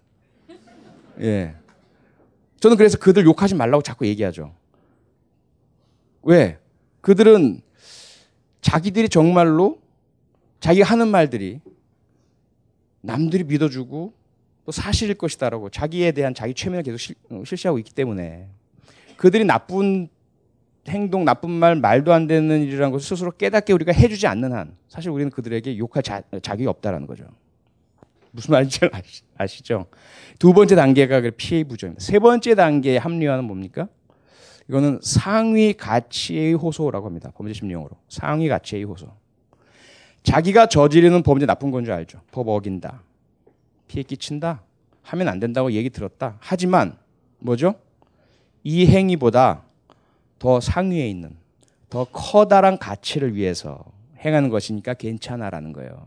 [1.21, 1.53] 예.
[2.59, 4.55] 저는 그래서 그들 욕하지 말라고 자꾸 얘기하죠.
[6.23, 6.57] 왜?
[7.01, 7.61] 그들은
[8.61, 9.79] 자기들이 정말로
[10.61, 11.61] 자기가 하는 말들이
[13.01, 14.13] 남들이 믿어주고
[14.65, 18.49] 또 사실일 것이다라고 자기에 대한 자기 최면을 계속 실, 어, 실시하고 있기 때문에
[19.19, 20.07] 그들이 나쁜
[20.87, 25.09] 행동, 나쁜 말, 말도 안 되는 일이라는 것을 스스로 깨닫게 우리가 해주지 않는 한 사실
[25.11, 27.25] 우리는 그들에게 욕할 자, 자격이 없다라는 거죠.
[28.31, 28.79] 무슨 말인지
[29.37, 32.01] 아시, 죠두 번째 단계가 피해 부정입니다.
[32.01, 33.89] 세 번째 단계의 합리화는 뭡니까?
[34.69, 37.29] 이거는 상위 가치의 호소라고 합니다.
[37.35, 37.91] 범죄 심리용어로.
[38.07, 39.11] 상위 가치의 호소.
[40.23, 42.21] 자기가 저지르는 범죄 나쁜 건 줄 알죠.
[42.31, 43.03] 법 어긴다.
[43.89, 44.63] 피해 끼친다.
[45.01, 46.37] 하면 안 된다고 얘기 들었다.
[46.39, 46.95] 하지만
[47.39, 47.75] 뭐죠?
[48.69, 49.63] 이 행위보다
[50.37, 51.35] 더 상위에 있는
[51.89, 53.83] 더 커다란 가치를 위해서
[54.19, 56.05] 행하는 것이니까 괜찮아라는 거예요.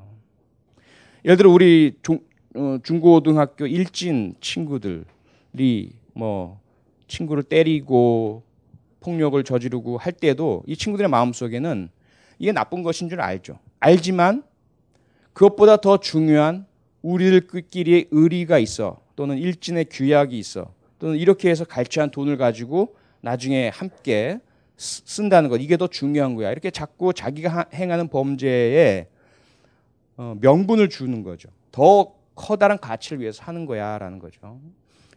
[1.25, 2.21] 예를 들어 우리 중,
[2.55, 6.61] 어, 중고등학교 일진 친구들이 뭐
[7.09, 8.45] 친구를 때리고
[9.01, 11.89] 폭력을 저지르고 할 때도 이 친구들의 마음속에는
[12.39, 13.59] 이게 나쁜 것인 줄 알죠.
[13.81, 14.45] 알지만
[15.33, 16.67] 그것보다 더 중요한
[17.03, 20.73] 우리들끼리의 의리가 있어 또는 일진의 규약이 있어
[21.03, 24.39] 또는 이렇게 해서 갈취한 돈을 가지고 나중에 함께
[24.77, 26.53] 쓴다는 것 이게 더 중요한 거야.
[26.53, 29.09] 이렇게 자꾸 자기가 행하는 범죄에
[30.17, 31.49] 어, 명분을 주는 거죠.
[31.73, 34.61] 더 커다란 가치를 위해서 하는 거야라는 거죠.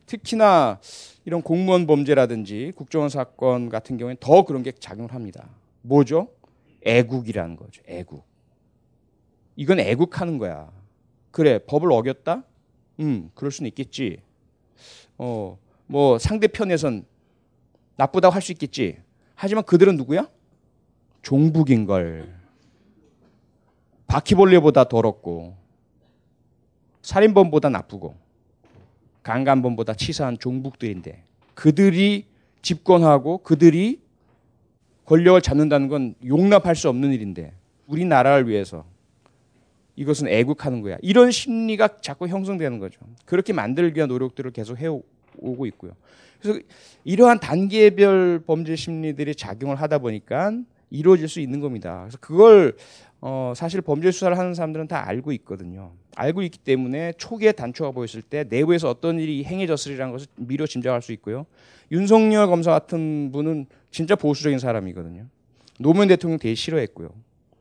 [0.07, 0.79] 특히나
[1.23, 5.47] 이런 공무원 범죄라든지 국정원 사건 같은 경우에는 더 그런 게 작용을 합니다.
[5.83, 6.29] 뭐죠?
[6.83, 7.83] 애국이라는 거죠.
[7.87, 8.25] 애국.
[9.55, 10.71] 이건 애국하는 거야.
[11.29, 12.43] 그래, 법을 어겼다?
[13.01, 14.17] 음, 그럴 수는 있겠지.
[15.19, 17.05] 어, 뭐 상대편에선
[17.97, 18.97] 나쁘다고 할 수 있겠지.
[19.35, 20.29] 하지만 그들은 누구야?
[21.21, 22.33] 종북인 걸.
[24.07, 25.55] 바퀴벌레보다 더럽고
[27.01, 28.15] 살인범보다 나쁘고
[29.23, 31.23] 강간범보다 치사한 종북들인데
[31.55, 32.27] 그들이
[32.61, 33.99] 집권하고 그들이
[35.05, 37.53] 권력을 잡는다는 건 용납할 수 없는 일인데
[37.87, 38.85] 우리나라를 위해서
[39.95, 40.97] 이것은 애국하는 거야.
[41.01, 42.99] 이런 심리가 자꾸 형성되는 거죠.
[43.25, 45.05] 그렇게 만들기 위한 노력들을 계속 해오고
[45.67, 45.91] 있고요.
[46.41, 46.59] 그래서
[47.03, 50.51] 이러한 단계별 범죄 심리들이 작용을 하다 보니까
[50.89, 52.01] 이루어질 수 있는 겁니다.
[52.01, 52.75] 그래서 그걸
[53.21, 55.91] 어, 사실 범죄 수사를 하는 사람들은 다 알고 있거든요.
[56.15, 61.11] 알고 있기 때문에 초기에 단초가 보였을 때 내부에서 어떤 일이 행해졌으리라는 것을 미뤄 짐작할 수
[61.13, 61.45] 있고요.
[61.91, 65.25] 윤석열 검사 같은 분은 진짜 보수적인 사람이거든요.
[65.79, 67.09] 노무현 대통령 되게 싫어했고요.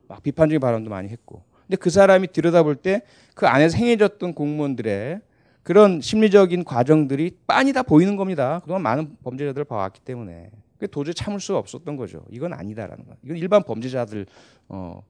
[0.08, 1.42] 막 비판적인 발언도 많이 했고.
[1.66, 3.02] 근데 그 사람이 들여다볼 때
[3.34, 5.20] 그 안에서 행해졌던 공무원들의
[5.64, 8.60] 그런 심리적인 과정들이 빤히 다 보이는 겁니다.
[8.60, 10.50] 그동안 많은 범죄자들을 봐왔기 때문에.
[10.90, 12.22] 도저히 참을 수가 없었던 거죠.
[12.30, 13.16] 이건 아니다라는 거.
[13.24, 14.26] 이건 일반 범죄자들
[14.68, 15.02] 어,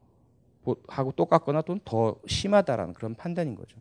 [0.86, 3.76] 하고 똑같거나 또는 더 심하다라는 그런 판단인 거죠.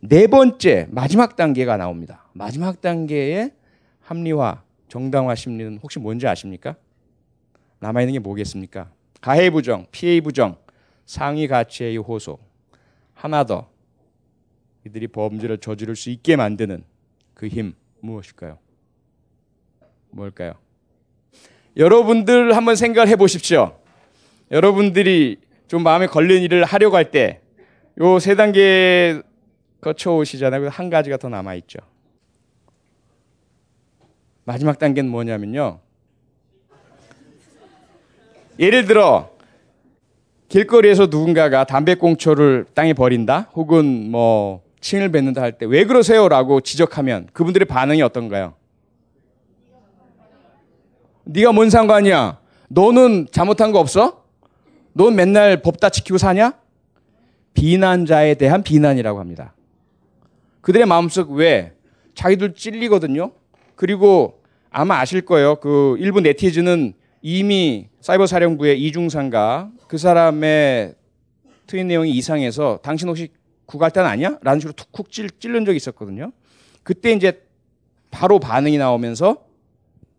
[0.00, 2.24] 네 번째 마지막 단계가 나옵니다.
[2.32, 3.52] 마지막 단계의
[4.00, 6.76] 합리화, 정당화 심리는 혹시 뭔지 아십니까?
[7.80, 8.90] 남아 있는 게 뭐겠습니까?
[9.20, 10.56] 가해 부정, 피해 부정,
[11.04, 12.38] 상위 가치의 호소.
[13.12, 13.68] 하나 더
[14.86, 16.84] 이들이 범죄를 저지를 수 있게 만드는
[17.34, 18.58] 그 힘 무엇일까요?
[20.10, 20.54] 뭘까요?
[21.76, 23.78] 여러분들 한번 생각을 해보십시오.
[24.50, 25.38] 여러분들이
[25.68, 27.40] 좀 마음에 걸린 일을 하려고 할 때
[27.98, 29.20] 요 세 단계
[29.80, 30.68] 거쳐 오시잖아요.
[30.68, 31.78] 한 가지가 더 남아 있죠.
[34.44, 35.80] 마지막 단계는 뭐냐면요.
[38.58, 39.30] 예를 들어
[40.48, 47.28] 길거리에서 누군가가 담배꽁초를 땅에 버린다 혹은 뭐 침을 뱉는다 할 때 왜 그러세요 라고 지적하면
[47.32, 48.54] 그분들의 반응이 어떤가요?
[51.24, 52.40] 네가 뭔 상관이야?
[52.68, 54.24] 너는 잘못한 거 없어?
[54.92, 56.54] 넌 맨날 법 다 지키고 사냐?
[57.54, 59.54] 비난자에 대한 비난이라고 합니다.
[60.60, 61.72] 그들의 마음속 왜?
[62.14, 63.32] 자기들 찔리거든요.
[63.76, 64.40] 그리고
[64.70, 65.56] 아마 아실 거예요.
[65.56, 70.94] 그 일부 네티즌은 이미 사이버 사령부의 이중상가 그 사람의
[71.66, 73.28] 트윗 내용이 이상해서 당신 혹시
[73.70, 74.36] 구갈단 아니야?
[74.42, 76.32] 라는 식으로 툭툭 찔, 찔른 적이 있었거든요.
[76.82, 77.40] 그때 이제
[78.10, 79.44] 바로 반응이 나오면서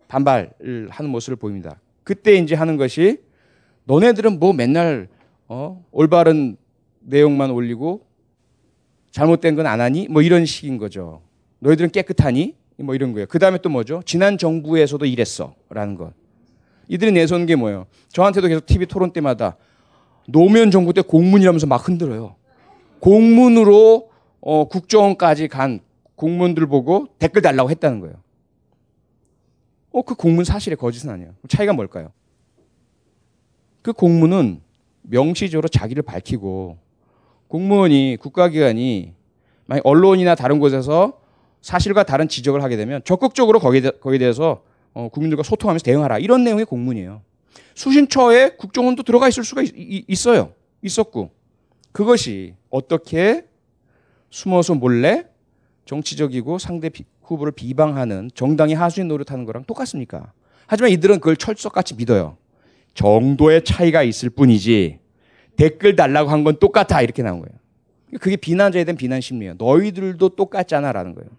[0.07, 1.79] 반발을 하는 모습을 보입니다.
[2.05, 3.19] 그때 이제 하는 것이
[3.85, 5.09] 너네들은 뭐 맨날
[5.49, 5.83] 어?
[5.91, 6.55] 올바른
[7.01, 8.05] 내용만 올리고
[9.11, 10.07] 잘못된 건 안 하니?
[10.07, 11.21] 뭐 이런 식인 거죠.
[11.59, 12.55] 너희들은 깨끗하니?
[12.77, 13.27] 뭐 이런 거예요.
[13.27, 14.01] 그 다음에 또 뭐죠?
[14.05, 15.53] 지난 정부에서도 이랬어.
[15.69, 16.13] 라는 것.
[16.87, 17.85] 이들이 내세우는 게 뭐예요?
[18.13, 19.57] 저한테도 계속 TV 토론 때마다
[20.27, 22.35] 노무현 정부 때 공문이라면서 막 흔들어요.
[23.01, 24.09] 공문으로
[24.39, 25.81] 어, 국정원까지 간
[26.15, 28.15] 공무원들 보고 댓글 달라고 했다는 거예요.
[29.91, 31.33] 어, 그 공문 사실의 거짓은 아니에요.
[31.49, 32.11] 차이가 뭘까요?
[33.81, 34.61] 그 공문은
[35.01, 36.77] 명시적으로 자기를 밝히고
[37.47, 39.13] 공무원이 국가기관이
[39.65, 41.19] 만약 언론이나 다른 곳에서
[41.61, 44.63] 사실과 다른 지적을 하게 되면 적극적으로 거기에, 거기에 대해서
[44.93, 47.21] 어, 국민들과 소통하면서 대응하라 이런 내용의 공문이에요.
[47.73, 50.53] 수신처에 국정원도 들어가 있을 수가 있, 어요
[50.83, 51.31] 있었고
[51.91, 53.45] 그것이 어떻게
[54.29, 55.25] 숨어서 몰래
[55.85, 60.31] 정치적이고 상대 비, 후보를 비방하는 정당이 하수인 노릇하는 거랑 똑같습니까?
[60.67, 62.37] 하지만 이들은 그걸 철석같이 믿어요.
[62.93, 64.99] 정도의 차이가 있을 뿐이지
[65.57, 67.59] 댓글 달라고 한 건 똑같아 이렇게 나온 거예요.
[68.19, 69.55] 그게 비난자에 대한 비난 심리예요.
[69.57, 71.29] 너희들도 똑같잖아라는 거예요.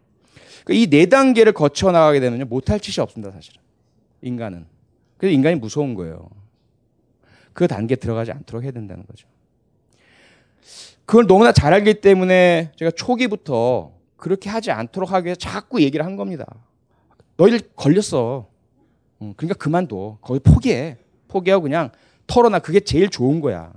[0.65, 3.61] 그러니까 이네 단계를 거쳐 나가게 되면 못할 짓이 없습니다, 사실은.
[4.23, 4.67] 인간은.
[5.19, 6.29] 그래서 인간이 무서운 거예요.
[7.53, 9.27] 그 단계 들어가지 않도록 해야 된다는 거죠.
[11.05, 16.17] 그걸 너무나 잘 알기 때문에 제가 초기부터 그렇게 하지 않도록 하기 위해서 자꾸 얘기를 한
[16.17, 16.47] 겁니다.
[17.37, 18.47] 너희들 걸렸어.
[19.19, 20.19] 그러니까 그만둬.
[20.21, 20.97] 거기 포기해.
[21.29, 21.91] 포기하고 그냥
[22.27, 22.61] 털어놔.
[22.61, 23.73] 그게 제일 좋은 거야.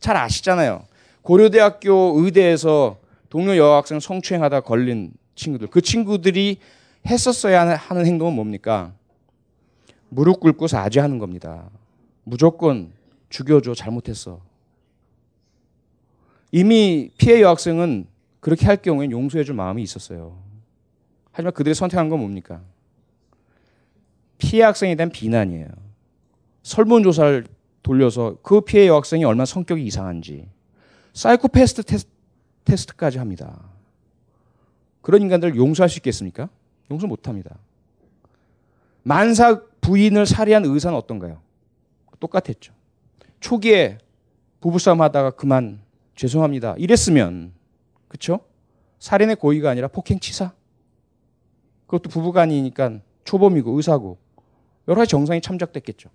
[0.00, 0.84] 잘 아시잖아요.
[1.22, 2.98] 고려대학교 의대에서
[3.28, 5.68] 동료 여학생 성추행하다 걸린 친구들.
[5.68, 6.58] 그 친구들이
[7.06, 8.92] 했었어야 하는 행동은 뭡니까?
[10.08, 11.68] 무릎 꿇고 사죄하는 겁니다.
[12.24, 12.92] 무조건
[13.28, 13.74] 죽여줘.
[13.74, 14.40] 잘못했어.
[16.56, 18.06] 이미 피해 여학생은
[18.40, 20.42] 그렇게 할 경우엔 용서해 줄 마음이 있었어요.
[21.30, 22.62] 하지만 그들이 선택한 건 뭡니까?
[24.38, 25.68] 피해 학생에 대한 비난이에요.
[26.62, 27.46] 설문조사를
[27.82, 30.48] 돌려서 그 피해 여학생이 얼마나 성격이 이상한지
[31.12, 31.82] 사이코패스트
[32.64, 33.60] 테스트, 까지 합니다.
[35.02, 36.48] 그런 인간들을 용서할 수 있겠습니까?
[36.90, 37.58] 용서 못 합니다.
[39.02, 41.38] 만사 부인을 살해한 의사는 어떤가요?
[42.18, 42.72] 똑같았죠.
[43.40, 43.98] 초기에
[44.62, 45.84] 부부싸움 하다가 그만
[46.16, 46.74] 죄송합니다.
[46.78, 47.52] 이랬으면
[48.08, 48.40] 그렇죠?
[48.98, 50.52] 살인의 고의가 아니라 폭행치사.
[51.86, 54.18] 그것도 부부간이니까 초범이고 의사고
[54.88, 56.10] 여러 가지 정상이 참작됐겠죠.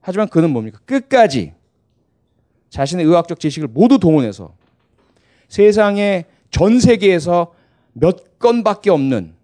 [0.00, 0.80] 하지만 그는 뭡니까?
[0.84, 1.54] 끝까지
[2.70, 4.54] 자신의 의학적 지식을 모두 동원해서
[5.48, 7.54] 세상에 전 세계에서
[7.92, 9.34] 몇 건밖에 없는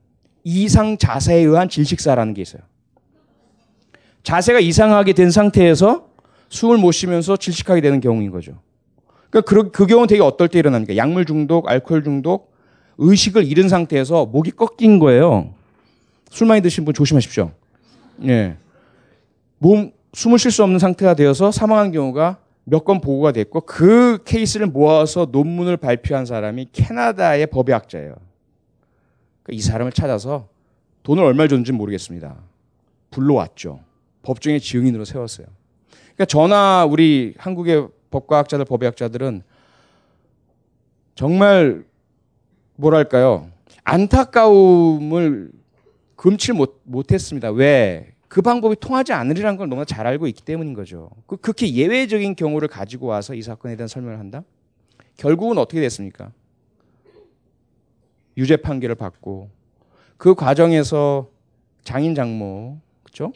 [0.44, 2.62] 이상 자세에 의한 질식사라는 게 있어요.
[4.22, 6.08] 자세가 이상하게 된 상태에서
[6.48, 8.60] 숨을 못 쉬면서 질식하게 되는 경우인 거죠.
[9.36, 10.96] 그러니까 그, 그 경우는 되게 어떨 때 일어납니까?
[10.96, 12.54] 약물 중독, 알코올 중독,
[12.98, 15.52] 의식을 잃은 상태에서 목이 꺾인 거예요.
[16.30, 17.50] 술 많이 드신 분 조심하십시오.
[18.24, 18.56] 예.
[19.58, 24.66] 몸, 숨을 쉴 수 없는 상태가 되어서 사망한 경우가 몇 건 보고가 됐고 그 케이스를
[24.66, 28.16] 모아서 논문을 발표한 사람이 캐나다의 법의학자예요.
[29.42, 30.48] 그러니까 이 사람을 찾아서
[31.02, 32.34] 돈을 얼마 줬는지 모르겠습니다.
[33.10, 33.80] 불러왔죠.
[34.22, 35.46] 법정의 증인으로 세웠어요.
[36.14, 39.42] 그러니까 저나 우리 한국의 법과학자들, 법의학자들은
[41.14, 41.84] 정말
[42.76, 43.50] 뭐랄까요.
[43.84, 45.50] 안타까움을
[46.14, 47.50] 금치 못, 못했습니다.
[47.50, 48.14] 왜?
[48.28, 51.10] 그 방법이 통하지 않으리라는 걸 너무나 잘 알고 있기 때문인 거죠.
[51.26, 54.42] 그 극히 예외적인 경우를 가지고 와서 이 사건에 대한 설명을 한다?
[55.16, 56.32] 결국은 어떻게 됐습니까?
[58.36, 59.48] 유죄 판결을 받고
[60.16, 61.28] 그 과정에서
[61.84, 63.32] 장인 장모, 그죠?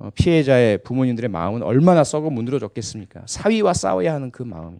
[0.00, 3.22] 어, 피해자의 부모님들의 마음은 얼마나 썩어 문드러졌겠습니까?
[3.26, 4.78] 사위와 싸워야 하는 그 마음이.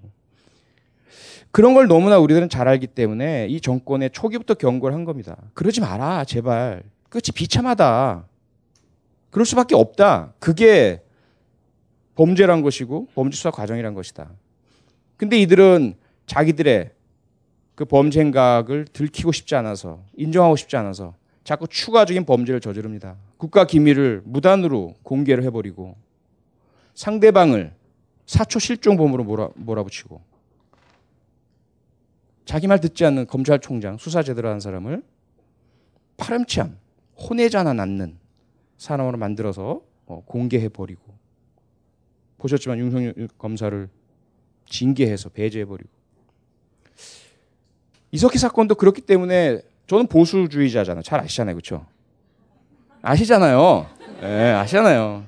[1.51, 5.37] 그런 걸 너무나 우리들은 잘 알기 때문에 이 정권의 초기부터 경고를 한 겁니다.
[5.53, 6.83] 그러지 마라, 제발.
[7.11, 8.25] 그렇지, 비참하다.
[9.31, 10.33] 그럴 수밖에 없다.
[10.39, 11.03] 그게
[12.15, 14.31] 범죄란 것이고 범죄 수사 과정이란 것이다.
[15.19, 15.95] 근데 이들은
[16.27, 16.93] 자기들의
[17.75, 21.15] 그 범죄 행각을 들키고 싶지 않아서 인정하고 싶지 않아서
[21.51, 23.17] 자꾸 추가적인 범죄를 저지릅니다.
[23.37, 25.97] 국가 기밀을 무단으로 공개를 해버리고
[26.95, 27.75] 상대방을
[28.25, 30.23] 사초 실종범으로 몰아, 몰아붙이고
[32.45, 35.03] 자기 말 듣지 않는 검찰총장 수사 제대로 하는 사람을
[36.19, 36.79] 파렴치한
[37.19, 38.17] 혼외자나 낳는
[38.77, 41.03] 사람으로 만들어서 어, 공개해 버리고
[42.39, 43.89] 보셨지만 윤석열 검사를
[44.67, 45.91] 징계해서 배제해 버리고
[48.13, 51.03] 이석희 사건도 그렇기 때문에 저는 보수주의자잖아요.
[51.03, 51.57] 잘 아시잖아요.
[51.57, 51.85] 그렇죠?
[53.03, 53.87] 아시잖아요.
[54.23, 55.25] 예, 네, 아시잖아요.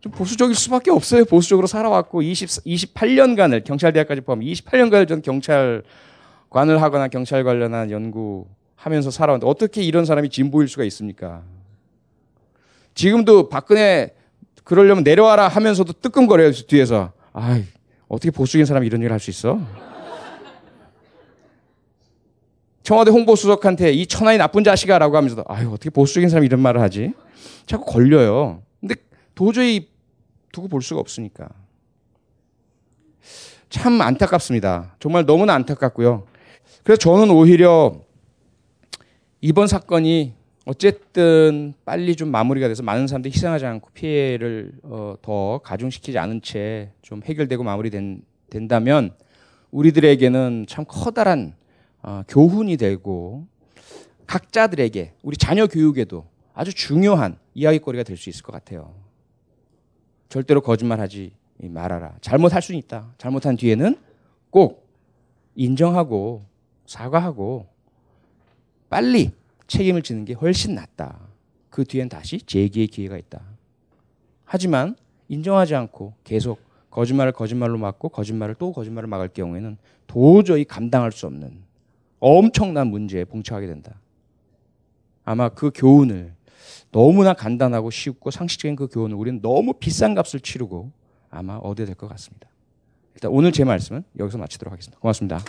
[0.00, 1.24] 좀 보수적일 수밖에 없어요.
[1.24, 8.46] 보수적으로 살아왔고 20, 28년간을 경찰대학까지 포함 28년간을 전 경찰관을 하거나 경찰 관련한 연구
[8.76, 11.40] 하면서 살아왔는데 어떻게 이런 사람이 진보일 수가 있습니까?
[12.94, 14.14] 지금도 박근혜
[14.64, 17.12] 그러려면 내려와라 하면서도 뜨끔거려요 뒤에서.
[17.32, 17.58] 아,
[18.06, 19.58] 어떻게 보수적인 사람이 이런 일을 할 수 있어?
[22.88, 27.12] 청와대 홍보수석한테 이 천하의 나쁜 자식아라고 하면서도 아유 어떻게 보수적인 사람이 이런 말을 하지?
[27.66, 28.62] 자꾸 걸려요.
[28.80, 28.94] 근데
[29.34, 29.90] 도저히
[30.52, 31.50] 두고 볼 수가 없으니까.
[33.68, 34.96] 참 안타깝습니다.
[35.00, 36.24] 정말 너무나 안타깝고요.
[36.82, 38.00] 그래서 저는 오히려
[39.42, 40.32] 이번 사건이
[40.64, 46.92] 어쨌든 빨리 좀 마무리가 돼서 많은 사람들이 희생하지 않고 피해를 어, 더 가중시키지 않은 채
[47.02, 49.10] 좀 해결되고 마무리된다면
[49.72, 51.57] 우리들에게는 참 커다란
[52.02, 53.46] 어, 교훈이 되고
[54.26, 58.94] 각자들에게 우리 자녀 교육에도 아주 중요한 이야기거리가 될 수 있을 것 같아요.
[60.28, 62.14] 절대로 거짓말하지 말아라.
[62.20, 63.12] 잘못할 수는 있다.
[63.18, 63.96] 잘못한 뒤에는
[64.50, 64.86] 꼭
[65.54, 66.44] 인정하고
[66.86, 67.66] 사과하고
[68.88, 69.32] 빨리
[69.66, 71.18] 책임을 지는 게 훨씬 낫다.
[71.70, 73.40] 그 뒤엔 다시 재기의 기회가 있다.
[74.44, 74.96] 하지만
[75.28, 76.60] 인정하지 않고 계속
[76.90, 79.76] 거짓말을 거짓말로 막고 거짓말을 또 거짓말을 막을 경우에는
[80.06, 81.62] 도저히 감당할 수 없는
[82.20, 84.00] 엄청난 문제에 봉착하게 된다.
[85.24, 86.34] 아마 그 교훈을
[86.90, 90.90] 너무나 간단하고 쉽고 상식적인 그 교훈을 우리는 너무 비싼 값을 치르고
[91.30, 92.48] 아마 얻어야 될 것 같습니다.
[93.14, 94.98] 일단 오늘 제 말씀은 여기서 마치도록 하겠습니다.
[95.00, 95.40] 고맙습니다.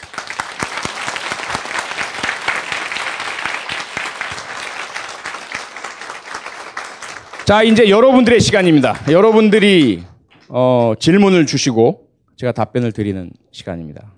[7.45, 8.95] 자, 이제 여러분들의 시간입니다.
[9.11, 10.03] 여러분들이
[10.49, 14.11] 어, 질문을 주시고 제가 답변을 드리는 시간입니다.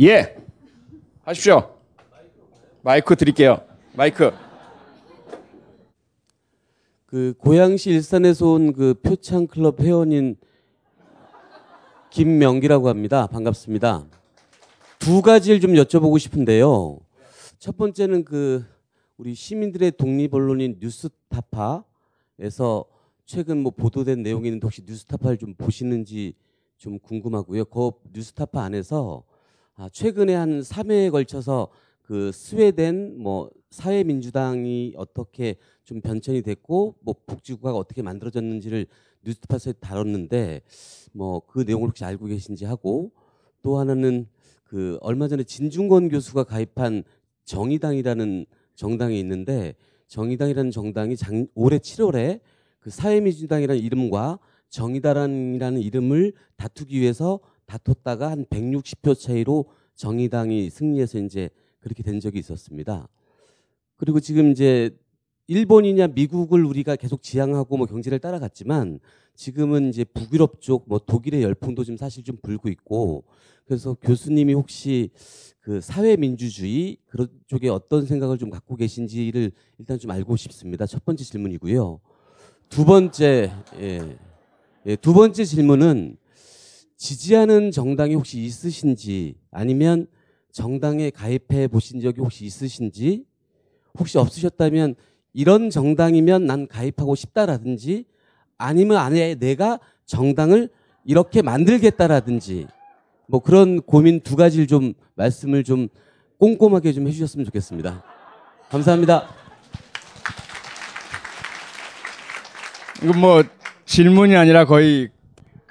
[0.00, 0.36] 예.
[1.24, 1.74] 하십시오.
[2.82, 3.60] 마이크 드릴게요.
[3.94, 4.32] 마이크.
[7.06, 10.36] 그 고양시 일산에서 온 그 표창 클럽 회원인
[12.10, 13.26] 김명기라고 합니다.
[13.26, 14.06] 반갑습니다.
[14.98, 16.98] 두 가지를 좀 여쭤보고 싶은데요.
[17.58, 18.64] 첫 번째는 그
[19.16, 21.84] 우리 시민들의 독립 언론인 뉴스타파에서
[23.24, 26.34] 최근 뭐 보도된 내용이 있는데 혹시 뉴스타파를 좀 보시는지
[26.78, 27.66] 좀 궁금하고요.
[27.66, 29.22] 그 뉴스타파 안에서
[29.82, 31.66] 아 최근에 한 3회에 걸쳐서
[32.02, 38.86] 그 스웨덴 뭐 사회민주당이 어떻게 좀 변천이 됐고 뭐 복지국가가 어떻게 만들어졌는지를
[39.24, 40.60] 뉴스타파에서 다뤘는데
[41.12, 43.10] 뭐 그 내용을 혹시 알고 계신지 하고
[43.62, 44.28] 또 하나는
[44.62, 47.02] 그 얼마 전에 진중권 교수가 가입한
[47.44, 48.46] 정의당이라는
[48.76, 49.74] 정당이 있는데
[50.06, 52.38] 정의당이라는 정당이 장, 올해 7월에
[52.78, 54.38] 그 사회민주당이라는 이름과
[54.68, 57.40] 정의당이라는 이름을 다투기 위해서
[57.72, 61.48] 다퉜다가 한 160표 차이로 정의당이 승리해서 이제
[61.80, 63.08] 그렇게 된 적이 있었습니다.
[63.96, 64.90] 그리고 지금 이제
[65.46, 69.00] 일본이냐 미국을 우리가 계속 지향하고 뭐 경제를 따라갔지만
[69.34, 73.24] 지금은 이제 북유럽 쪽 뭐 독일의 열풍도 지금 사실 좀 불고 있고
[73.64, 75.10] 그래서 교수님이 혹시
[75.60, 80.86] 그 사회 민주주의 그런 쪽에 어떤 생각을 좀 갖고 계신지를 일단 좀 알고 싶습니다.
[80.86, 82.00] 첫 번째 질문이고요.
[82.68, 84.18] 두 번째 예,
[84.86, 86.16] 예, 두 번째 질문은
[87.02, 90.06] 지지하는 정당이 혹시 있으신지 아니면
[90.52, 93.24] 정당에 가입해 보신 적이 혹시 있으신지
[93.98, 94.94] 혹시 없으셨다면
[95.32, 98.04] 이런 정당이면 난 가입하고 싶다라든지
[98.56, 100.68] 아니면 아예 내가 정당을
[101.04, 102.68] 이렇게 만들겠다라든지
[103.26, 105.88] 뭐 그런 고민 두 가지를 좀 말씀을 좀
[106.38, 108.04] 꼼꼼하게 좀 해주셨으면 좋겠습니다.
[108.70, 109.28] 감사합니다.
[113.02, 113.42] 이건 뭐
[113.86, 115.10] 질문이 아니라 거의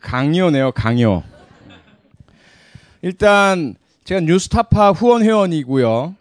[0.01, 1.23] 강요네요, 강요.
[3.01, 6.15] 일단 제가 뉴스타파 후원 회원이고요.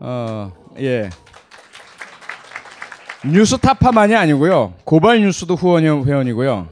[0.00, 1.10] 어, 예.
[3.24, 4.74] 뉴스타파만이 아니고요.
[4.84, 6.68] 고발 뉴스도 후원 회원이고요.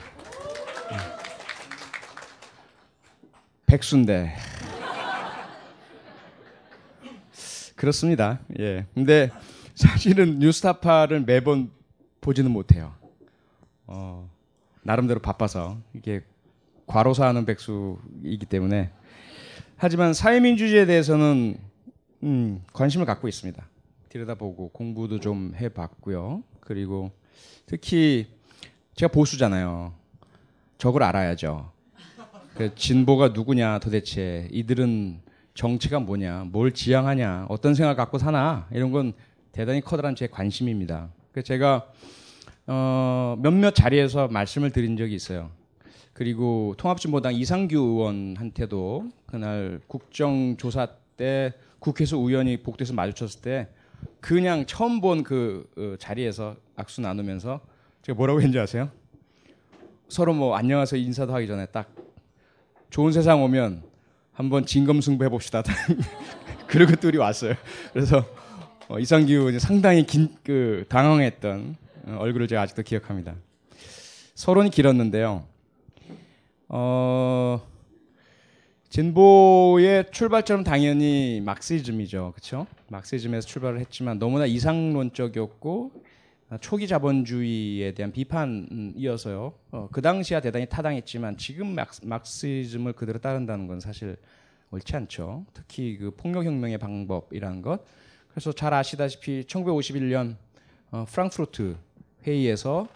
[3.66, 4.32] 백순대.
[7.74, 8.38] 그렇습니다.
[8.58, 8.86] 예.
[8.94, 9.30] 근데
[9.74, 11.70] 사실은 뉴스타파를 매번
[12.20, 12.94] 보지는 못해요.
[13.86, 14.30] 어,
[14.82, 16.22] 나름대로 바빠서 이게
[16.86, 18.90] 과로사하는 백수이기 때문에
[19.76, 21.58] 하지만 사회민주주의에 대해서는
[22.22, 23.62] 음, 관심을 갖고 있습니다.
[24.08, 26.42] 들여다보고 공부도 좀 해봤고요.
[26.60, 27.10] 그리고
[27.66, 28.26] 특히
[28.94, 29.92] 제가 보수잖아요.
[30.78, 31.70] 적을 알아야죠.
[32.54, 35.20] 그 진보가 누구냐 도대체 이들은
[35.52, 39.12] 정치가 뭐냐 뭘 지향하냐 어떤 생각 갖고 사나 이런 건
[39.52, 41.10] 대단히 커다란 제 관심입니다.
[41.32, 41.86] 그래서 제가
[42.66, 45.50] 어, 몇몇 자리에서 말씀을 드린 적이 있어요.
[46.16, 50.88] 그리고 통합진보당 이상규 의원한테도 그날 국정조사
[51.18, 53.68] 때 국회에서 우연히 복도에서 마주쳤을 때
[54.22, 57.60] 그냥 처음 본그 어, 자리에서 악수 나누면서
[58.00, 58.90] 제가 뭐라고 했는지 아세요?
[60.08, 61.94] 서로 뭐 안녕하세요 인사도 하기 전에 딱
[62.88, 63.82] 좋은 세상 오면
[64.32, 65.64] 한번 진검승부 해봅시다.
[66.66, 67.52] 그리고 둘이 왔어요.
[67.92, 68.24] 그래서
[68.88, 71.76] 어, 이상규 이제 상당히 긴, 그 당황했던
[72.06, 73.34] 어, 얼굴을 제가 아직도 기억합니다.
[74.34, 75.44] 서론이 길었는데요.
[76.68, 77.60] 어,
[78.88, 82.32] 진보의 출발점은 당연히 막시즘이죠.
[82.34, 82.66] 그렇죠?
[82.88, 85.92] 막시즘에서 출발을 했지만 너무나 이상론적이었고
[86.48, 89.52] 아, 초기 자본주의에 대한 비판이어서요.
[89.72, 94.16] 어, 그 당시야 대단히 타당했지만 지금 막, 막시즘을 그대로 따른다는 건 사실
[94.70, 95.44] 옳지 않죠.
[95.52, 97.84] 특히 그 폭력혁명의 방법이라는 것.
[98.28, 100.36] 그래서 잘 아시다시피 1951년
[100.92, 101.76] 어, 프랑크푸르트
[102.26, 102.88] 회의에서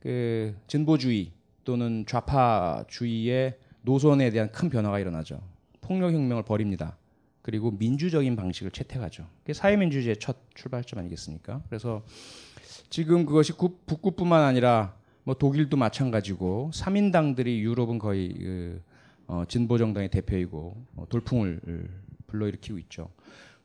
[0.00, 1.30] 그 진보주의
[1.64, 5.40] 또는 좌파주의의 노선에 대한 큰 변화가 일어나죠.
[5.80, 6.96] 폭력혁명을 벌입니다.
[7.42, 9.26] 그리고 민주적인 방식을 채택하죠.
[9.40, 11.62] 그게 사회민주주의의 첫 출발점 아니겠습니까?
[11.68, 12.02] 그래서
[12.88, 13.52] 지금 그것이
[13.86, 18.82] 북구뿐만 아니라 뭐 독일도 마찬가지고 3인당들이 유럽은 거의 그
[19.26, 21.60] 어, 진보 정당의 대표이고 어, 돌풍을
[22.26, 23.10] 불러일으키고 있죠.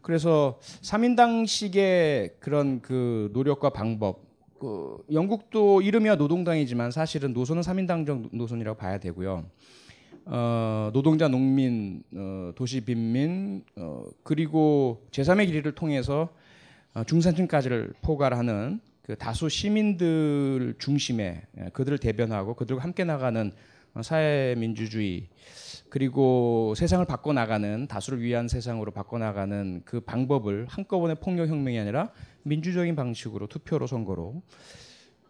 [0.01, 4.28] 그래서 3인당식의 그런 그 노력과 방법
[4.59, 9.45] 그 영국도 이름이야 노동당이지만 사실은 노선은 3인당 노선이라고 봐야 되고요.
[10.25, 16.29] 어, 노동자, 농민, 어, 도시 빈민 어, 그리고 제3의 길이를 통해서
[16.93, 23.51] 어, 중산층까지를 포괄하는 그 다수 시민들 중심의 예, 그들을 대변하고 그들과 함께 나가는
[24.03, 25.27] 사회 민주주의
[25.89, 32.11] 그리고 세상을 바꿔 나가는 다수를 위한 세상으로 바꿔 나가는 그 방법을 한꺼번에 폭력 혁명이 아니라
[32.43, 34.41] 민주적인 방식으로 투표로 선거로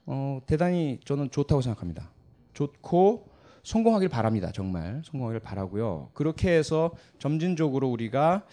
[0.06, 2.12] 어, 대단히 저는 좋다고 생각합니다.
[2.54, 3.30] 좋고
[3.64, 4.52] 성공하길 바랍니다.
[4.52, 6.10] 정말 성공하길 바라고요.
[6.14, 8.46] 그렇게 해서 점진적으로 우리가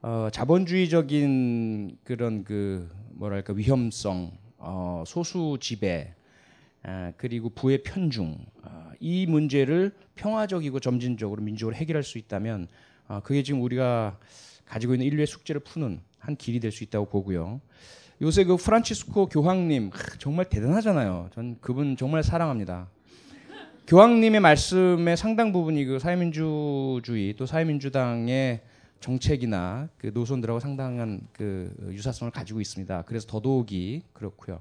[0.00, 6.21] 어, 자본주의적인 그런 그 뭐랄까 위험성 어, 소수 지배 아,
[7.16, 12.68] 그리고 부의 편중 아, 이 문제를 평화적이고 점진적으로 민주적으로 해결할 수 있다면
[13.06, 14.18] 아, 그게 지금 우리가
[14.64, 17.60] 가지고 있는 인류의 숙제를 푸는 한 길이 될 수 있다고 보고요.
[18.20, 21.30] 요새 그 프란치스코 교황님 정말 대단하잖아요.
[21.34, 22.88] 전 그분 정말 사랑합니다.
[23.86, 28.60] 교황님의 말씀의 상당 부분이 그 사회민주주의 또 사회민주당의
[29.00, 33.02] 정책이나 그 노선들하고 상당한 그 유사성을 가지고 있습니다.
[33.02, 34.60] 그래서 더더욱이 그렇고요.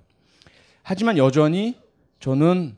[0.82, 1.78] 하지만 여전히
[2.22, 2.76] 저는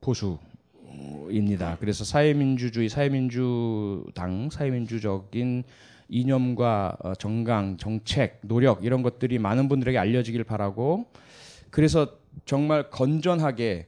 [0.00, 1.76] 보수입니다.
[1.78, 5.62] 그래서 사회민주주의, 사회민주당, 사회민주적인
[6.08, 11.06] 이념과 어, 정강, 정책, 노력 이런 것들이 많은 분들에게 알려지길 바라고
[11.70, 13.86] 그래서 정말 건전하게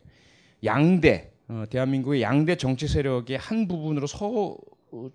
[0.62, 4.56] 양대 어, 대한민국의 양대 정치 세력의 한 부분으로 서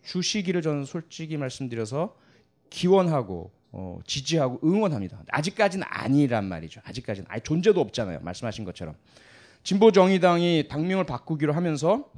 [0.03, 2.13] 주시기를 저는 솔직히 말씀드려서
[2.69, 5.23] 기원하고 어, 지지하고 응원합니다.
[5.29, 6.81] 아직까지는 아니란 말이죠.
[6.83, 8.19] 아직까지는 아예 존재도 없잖아요.
[8.19, 8.93] 말씀하신 것처럼
[9.63, 12.09] 진보 정의당이 당명을 바꾸기로 하면서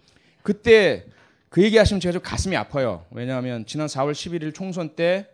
[0.43, 1.05] 그때
[1.49, 3.05] 그 얘기하시면 제가 좀 가슴이 아파요.
[3.11, 5.27] 왜냐하면 지난 4월 11일 총선 때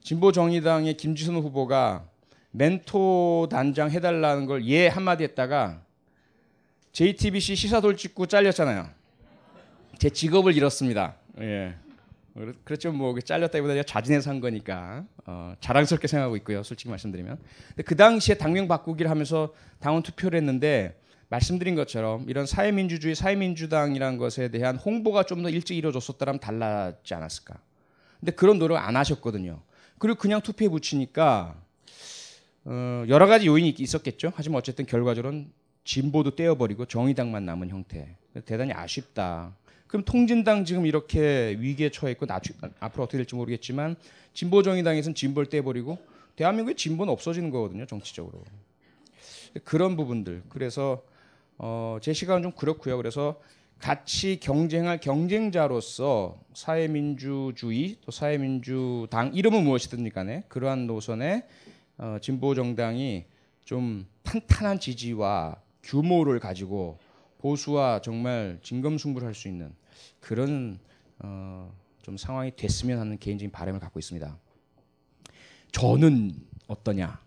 [0.00, 2.04] 진보 정의당의 김지선 후보가
[2.52, 5.82] 멘토 단장 해달라는 걸 예 한마디 했다가
[6.92, 8.88] JTBC 시사돌 찍고 잘렸잖아요.
[9.98, 11.16] 제 직업을 잃었습니다.
[11.40, 11.74] 예.
[12.64, 12.92] 그렇죠.
[12.92, 16.62] 뭐 잘렸다기보다 자진해서 한 거니까 어, 자랑스럽게 생각하고 있고요.
[16.62, 17.38] 솔직히 말씀드리면.
[17.68, 20.98] 근데 그 당시에 당명 바꾸기를 하면서 당원 투표를 했는데
[21.28, 27.58] 말씀드린 것처럼 이런 사회민주주의, 사회민주당이라는 것에 대한 홍보가 좀 더 일찍 이루어졌었다면 달랐지 않았을까.
[28.20, 29.60] 근데 그런 노력 안 하셨거든요.
[29.98, 31.54] 그리고 그냥 투표에 붙이니까
[32.64, 34.32] 어, 여러 가지 요인이 있었겠죠.
[34.34, 35.50] 하지만 어쨌든 결과적으로는
[35.84, 38.16] 진보도 떼어버리고 정의당만 남은 형태.
[38.44, 39.54] 대단히 아쉽다.
[39.86, 42.40] 그럼 통진당 지금 이렇게 위기에 처해 있고 나,
[42.80, 43.96] 앞으로 어떻게 될지 모르겠지만
[44.34, 45.98] 진보 정의당에서는 진보를 떼버리고
[46.34, 48.42] 대한민국의 진보는 없어지는 거거든요 정치적으로
[49.64, 51.02] 그런 부분들 그래서
[51.58, 52.96] 어, 제 시각은 좀 그렇고요.
[52.96, 53.40] 그래서
[53.78, 61.46] 같이 경쟁할 경쟁자로서 사회민주주의 또 사회민주당 이름은 무엇이든 간에 그러한 노선에
[61.98, 63.24] 어, 진보 정당이
[63.64, 66.98] 좀 탄탄한 지지와 규모를 가지고
[67.38, 69.74] 보수와 정말 진검승부를 할 수 있는
[70.20, 70.78] 그런
[71.18, 71.72] 어,
[72.02, 74.38] 좀 상황이 됐으면 하는 개인적인 바람을 갖고 있습니다.
[75.72, 76.34] 저는
[76.66, 77.20] 어떠냐?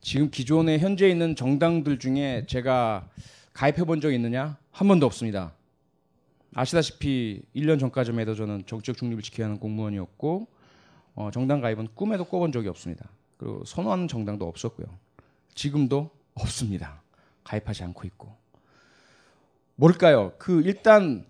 [0.00, 3.08] 지금 기존에 현재 있는 정당들 중에 제가
[3.52, 4.56] 가입해 본 적 있느냐?
[4.70, 5.52] 한 번도 없습니다.
[6.54, 10.48] 아시다시피 1년 전까지만 해도 저는 정치적 중립을 지켜야 하는 공무원이었고
[11.14, 13.08] 어, 정당 가입은 꿈에도 꿔본 적이 없습니다.
[13.36, 14.86] 그리고 선호하는 정당도 없었고요.
[15.54, 17.02] 지금도 없습니다.
[17.44, 18.34] 가입하지 않고 있고.
[19.76, 20.32] 뭘까요?
[20.38, 21.26] 그 일단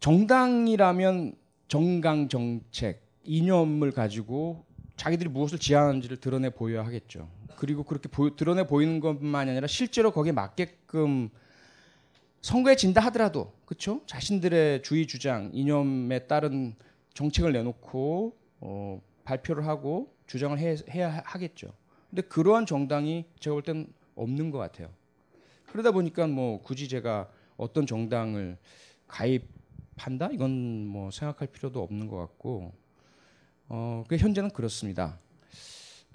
[0.00, 1.34] 정당이라면
[1.68, 4.64] 정강 정책 이념을 가지고
[5.00, 7.26] 자기들이 무엇을 지향하는지를 드러내 보여야 하겠죠.
[7.56, 11.30] 그리고 그렇게 보여, 드러내 보이는 것만이 아니라 실제로 거기에 맞게끔
[12.42, 14.02] 선거에 진다 하더라도 그렇죠?
[14.04, 16.74] 자신들의 주의 주장 이념에 따른
[17.14, 21.72] 정책을 내놓고 어, 발표를 하고 주장을 해, 해야 하겠죠.
[22.10, 23.86] 근데 그러한 정당이 제가 볼 때는
[24.16, 24.90] 없는 것 같아요.
[25.72, 28.58] 그러다 보니까 뭐 굳이 제가 어떤 정당을
[29.08, 32.74] 가입한다 이건 뭐 생각할 필요도 없는 것 같고
[33.72, 35.16] 어, 그 현재는 그렇습니다.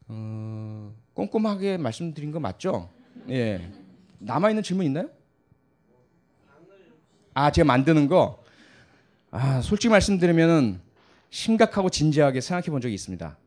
[0.09, 2.89] 어, 꼼꼼하게 말씀드린 거 맞죠?
[3.29, 3.71] 예.
[4.19, 5.09] 남아 있는 질문 있나요?
[7.33, 8.43] 아, 제가 만드는 거.
[9.31, 10.81] 아, 솔직히 말씀드리면은
[11.29, 13.37] 심각하고 진지하게 생각해 본 적이 있습니다.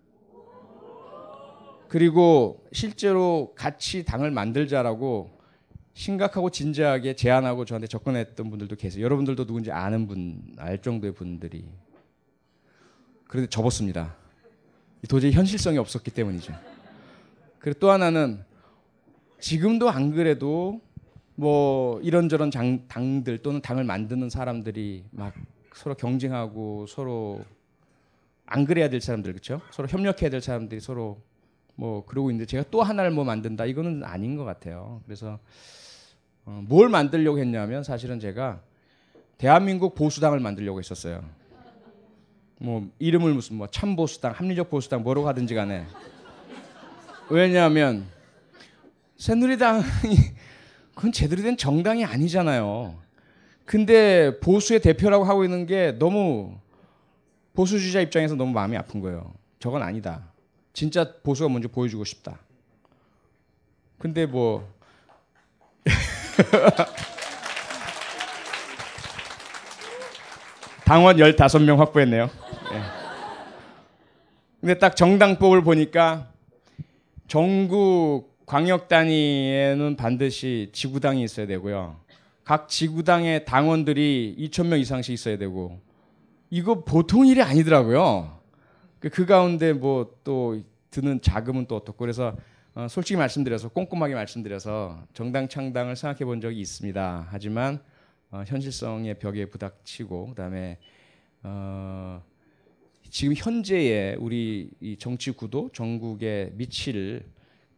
[1.88, 5.38] 그리고 실제로 같이 당을 만들자라고
[5.92, 9.04] 심각하고 진지하게 제안하고 저한테 접근했던 분들도 계세요.
[9.04, 11.66] 여러분들도 누군지 아는 분, 알 정도의 분들이.
[13.28, 14.16] 그런데 접었습니다.
[15.08, 16.52] 도저히 현실성이 없었기 때문이죠.
[17.60, 18.42] 그리고 또 하나는
[19.38, 20.80] 지금도 안 그래도
[21.36, 25.34] 뭐 이런저런 장, 당들 또는 당을 만드는 사람들이 막
[25.72, 27.44] 서로 경쟁하고 서로
[28.44, 29.60] 안 그래야 될 사람들 그렇죠?
[29.70, 31.20] 서로 협력해야 될 사람들이 서로
[31.76, 35.00] 뭐 그러고 있는데 제가 또 하나를 뭐 만든다 이거는 아닌 것 같아요.
[35.04, 35.38] 그래서
[36.44, 38.60] 어, 뭘 만들려고 했냐면 사실은 제가
[39.36, 41.22] 대한민국 보수당을 만들려고 했었어요.
[42.58, 45.86] 뭐 이름을 무슨 뭐 참보수당, 합리적 보수당 뭐라고 하든지 간에
[47.30, 48.06] 왜냐하면
[49.16, 49.84] 새누리당이
[50.94, 52.96] 그건 제대로 된 정당이 아니잖아요.
[53.64, 56.58] 근데 보수의 대표라고 하고 있는 게 너무
[57.54, 59.32] 보수주의자 입장에서 너무 마음이 아픈 거예요.
[59.60, 60.24] 저건 아니다.
[60.72, 62.38] 진짜 보수가 먼저 보여주고 싶다.
[63.98, 64.68] 근데 뭐
[70.84, 72.47] 당원 15명 확보했네요.
[74.60, 74.74] 네.
[74.74, 76.32] 근데 딱 정당법을 보니까
[77.26, 82.00] 전국 광역 단위에는 반드시 지구당이 있어야 되고요.
[82.44, 85.78] 각 지구당의 당원들이 2,000명 이상씩 있어야 되고
[86.50, 88.38] 이거 보통 일이 아니더라고요.
[89.00, 90.60] 그, 그 가운데 뭐 또
[90.90, 92.36] 드는 자금은 또 어떻고 그래서
[92.74, 97.28] 어, 솔직히 말씀드려서 꼼꼼하게 말씀드려서 정당 창당을 생각해 본 적이 있습니다.
[97.30, 97.80] 하지만
[98.30, 100.78] 어, 현실성의 벽에 부닥치고 그 다음에
[101.42, 102.22] 어,
[103.10, 107.24] 지금 현재의 우리 이 정치 구도 전국에 미칠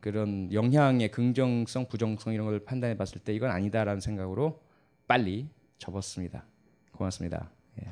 [0.00, 4.60] 그런 영향의 긍정성, 부정성 이런 걸 판단해 봤을 때 이건 아니다라는 생각으로
[5.06, 5.46] 빨리
[5.78, 6.44] 접었습니다.
[6.92, 7.50] 고맙습니다.
[7.82, 7.88] 예.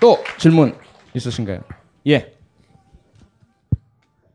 [0.00, 0.74] 또 질문
[1.14, 1.62] 있으신가요?
[2.06, 2.37] 예.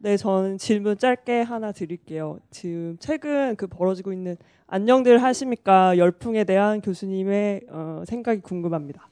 [0.03, 2.37] 네, 저는 질문 짧게 하나 드릴게요.
[2.51, 4.35] 지금 최근 그 벌어지고 있는
[4.67, 9.07] 안녕들 하십니까 열풍에 대한 교수님의 어, 생각이 궁금합니다.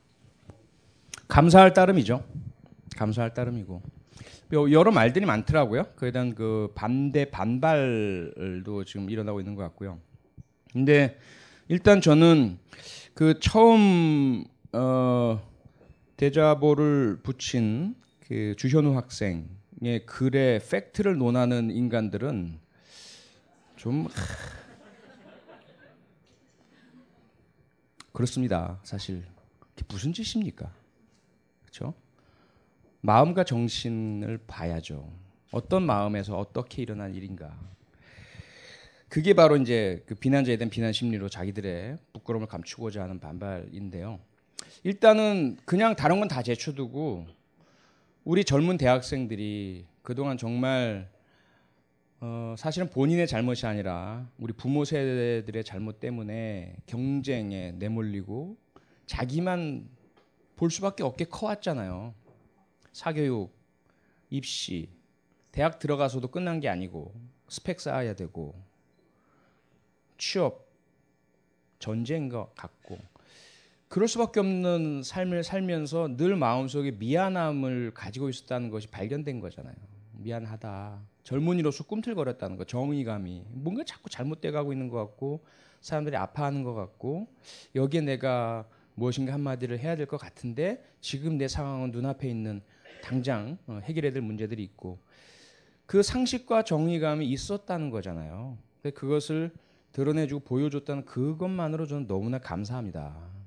[1.29, 2.25] 감사할 따름이죠.
[2.97, 3.81] 감사할 따름이고
[4.51, 5.85] 여러 말들이 많더라고요.
[5.95, 9.97] 그에 대한 그 반대 반발도 지금 일어나고 있는 것 같고요.
[10.73, 11.17] 근데
[11.69, 12.59] 일단 저는
[13.13, 14.43] 그 처음
[14.73, 15.41] 어,
[16.17, 17.95] 대자보를 붙인
[18.27, 19.60] 그 주현우 학생 예,
[20.05, 22.59] 글의 팩트를 논하는 인간들은
[23.77, 24.07] 좀
[28.13, 28.79] 그렇습니다.
[28.83, 29.23] 사실
[29.87, 30.71] 무슨 짓입니까?
[31.63, 31.95] 그렇죠?
[33.01, 35.11] 마음과 정신을 봐야죠.
[35.51, 37.57] 어떤 마음에서 어떻게 일어난 일인가.
[39.09, 44.19] 그게 바로 이제 그 비난자에 대한 비난 심리로 자기들의 부끄러움을 감추고자 하는 반발인데요.
[44.83, 47.40] 일단은 그냥 다른 건 다 제쳐두고
[48.23, 51.09] 우리 젊은 대학생들이 그동안 정말
[52.19, 58.57] 어, 사실은 본인의 잘못이 아니라 우리 부모 세대들의 잘못 때문에 경쟁에 내몰리고
[59.07, 59.89] 자기만
[60.55, 62.13] 볼 수밖에 없게 커왔잖아요.
[62.93, 63.51] 사교육,
[64.29, 64.89] 입시,
[65.51, 67.15] 대학 들어가서도 끝난 게 아니고
[67.47, 68.53] 스펙 쌓아야 되고
[70.19, 70.69] 취업,
[71.79, 72.99] 전쟁인 것 같고
[73.91, 79.75] 그럴 수밖에 없는 삶을 살면서 늘 마음속에 미안함을 가지고 있었다는 것이 발견된 거잖아요.
[80.13, 81.01] 미안하다.
[81.23, 85.43] 젊은이로서 꿈틀거렸다는 거, 정의감이 뭔가 자꾸 잘못돼 가고 있는 것 같고
[85.81, 87.27] 사람들이 아파하는 것 같고
[87.75, 88.65] 여기에 내가
[88.95, 92.61] 무엇인가 한마디를 해야 될 것 같은데 지금 내 상황은 눈앞에 있는
[93.03, 94.99] 당장 어, 해결해야 될 문제들이 있고
[95.85, 98.57] 그 상식과 정의감이 있었다는 거잖아요.
[98.95, 99.51] 그것을
[99.91, 103.40] 드러내주고 보여줬다는 그것만으로 저는 너무나 감사합니다.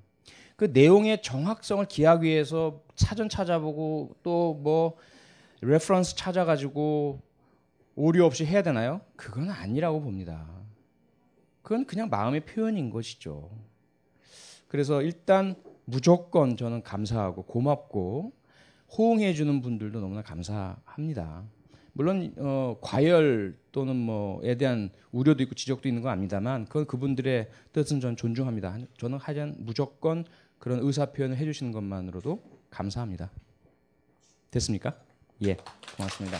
[0.56, 4.96] 그 내용의 정확성을 기하기 위해서 사전 찾아보고 또 뭐
[5.64, 7.20] reference 찾아가지고
[7.96, 9.00] 오류 없이 해야 되나요?
[9.16, 10.46] 그건 아니라고 봅니다.
[11.62, 13.50] 그건 그냥 마음의 표현인 것이죠.
[14.68, 15.54] 그래서 일단
[15.84, 18.32] 무조건 저는 감사하고 고맙고
[18.96, 21.44] 호응해 주는 분들도 너무나 감사합니다.
[21.92, 28.00] 물론 어, 과열 또는 뭐에 대한 우려도 있고 지적도 있는 건 아닙니다만 그건 그분들의 뜻은
[28.00, 28.78] 저는 존중합니다.
[28.98, 30.24] 저는 하여간 무조건
[30.58, 33.30] 그런 의사 표현을 해주시는 것만으로도 감사합니다.
[34.50, 34.94] 됐습니까?
[35.44, 35.56] 예,
[35.96, 36.38] 고맙습니다.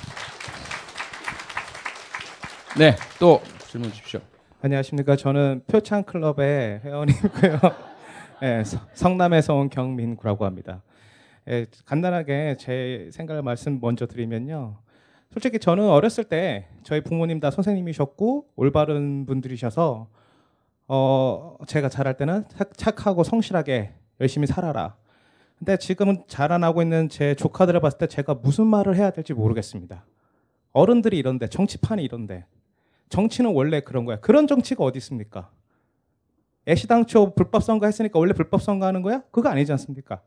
[2.79, 4.21] 네, 또 질문 주십시오.
[4.63, 5.17] 안녕하십니까.
[5.17, 7.59] 저는 표창 클럽의 회원이고요.
[8.41, 8.65] 네,
[8.95, 10.83] 성남에서 온 경민구라고 합니다.
[11.49, 14.79] 예, 간단하게 제 생각을 말씀 먼저 드리면요.
[15.31, 20.09] 솔직히 저는 어렸을 때 저희 부모님 다 선생님이셨고 올바른 분들이셔서
[20.87, 22.45] 어 제가 잘할 때는
[22.77, 24.97] 착하고 성실하게 열심히 살아라.
[25.59, 30.05] 근데 지금은 자라나고 있는 제 조카들을 봤을 때 제가 무슨 말을 해야 될지 모르겠습니다.
[30.73, 32.45] 어른들이 이런데 정치판이 이런데
[33.09, 34.19] 정치는 원래 그런 거야.
[34.21, 35.51] 그런 정치가 어디 있습니까?
[36.67, 39.23] 애시당초 불법 선거 했으니까 원래 불법 선거 하는 거야?
[39.31, 40.23] 그거 아니지 않습니까?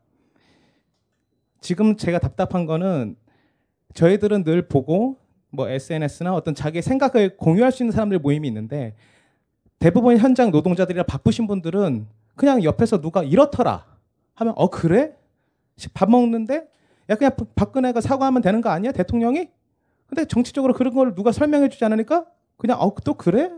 [1.60, 3.16] 지금 제가 답답한 거는
[3.94, 5.18] 저희들은 늘 보고
[5.50, 8.96] 뭐 SNS나 어떤 자기 생각을 공유할 수 있는 사람들 모임이 있는데
[9.80, 12.08] 대부분 현장 노동자들이나 바쁘신 분들은
[12.38, 13.86] 그냥 옆에서 누가 이렇더라
[14.36, 15.18] 하면 어 그래?
[15.94, 16.68] 밥 먹는데
[17.10, 19.50] 야 그냥 박근혜가 사과하면 되는 거 아니야 대통령이?
[20.08, 23.52] 근데 정치적으로 그런 걸 누가 설명해 주지 않으니까 그냥 어 또 그래?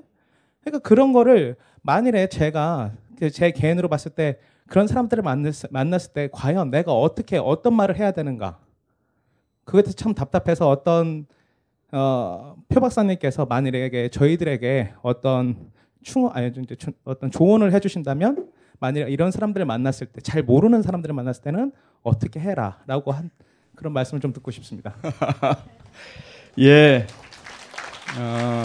[0.61, 2.93] 그러니까 그런 거를 만일에 제가
[3.31, 8.11] 제 개인으로 봤을 때 그런 사람들을 만났을, 만났을 때 과연 내가 어떻게 어떤 말을 해야
[8.11, 8.59] 되는가?
[9.65, 11.25] 그것도 참 답답해서 어떤
[11.91, 15.71] 어, 표 박사님께서 만일에 저희들에게 어떤
[16.03, 16.51] 충 아니
[17.03, 21.71] 어떤 조언을 해주신다면 만일 이런 사람들을 만났을 때 잘 모르는 사람들을 만났을 때는
[22.03, 23.29] 어떻게 해라라고 한
[23.75, 24.95] 그런 말씀을 좀 듣고 싶습니다.
[26.59, 27.07] 예.
[28.17, 28.63] 어,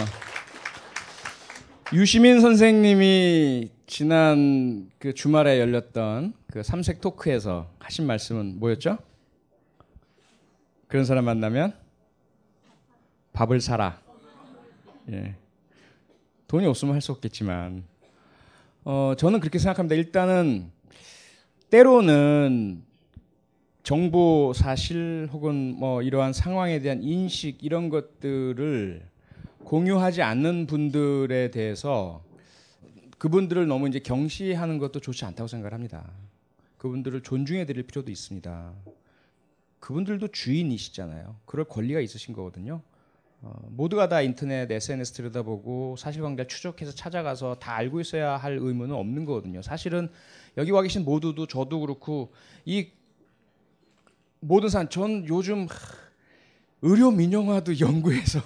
[1.93, 8.97] 유시민 선생님이 지난 그 주말에 열렸던 그 삼색 토크에서 하신 말씀은 뭐였죠?
[10.87, 11.73] 그런 사람 만나면
[13.33, 13.99] 밥을 사라.
[15.11, 15.35] 예.
[16.47, 17.83] 돈이 없으면 할 수 없겠지만,
[18.87, 19.95] 어, 저는 그렇게 생각합니다.
[19.95, 20.71] 일단은,
[21.71, 22.83] 때로는
[23.81, 29.03] 정보 사실 혹은 뭐 이러한 상황에 대한 인식 이런 것들을
[29.63, 32.23] 공유하지 않는 분들에 대해서
[33.17, 36.07] 그분들을 너무 이제 경시하는 것도 좋지 않다고 생각을 합니다.
[36.77, 38.71] 그분들을 존중해 드릴 필요도 있습니다.
[39.79, 41.37] 그분들도 주인이시잖아요.
[41.45, 42.81] 그럴 권리가 있으신 거거든요.
[43.41, 49.25] 어, 모두가 다 인터넷, SNS 들여다보고 사실관계를 추적해서 찾아가서 다 알고 있어야 할 의무는 없는
[49.25, 49.61] 거거든요.
[49.61, 50.09] 사실은
[50.57, 52.33] 여기 와 계신 모두도 저도 그렇고
[52.65, 52.89] 이
[54.39, 55.67] 모든 사람 전 요즘
[56.81, 58.39] 의료 민영화도 연구해서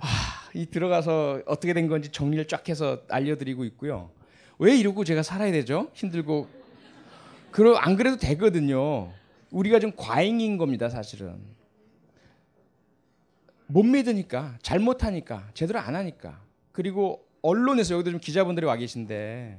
[0.00, 0.06] 아,
[0.54, 4.10] 이 들어가서 어떻게 된 건지 정리를 쫙 해서 알려드리고 있고요.
[4.58, 5.90] 왜 이러고 제가 살아야 되죠?
[5.94, 6.48] 힘들고
[7.50, 9.12] 그러 안 그래도 되거든요.
[9.50, 11.57] 우리가 좀 과잉인 겁니다, 사실은.
[13.68, 16.40] 못 믿으니까, 잘못하니까, 제대로 안 하니까.
[16.72, 19.58] 그리고 언론에서 여기도 좀 기자분들이 와 계신데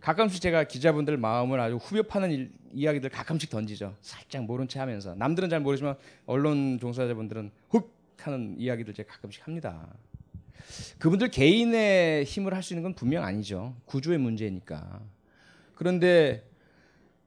[0.00, 3.94] 가끔씩 제가 기자분들 마음을 아주 후벼 파는 일, 이야기들 가끔씩 던지죠.
[4.02, 5.14] 살짝 모른 체 하면서.
[5.14, 5.96] 남들은 잘 모르지만
[6.26, 9.86] 언론 종사자분들은 훅 하는 이야기들 제가 가끔씩 합니다.
[10.98, 13.74] 그분들 개인의 힘을 할 수 있는 건 분명 아니죠.
[13.84, 15.00] 구조의 문제니까.
[15.74, 16.42] 그런데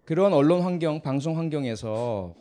[0.06, 2.34] 그런 언론 환경, 방송 환경에서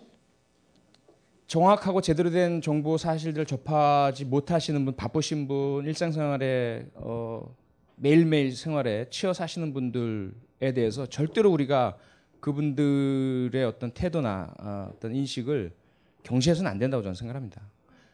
[1.46, 7.54] 정확하고 제대로 된 정보 사실들을 접하지 못하시는 분, 바쁘신 분, 일상생활에 어,
[7.96, 11.96] 매일매일 생활에 치여 사시는 분들에 대해서 절대로 우리가
[12.40, 15.72] 그분들의 어떤 태도나 어, 어떤 인식을
[16.24, 17.62] 경시해서는 안 된다고 저는 생각합니다.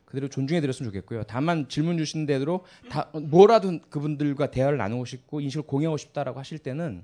[0.04, 1.22] 그대로 존중해 드렸으면 좋겠고요.
[1.24, 7.02] 다만 질문 주신 대로 다 뭐라도 그분들과 대화를 나누고 싶고 인식을 공유하고 싶다라고 하실 때는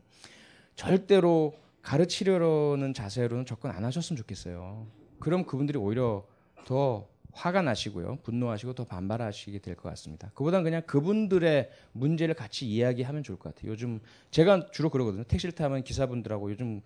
[0.77, 4.98] 절대로 가르치려는 자세로는 접근 안 하셨으면 좋겠어요.
[5.19, 6.25] 그럼 그분들이 오히려
[6.65, 8.19] 더 화가 나시고요.
[8.23, 10.31] 분노하시고 더 반발하시게 될 것 같습니다.
[10.35, 13.73] 그보단 그냥 그분들의 문제를 같이 이야기하면 좋을 것 같아요.
[13.73, 14.01] 요즘
[14.31, 15.25] 제가 주로 그러거든요.
[15.25, 16.81] 택시를 타면 기사분들하고 요즘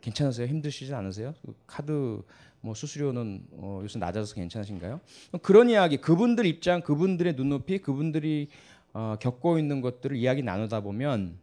[0.00, 0.46] 괜찮으세요?
[0.48, 1.34] 힘드시지 않으세요?
[1.66, 2.22] 카드
[2.60, 5.00] 뭐 수수료는 어, 요새 낮아서 괜찮으신가요?
[5.42, 8.48] 그런 이야기, 그분들 입장, 그분들의 눈높이, 그분들이
[8.92, 11.38] 어, 겪고 있는 것들을 이야기 나누다 보면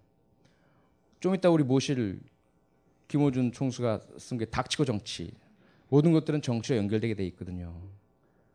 [1.22, 2.20] 좀 이따 우리 모실
[3.08, 5.32] 김호준 총수가 쓴 게 닥치고 정치
[5.96, 7.74] 모든 것들은 정치와 연결되게 돼 있거든요.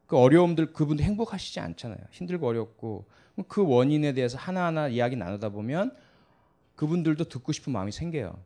[0.06, 1.98] 그 어려움들 그분도 행복하시지 않잖아요.
[2.10, 3.06] 힘들고 어렵고
[3.48, 5.96] 그 원인에 대해서 하나하나 이야기 나누다 보면
[6.76, 8.36] 그분들도 듣고 싶은 마음이 생겨요.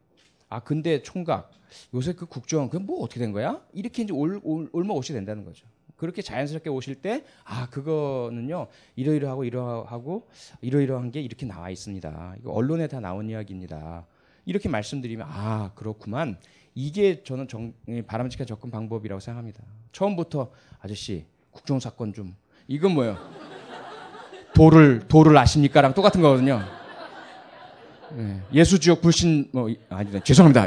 [0.49, 1.51] 아 근데 총각
[1.93, 3.61] 요새 그 국정 그 뭐 어떻게 된 거야?
[3.73, 5.67] 이렇게 이제 올, 올, 올마 오시 된다는 거죠.
[5.97, 10.29] 그렇게 자연스럽게 오실 때 아 그거는요 이러이러하고 이러하고
[10.61, 12.37] 이러이러한 게 이렇게 나와 있습니다.
[12.39, 14.07] 이거 언론에 다 나온 이야기입니다.
[14.45, 16.39] 이렇게 말씀드리면 아 그렇구만
[16.75, 17.73] 이게 저는 정,
[18.07, 19.63] 바람직한 접근 방법이라고 생각합니다.
[19.93, 22.35] 처음부터 아저씨 국정 사건 좀
[22.67, 23.17] 이건 뭐예요?
[24.55, 26.65] 도를 도를 아십니까랑 똑같은 거거든요.
[28.13, 28.41] 네.
[28.53, 30.67] 예수 지역 불신 뭐 아니 죄송합니다.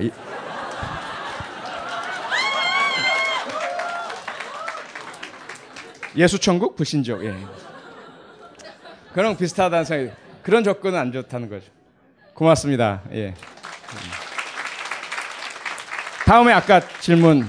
[6.17, 7.23] 예수 천국 불신지옥.
[7.25, 7.35] 예.
[9.13, 11.67] 그런 비슷하다는 생각이 그런 접근은 안 좋다는 거죠.
[12.33, 13.03] 고맙습니다.
[13.11, 13.33] 예.
[16.27, 17.47] 다음에 아까 질문.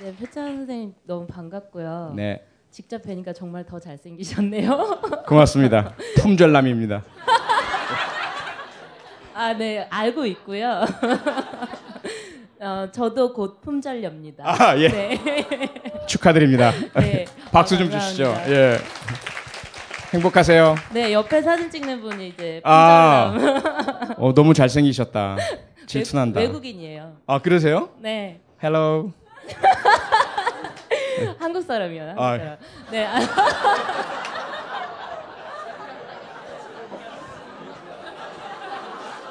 [0.00, 2.14] 네, 표창 선생님 너무 반갑고요.
[2.16, 2.42] 네.
[2.70, 5.00] 직접 뵈니까 정말 더 잘생기셨네요.
[5.28, 5.92] 고맙습니다.
[6.16, 7.02] 품절남입니다.
[9.34, 10.86] 아, 네, 알고 있고요.
[12.60, 14.42] 어, 저도 곧 품절렵니다.
[14.46, 14.88] 아, 예.
[14.88, 15.20] 네.
[16.08, 16.72] 축하드립니다.
[16.96, 17.26] 네.
[17.52, 17.90] 박수 좀.
[17.90, 18.34] 주시죠.
[18.48, 18.78] 예.
[20.14, 20.76] 행복하세요.
[20.94, 24.14] 네, 옆에 사진 찍는 분이 이제 아, 품절남.
[24.16, 25.36] 어, 너무 잘생기셨다.
[25.86, 26.40] 질투난다.
[26.40, 27.90] 외, 국인이에요 아, 그러세요?
[27.98, 28.40] 네.
[28.62, 29.12] Hello.
[31.38, 32.02] 한국 사람이요.
[32.02, 32.38] 한국 아.
[32.38, 32.56] 사람.
[32.90, 33.06] 네.
[33.06, 33.18] 아,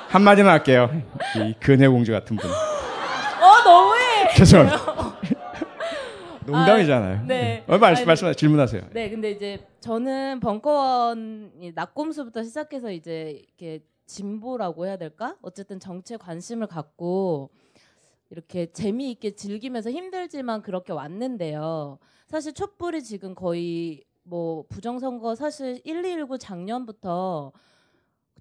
[0.09, 0.89] 한마디만 할게요.
[1.37, 2.49] 이 근혜 공주 같은 분.
[2.49, 4.31] 어, 너무해.
[4.35, 4.83] 죄송합니다.
[6.45, 7.19] 농담이잖아요.
[7.19, 7.63] 아, 네.
[7.67, 8.81] 어, 말씀 아니, 말씀 질문하세요.
[8.91, 15.37] 네, 근데 이제 저는 벙커원 이 나꼼수부터 시작해서 이제 이렇게 진보라고 해야 될까?
[15.41, 17.49] 어쨌든 정치에 관심을 갖고
[18.29, 21.99] 이렇게 재미있게 즐기면서 힘들지만 그렇게 왔는데요.
[22.27, 27.51] 사실 촛불이 지금 거의 뭐 부정선거 사실 1219 작년부터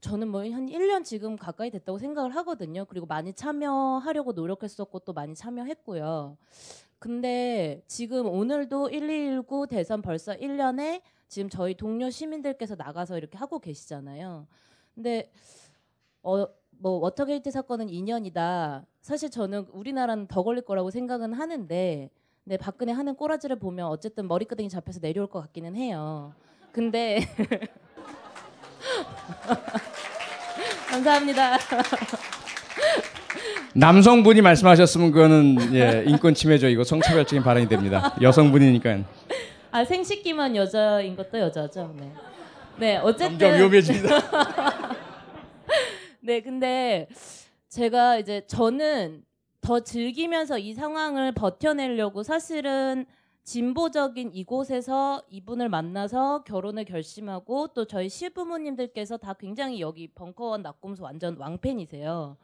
[0.00, 2.84] 저는 뭐 한 1년 지금 가까이 됐다고 생각을 하거든요.
[2.86, 6.36] 그리고 많이 참여하려고 노력했었고 또 많이 참여했고요.
[6.98, 14.46] 근데 지금 오늘도 1219 대선 벌써 1년에 지금 저희 동료 시민들께서 나가서 이렇게 하고 계시잖아요.
[14.94, 15.30] 근데
[16.22, 18.84] 어 뭐 워터게이트 사건은 2년이다.
[19.00, 22.10] 사실 저는 우리나라는 더 걸릴 거라고 생각은 하는데
[22.44, 26.34] 네, 박근혜 하는 꼬라지를 보면 어쨌든 머리끄댕이 잡혀서 내려올 것 같기는 해요.
[26.72, 27.20] 근데
[30.90, 31.56] 감사합니다.
[33.74, 36.66] 남성분이 말씀하셨으면 그거는 예, 인권 침해죠.
[36.66, 38.12] 이거 성차별적인 발언이 됩니다.
[38.20, 39.04] 여성분이니까.
[39.70, 41.94] 아 생식기만 여자인 것도 여자죠.
[41.96, 42.12] 네.
[42.82, 44.08] 네 어쨌든 점점 위험해집니다.
[46.18, 47.06] 네 근데
[47.68, 49.24] 제가 이제 저는
[49.60, 53.06] 더 즐기면서 이 상황을 버텨내려고 사실은
[53.44, 61.36] 진보적인 이곳에서 이분을 만나서 결혼을 결심하고 또 저희 시부모님들께서 다 굉장히 여기 벙커원 낙곰수 완전
[61.36, 62.36] 왕팬이세요.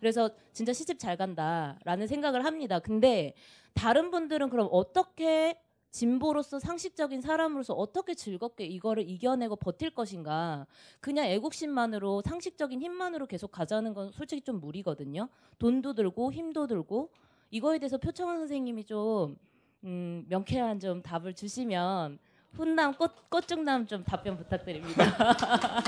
[0.00, 2.80] 그래서 진짜 시집 잘 간다라는 생각을 합니다.
[2.80, 3.32] 근데
[3.74, 5.56] 다른 분들은 그럼 어떻게
[5.94, 10.66] 진보로서 상식적인 사람으로서 어떻게 즐겁게 이거를 이겨내고 버틸 것인가?
[10.98, 15.28] 그냥 애국심만으로 상식적인 힘만으로 계속 가자는 건 솔직히 좀 무리거든요.
[15.60, 17.10] 돈도 들고 힘도 들고
[17.52, 19.36] 이거에 대해서 표창원 선생님이 좀
[19.84, 22.18] 음, 명쾌한 좀 답을 주시면
[22.54, 25.04] 훈남 꽃 꽃중남 좀 답변 부탁드립니다.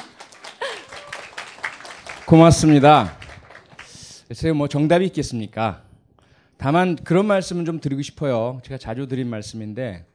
[2.28, 3.19] 고맙습니다.
[4.28, 5.85] 글쎄요, 뭐 정답이 있겠습니까?
[6.59, 8.61] 다만 그런 말씀은 좀 드리고 싶어요.
[8.65, 10.07] 제가 자주 드린 말씀인데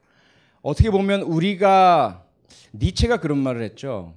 [0.62, 2.26] 어떻게 보면 우리가
[2.74, 4.14] 니체가 그런 말을 했죠.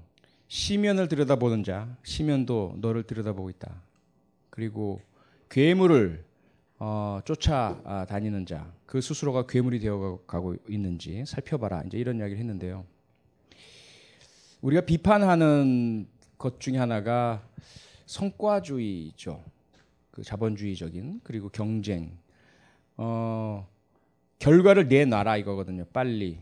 [0.49, 3.83] 시면을 들여다보는 자, 시면도 너를 들여다보고 있다.
[4.51, 5.01] 그리고
[5.51, 6.25] 괴물을
[6.79, 11.83] 어, 쫓아다니는 자, 그 스스로가 괴물이 되어가고 있는지 살펴봐라.
[11.87, 12.85] 이제 이런 이야기를 했는데요.
[14.61, 16.07] 우리가 비판하는
[16.39, 17.43] 것 중에 하나가
[18.07, 19.43] 성과주의죠.
[20.15, 22.17] 그 자본주의적인 그리고 경쟁.
[22.97, 23.67] 어,
[24.39, 25.87] 결과를 내놔라 이거거든요.
[25.93, 26.39] 빨리.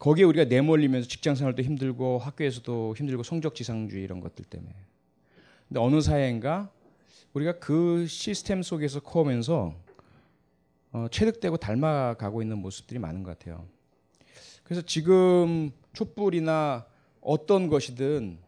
[0.00, 4.74] 거기에 우리가 내몰리면서 직장 생활도 힘들고 학교에서도 힘들고 성적 지상주의 이런 것들 때문에.
[5.68, 6.72] 근데 어느 사회인가
[7.34, 9.76] 우리가 그 시스템 속에서 커오면서
[10.90, 13.64] 어, 체득되고 닮아가고 있는 모습들이 많은 것 같아요.
[14.64, 16.84] 그래서 지금 촛불이나
[17.20, 18.40] 어떤 것이든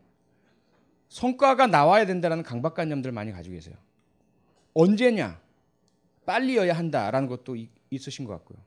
[1.08, 3.83] 성과가 나와야 된다는 강박관념들을 많이 가지고 계세요.
[4.74, 5.40] 언제냐?
[6.26, 8.58] 빨리여야 한다라는 것도 이, 있으신 것 같고요.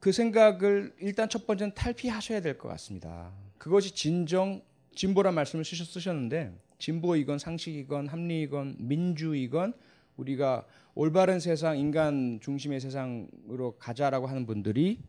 [0.00, 3.32] 그 생각을 일단 첫 번째는 탈피하셔야 될 것 같습니다.
[3.58, 4.62] 그것이 진정
[4.94, 9.74] 진보란 말씀을 쓰셨, 쓰셨는데 진보 이건 상식이건 합리이건 민주이건
[10.16, 15.00] 우리가 올바른 세상 인간 중심의 세상으로 가자라고 하는 분들이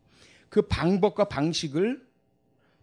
[0.50, 2.08] 그 방법과 방식을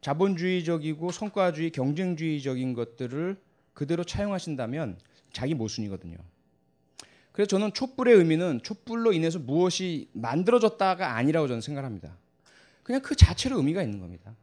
[0.00, 3.36] 자본주의적이고 성과주의 경쟁주의적인 것들을
[3.74, 4.98] 그대로 차용하신다면
[5.32, 6.16] 자기 모순이거든요.
[7.36, 12.16] 그래서 저는 촛불의 의미는 촛불로 인해서 무엇이 만들어졌다가 아니라고 저는 생각합니다.
[12.82, 14.34] 그냥 그 자체로 의미가 있는 겁니다.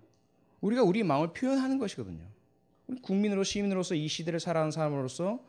[0.62, 2.24] 우리가 우리 마음을 표현하는 것이거든요.
[3.02, 5.40] 국민으로 시민으로서 이 시대를 살아가는 사람으로서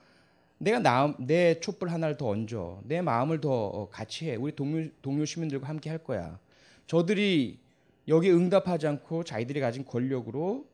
[0.56, 5.26] 내가 나, 내 촛불 하나를 더 얹어 내 마음을 더 같이 해 우리 동료, 동료
[5.26, 6.38] 시민들과 함께 할 거야.
[6.86, 7.58] 저들이
[8.08, 10.66] 여기에 응답하지 않고 자기들이 가진 권력으로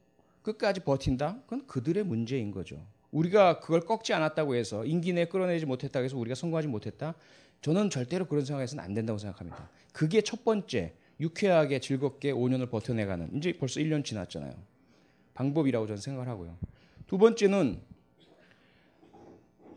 [0.43, 1.41] 끝까지 버틴다?
[1.47, 2.81] 그건 그들의 문제인 거죠.
[3.11, 7.15] 우리가 그걸 꺾지 않았다고 해서 임기 내에 끌어내지 못했다고 해서 우리가 성공하지 못했다?
[7.61, 9.69] 저는 절대로 그런 생각에서는 안 된다고 생각합니다.
[9.93, 14.53] 그게 첫 번째 유쾌하게 즐겁게 5년을 버텨내가는 이제 벌써 1년 지났잖아요.
[15.35, 16.57] 방법이라고 저는 생각을 하고요.
[17.07, 17.81] 두 번째는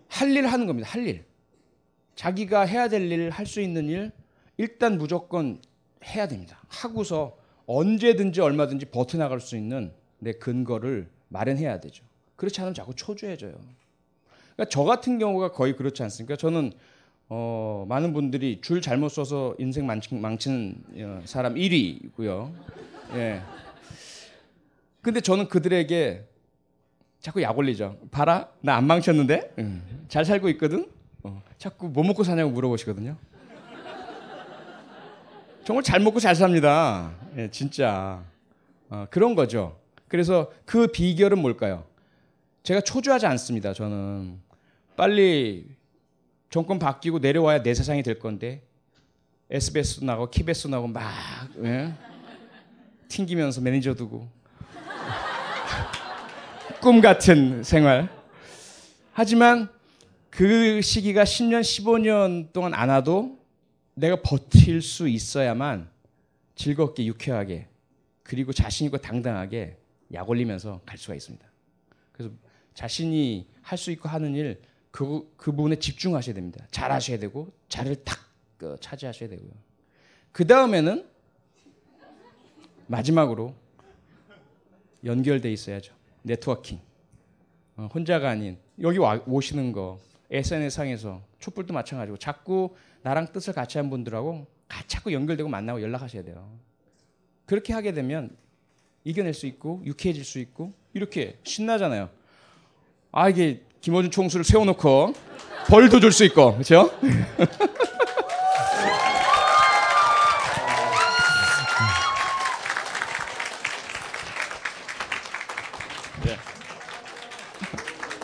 [0.08, 0.88] 할 일 하는 겁니다.
[0.90, 1.26] 할 일.
[2.16, 4.12] 자기가 해야 될 일, 할 수 있는 일
[4.58, 5.60] 일단 무조건
[6.06, 6.64] 해야 됩니다.
[6.68, 7.36] 하고서
[7.66, 12.06] 언제든지 얼마든지 버텨나갈 수 있는 내 근거를 마련해야 되죠.
[12.36, 13.52] 그렇지 않으면 자꾸 초조해져요.
[14.56, 16.36] 그러니까 저 같은 경우가 거의 그렇지 않습니까?
[16.36, 16.72] 저는
[17.30, 22.52] 어, 많은 분들이 줄 잘못 써서 인생 망치, 망치는 어, 사람 1위고요.
[23.16, 23.42] 예.
[25.02, 26.26] 근데 저는 그들에게
[27.22, 27.98] 자꾸 약 올리죠.
[28.12, 29.82] 봐라, 나 안 망쳤는데 응.
[30.10, 30.90] 잘 살고 있거든.
[31.24, 33.16] 어, 자꾸 뭐 먹고 사냐고 물어보시거든요.
[35.64, 37.14] 정말 잘 먹고 잘 삽니다.
[37.38, 38.22] 예, 진짜
[38.90, 39.78] 어, 그런 거죠.
[40.10, 41.86] 그래서 그 비결은 뭘까요?
[42.64, 43.74] 제가 초조하지 않습니다.
[43.74, 44.40] 저는
[44.96, 45.76] 빨리
[46.50, 48.64] 정권 바뀌고 내려와야 내 세상이 될 건데
[49.50, 51.04] SBS 나고 KBS 나고 막
[51.64, 51.94] 예?
[53.10, 54.30] 튕기면서 매니저 두고
[56.82, 58.10] 꿈 같은 생활.
[59.12, 59.70] 하지만
[60.30, 63.38] 그 시기가 10년, 15년 동안 안 와도
[63.94, 65.90] 내가 버틸 수 있어야만
[66.56, 67.68] 즐겁게, 유쾌하게,
[68.24, 69.78] 그리고 자신 있고 당당하게
[70.14, 71.53] 약 올리면서 갈 수가 있습니다.
[72.74, 76.66] 자신이 할 수 있고 하는 일, 그, 그 부분에 집중하셔야 됩니다.
[76.72, 78.20] 잘 하셔야 되고, 자리를 탁
[78.58, 79.52] 그, 차지하셔야 되고요.
[80.32, 81.08] 그 다음에는
[82.88, 83.56] 마지막으로
[85.04, 85.94] 연결돼 있어야죠.
[86.24, 86.80] 네트워킹.
[87.78, 93.78] 어, 혼자가 아닌 여기 와, 오시는 거 SNS 상에서 촛불도 마찬가지고 자꾸 나랑 뜻을 같이
[93.78, 94.48] 한 분들하고
[94.88, 96.58] 자꾸 연결되고 만나고 연락하셔야 돼요.
[97.46, 98.36] 그렇게 하게 되면
[99.04, 102.10] 이겨낼 수 있고 유쾌해질 수 있고 이렇게 신나잖아요.
[103.14, 105.14] 아 이게 김어준 총수를 세워놓고
[105.68, 106.90] 벌도 줄 수 있고 그렇죠?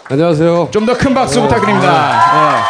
[0.09, 0.69] 안녕하세요.
[0.71, 2.63] 좀 더 큰 박수 부탁드립니다.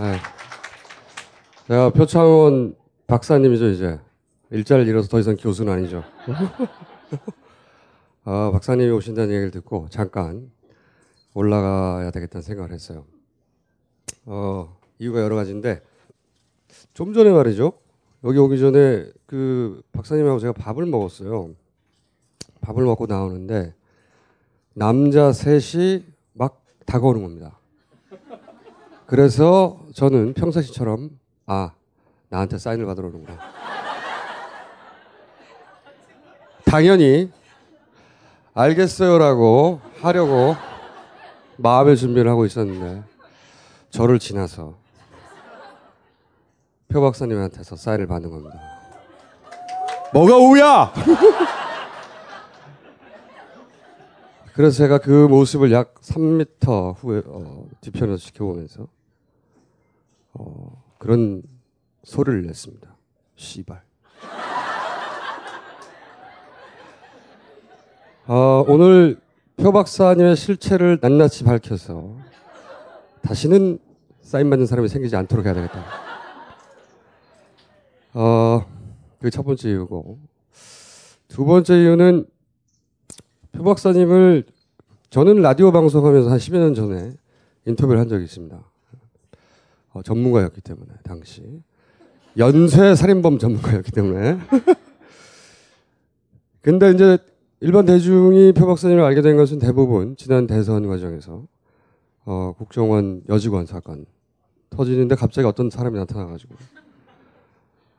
[0.00, 0.18] 네.
[1.68, 2.74] 제가 표창원
[3.06, 3.98] 박사님이죠 이제
[4.50, 6.02] 일자를 잃어서 더 이상 교수는 아니죠.
[8.26, 10.50] 아, 박사님이 오신다는 얘기를 듣고 잠깐
[11.34, 13.04] 올라가야 되겠다는 생각을 했어요.
[14.24, 15.82] 어, 이유가 여러 가지인데
[16.94, 17.74] 좀 전에 말이죠.
[18.24, 21.50] 여기 오기 전에 그 박사님하고 제가 밥을 먹었어요.
[22.62, 23.74] 밥을 먹고 나오는데
[24.72, 27.58] 남자 셋이 막 다가오는 겁니다.
[29.06, 31.10] 그래서 저는 평상시처럼
[31.44, 31.74] 아
[32.30, 33.38] 나한테 사인을 받으러 오는구나.
[36.64, 37.30] 당연히
[38.54, 40.54] 알겠어요라고 하려고
[41.56, 43.02] 마음의 준비를 하고 있었는데
[43.90, 44.74] 저를 지나서
[46.88, 48.60] 표 박사님한테서 사인을 받는 겁니다.
[50.12, 50.92] 뭐가 오야?
[54.54, 58.86] 그래서 제가 그 모습을 약 3m 후에 어, 뒤편에서 지켜보면서
[60.34, 61.42] 어, 그런
[62.04, 62.94] 소리를 냈습니다.
[63.34, 63.82] 씨발.
[68.26, 69.20] 어, 오늘
[69.58, 72.16] 표 박사님의 실체를 낱낱이 밝혀서
[73.20, 73.78] 다시는
[74.22, 75.84] 사인 받는 사람이 생기지 않도록 해야 되겠다.
[78.14, 78.64] 어,
[79.18, 80.18] 그게 첫 번째 이유고
[81.28, 82.24] 두 번째 이유는
[83.52, 84.44] 표 박사님을
[85.10, 87.12] 저는 라디오 방송하면서 한 10여 년 전에
[87.66, 88.58] 인터뷰를 한 적이 있습니다.
[89.92, 91.42] 어, 전문가였기 때문에 당시
[92.38, 94.38] 연쇄 살인범 전문가였기 때문에
[96.62, 97.18] 근데 이제
[97.64, 101.46] 일반 대중이 표 박사님을 알게 된 것은 대부분 지난 대선 과정에서
[102.26, 104.04] 어, 국정원 여직원 사건
[104.68, 106.56] 터지는데 갑자기 어떤 사람이 나타나가지고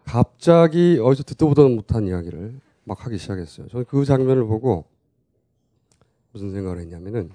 [0.03, 3.67] 갑자기 어디서 듣도 보도 못한 이야기를 막 하기 시작했어요.
[3.69, 4.85] 저는 그 장면을 보고
[6.31, 7.31] 무슨 생각을 했냐면은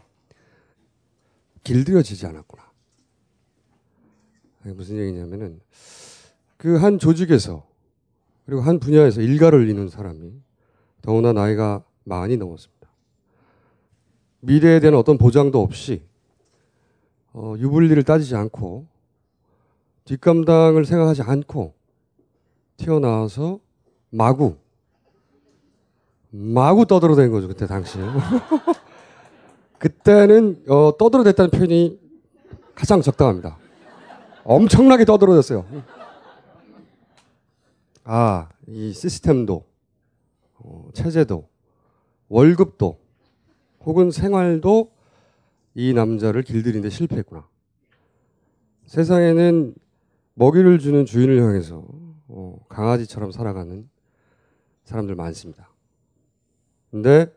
[1.64, 2.62] 길들여지지 않았구나.
[4.76, 5.60] 무슨 얘기냐면은
[6.56, 7.66] 그 한 조직에서
[8.46, 10.32] 그리고 한 분야에서 일가를 이룬 사람이
[11.02, 12.88] 더구나 나이가 많이 넘었습니다.
[14.40, 16.02] 미래에 대한 어떤 보장도 없이
[17.32, 18.86] 어, 유불리를 따지지 않고
[20.04, 21.74] 뒷감당을 생각하지 않고
[22.78, 23.60] 튀어나와서
[24.10, 24.56] 마구
[26.30, 28.02] 마구 떠들어댄 거죠 그때 당시에.
[29.78, 31.98] 그때는 어, 떠들어댔다는 표현이
[32.74, 33.58] 가장 적당합니다.
[34.44, 35.64] 엄청나게 떠들어댔어요.
[38.04, 39.64] 아, 이 시스템도,
[40.58, 41.48] 어, 체제도,
[42.30, 42.98] 월급도,
[43.84, 44.92] 혹은 생활도
[45.74, 47.46] 이 남자를 길들이는데 실패했구나.
[48.86, 49.74] 세상에는
[50.34, 51.84] 먹이를 주는 주인을 향해서
[52.28, 53.88] 어, 강아지처럼 살아가는
[54.84, 55.70] 사람들 많습니다.
[56.90, 57.32] 근데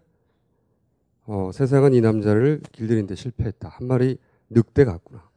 [1.25, 3.69] 어, 세상은 이 남자를 길들이는데 실패했다.
[3.69, 4.17] 한 마리
[4.49, 5.27] 늑대 같구나.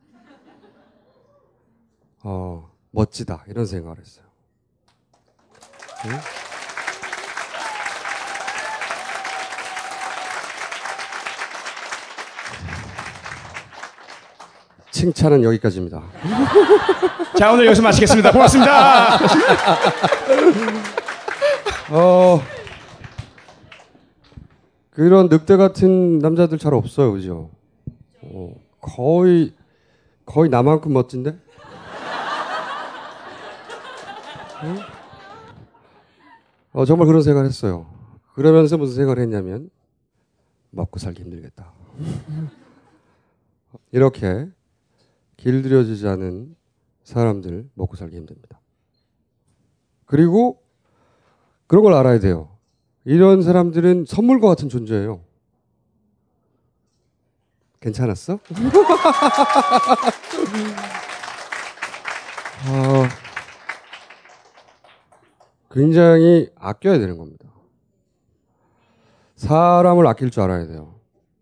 [2.25, 3.45] 어, 멋지다.
[3.49, 4.27] 이런 생각을 했어요.
[6.07, 6.46] 응?
[14.97, 16.03] 칭찬은 여기까지입니다.
[17.39, 18.33] 자 오늘 여기서 마치겠습니다.
[18.33, 19.19] 고맙습니다.
[21.91, 22.41] 어,
[24.93, 27.51] 그런 늑대 같은 남자들 잘 없어요, 그죠?
[28.23, 29.53] 어, 거의
[30.25, 31.37] 거의 나만큼 멋진데?
[34.65, 34.79] 응?
[36.73, 37.87] 어, 정말 그런 생각을 했어요.
[38.33, 39.69] 그러면서 무슨 생각을 했냐면
[40.71, 41.71] 먹고 살기 힘들겠다.
[43.93, 44.49] 이렇게
[45.37, 46.57] 길들여지지 않은
[47.05, 48.61] 사람들 먹고 살기 힘듭니다.
[50.07, 50.63] 그리고
[51.67, 52.57] 그런 걸 알아야 돼요.
[53.05, 55.23] 이런 사람들은 선물과 같은 존재예요.
[57.81, 58.35] 괜찮았어?
[58.35, 58.39] 어,
[65.71, 67.47] 굉장히 아껴야 되는 겁니다.
[69.37, 70.95] 사람을 아낄 줄 알아야 돼요.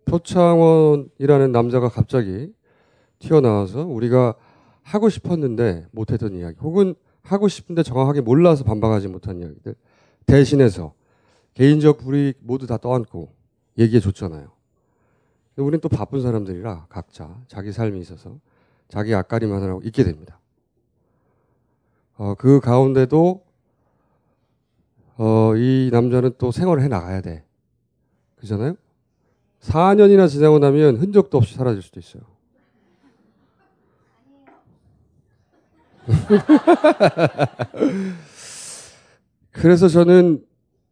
[0.07, 2.53] 표창원이라는 남자가 갑자기
[3.19, 4.35] 튀어나와서 우리가
[4.83, 9.75] 하고 싶었는데 못했던 이야기, 혹은 하고 싶은데 정확하게 몰라서 반박하지 못한 이야기들
[10.27, 10.93] 대신해서
[11.55, 13.33] 개인적 불이익 모두 다 떠안고
[13.79, 14.53] 얘기해 줬잖아요.
[15.57, 18.39] 우리는 또 바쁜 사람들이라 각자 자기 삶이 있어서
[18.89, 20.41] 자기 앞가림만 하라고 있게 됩니다.
[22.17, 23.43] 어, 그 가운데도
[25.17, 27.45] 어, 이 남자는 또 생활을 해 나가야 돼.
[28.37, 28.75] 그잖아요?
[29.61, 32.23] 4년이나 지나고 나면 흔적도 없이 사라질 수도 있어요.
[39.53, 40.45] 그래서 저는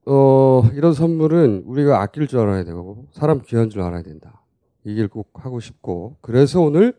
[0.07, 4.43] 어, 이런 선물은 우리가 아낄 줄 알아야 되고 사람 귀한 줄 알아야 된다.
[4.85, 6.93] 이길 꼭 하고 싶고 그래서 오늘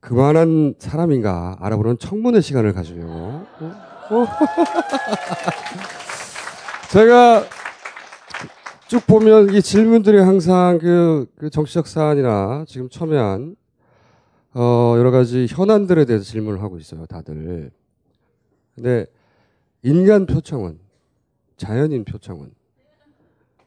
[0.00, 3.46] 그만한 사람인가 알아보는 청문회 시간을 가지려고 어?
[4.10, 4.26] 어?
[6.92, 7.42] 제가
[8.86, 13.56] 쭉 보면 이 질문들이 항상 그, 그 정치적 사안이나 지금 첨예한
[14.54, 17.70] 어, 여러 가지 현안들에 대해서 질문을 하고 있어요, 다들.
[18.74, 19.06] 근데
[19.82, 20.78] 인간 표창원,
[21.56, 22.52] 자연인 표창원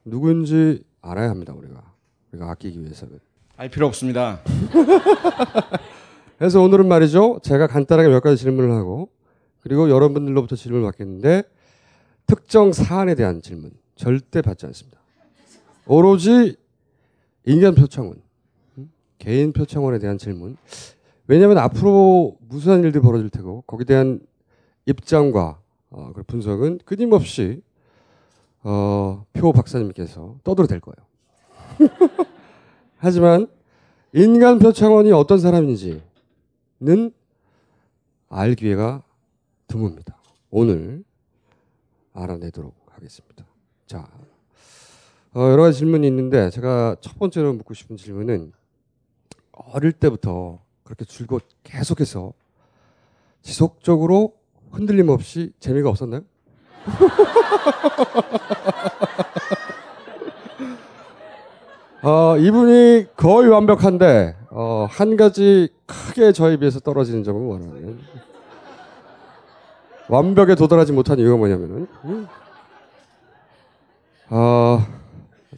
[0.05, 1.93] 누군지 알아야 합니다, 우리가.
[2.31, 3.19] 우리가 아끼기 위해서는.
[3.57, 4.39] 알 필요 없습니다.
[6.37, 7.39] 그래서 오늘은 말이죠.
[7.43, 9.09] 제가 간단하게 몇 가지 질문을 하고
[9.61, 11.43] 그리고 여러분들로부터 질문을 받겠는데
[12.27, 14.99] 특정 사안에 대한 질문 절대 받지 않습니다.
[15.87, 16.55] 오로지
[17.45, 18.21] 인간 표창원,
[19.17, 20.57] 개인 표창원에 대한 질문.
[21.27, 24.21] 왜냐하면 앞으로 무수한 일들이 벌어질 테고 거기에 대한
[24.85, 27.61] 입장과 어, 그 분석은 끊임없이
[28.63, 30.95] 어, 표 박사님께서 떠들어 댈 거예요.
[32.97, 33.47] 하지만
[34.13, 36.01] 인간 표창원이 어떤 사람인지는
[38.29, 39.03] 알 기회가
[39.67, 40.15] 드뭅니다.
[40.49, 41.03] 오늘
[42.13, 43.45] 알아내도록 하겠습니다.
[43.85, 44.09] 자,
[45.33, 48.53] 어, 여러 가지 질문이 있는데 제가 첫 번째로 묻고 싶은 질문은
[49.73, 52.33] 어릴 때부터 그렇게 줄곧 계속해서
[53.41, 54.33] 지속적으로
[54.71, 56.21] 흔들림 없이 재미가 없었나요?
[62.03, 67.99] 어, 이분이 거의 완벽한데 어, 한 가지 크게 저에 비해서 떨어지는 점은 뭐냐면
[70.07, 72.27] 완벽에 도달하지 못한 이유가 뭐냐면은 음,
[74.29, 74.79] 어,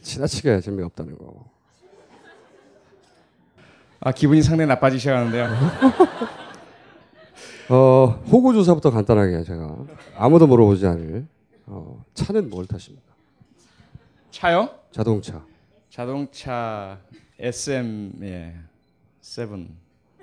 [0.02, 1.49] 지나치게 재미가 없다는 거.
[4.00, 5.48] 아 기분이 상당히 나빠지셔가는데요.
[7.68, 9.76] 어, 호구 조사부터 간단하게 제가
[10.16, 11.26] 아무도 물어보지 않을
[11.66, 13.12] 어, 차는 뭘 타십니까?
[14.30, 14.70] 차요?
[14.90, 15.44] 자동차.
[15.90, 16.98] 자동차
[17.38, 18.54] SM 예,
[19.20, 19.68] 7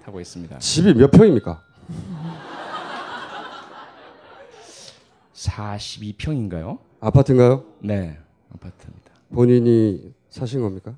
[0.03, 0.57] 타고 있습니다.
[0.57, 1.61] 집이 몇 평입니까?
[5.33, 6.79] 42평인가요?
[6.99, 7.63] 아파트인가요?
[7.79, 8.17] 네,
[8.53, 9.11] 아파트입니다.
[9.29, 10.95] 본인이 사신 겁니까?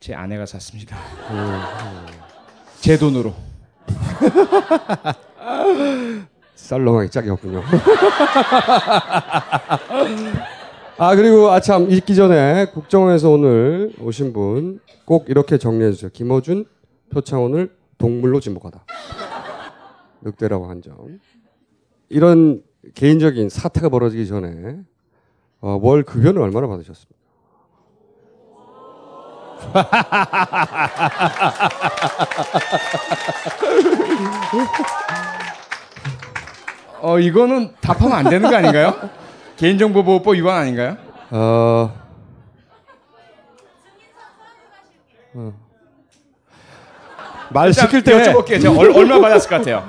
[0.00, 0.96] 제 아내가 샀습니다.
[2.80, 3.34] 제 돈으로.
[6.54, 7.62] 썰렁하게 짝이었군요.
[10.98, 16.08] 아 그리고 아참 읽기 전에 국정원에서 오늘 오신 분 꼭 이렇게 정리해 주세요.
[16.12, 16.66] 김어준
[17.12, 18.84] 표창원을 동물로 지목하다.
[20.22, 21.18] 늑대라고 한 점.
[22.08, 22.62] 이런
[22.94, 24.76] 개인적인 사태가 벌어지기 전에
[25.60, 27.19] 어, 월 급여는 얼마나 받으셨습니까?
[37.00, 38.94] 어 이거는 답하면 안 되는 거 아닌가요?
[39.56, 40.96] 개인정보보호법 위반 아닌가요?
[41.30, 41.92] 어.
[45.34, 45.52] 어.
[47.50, 48.60] 말 시킬 때 여쭤볼게요.
[48.62, 49.84] 제가 얼, 얼마 받았을 것 같아요?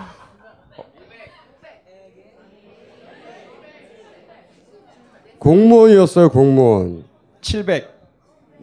[5.40, 7.04] 공무원이었어요, 공무원.
[7.42, 8.01] 700.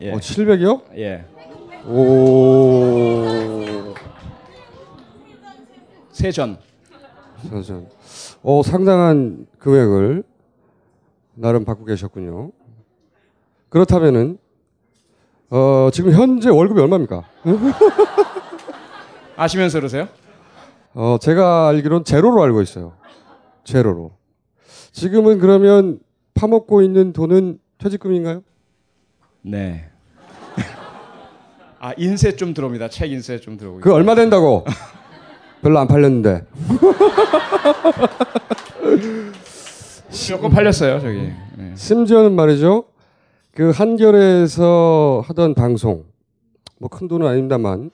[0.01, 0.13] 예.
[0.13, 0.83] 어, 700이요?
[0.97, 1.25] 예.
[1.87, 3.95] 오.
[6.13, 6.59] 세전.
[7.51, 7.89] 세전.
[8.43, 10.23] 어, 상당한 금액을
[11.35, 12.53] 나름 받고 계셨군요.
[13.69, 14.39] 그렇다면은
[15.51, 17.25] 어, 지금 현재 월급이 얼마입니까?
[19.37, 20.09] 아시면서 그러세요?
[20.95, 22.95] 어, 제가 알기로는 제로로 알고 있어요.
[23.65, 24.13] 제로로.
[24.93, 26.01] 지금은 그러면
[26.35, 28.43] 파먹고 있는 돈은 퇴직금인가요?
[29.49, 29.89] 네.
[31.81, 32.89] 아 인세 좀 들어옵니다.
[32.91, 33.81] 책 인세 좀 들어오고.
[33.81, 34.65] 그 얼마 된다고?
[35.63, 36.45] 별로 안 팔렸는데.
[40.29, 41.33] 조금 팔렸어요, 저기.
[41.57, 41.75] 네.
[41.75, 42.85] 심지어는 말이죠.
[43.55, 46.05] 그 한결에서 하던 방송,
[46.79, 47.91] 뭐 큰 돈은 아닙니다만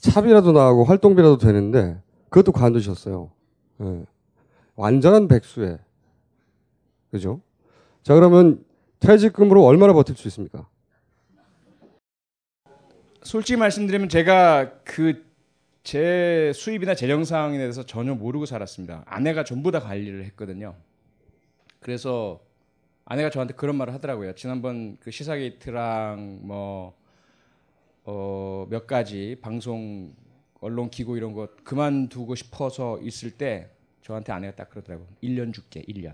[0.00, 3.30] 차비라도 나가고 활동비라도 되는데 그것도 관두셨어요.
[3.82, 4.04] 예.
[4.76, 5.78] 완전한 백수에.
[7.10, 7.40] 그죠?
[8.02, 8.64] 자, 그러면
[9.00, 10.66] 퇴직금으로 얼마나 버틸 수 있습니까?
[13.22, 15.30] 솔직히 말씀드리면 제가 그
[15.82, 19.02] 제 수입이나 재정 상황에 대해서 전혀 모르고 살았습니다.
[19.06, 20.74] 아내가 전부 다 관리를 했거든요.
[21.80, 22.40] 그래서
[23.06, 24.34] 아내가 저한테 그런 말을 하더라고요.
[24.34, 26.96] 지난번 그 시사 게이트랑 뭐,
[28.04, 30.14] 어, 몇 가지 방송,
[30.60, 33.70] 언론 기고 이런 거 그만두고 싶어서 있을 때
[34.02, 35.08] 저한테 아내가 딱 그러더라고요.
[35.22, 36.12] 1년 줄게, 1년.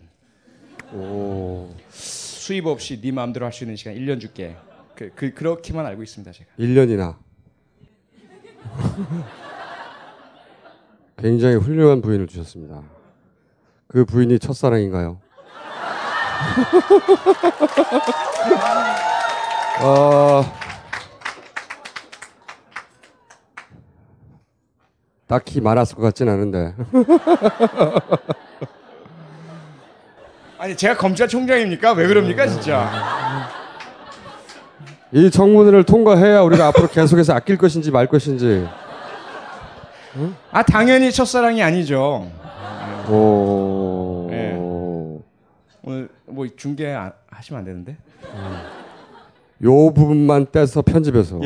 [0.94, 1.74] 오.
[1.90, 4.56] 수입 없이 네 마음대로 할 수 있는 시간 1년 줄게.
[4.96, 6.50] 그, 그, 그렇게만 알고 있습니다, 제가.
[6.58, 7.16] 1년이나.
[11.18, 12.82] 굉장히 훌륭한 부인을 주셨습니다.
[13.88, 15.20] 그 부인이 첫사랑인가요?
[19.82, 20.42] 어,
[25.26, 26.74] 딱히 많았을 것 같진 않은데.
[30.58, 31.92] 아니 제가 검찰총장입니까?
[31.92, 33.55] 왜 그럽니까 진짜?
[35.12, 38.66] 이 청문회를 통과해야 우리가 앞으로 계속해서 아낄 것인지 말 것인지.
[40.50, 42.26] 아 당연히 첫사랑이 아니죠.
[43.08, 44.26] 오.
[44.30, 44.56] 네.
[45.84, 47.96] 오늘 뭐 중계 안- 하시면 안 되는데?
[49.64, 51.40] 요 부분만 떼서 편집해서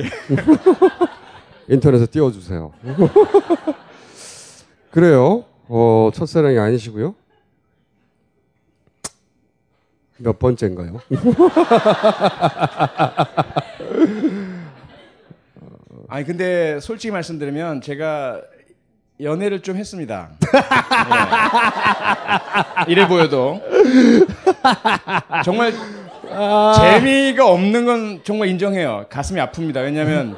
[1.68, 2.72] 인터넷에 띄워주세요.
[4.90, 5.44] 그래요.
[5.68, 7.14] 어, 첫사랑이 아니시고요.
[10.20, 11.00] 몇 번째인가요?
[16.08, 18.40] 아니 근데 솔직히 말씀드리면 제가
[19.22, 20.30] 연애를 좀 했습니다.
[22.86, 22.90] 예.
[22.92, 23.60] 이래 보여도
[25.44, 25.72] 정말
[26.76, 29.06] 재미가 없는 건 정말 인정해요.
[29.10, 29.76] 가슴이 아픕니다.
[29.84, 30.36] 왜냐하면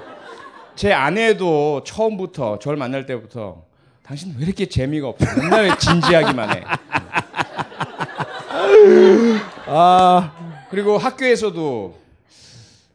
[0.74, 3.62] 제 아내도 처음부터 저를 만날 때부터
[4.02, 5.24] 당신 왜 이렇게 재미가 없어?
[5.40, 6.64] 맨날 진지하기만 해.
[9.66, 11.94] 아 그리고 학교에서도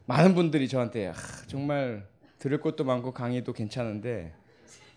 [0.06, 1.14] 많은 분들이 저한테 아,
[1.46, 2.04] 정말
[2.38, 4.32] 들을 것도 많고 강의도 괜찮은데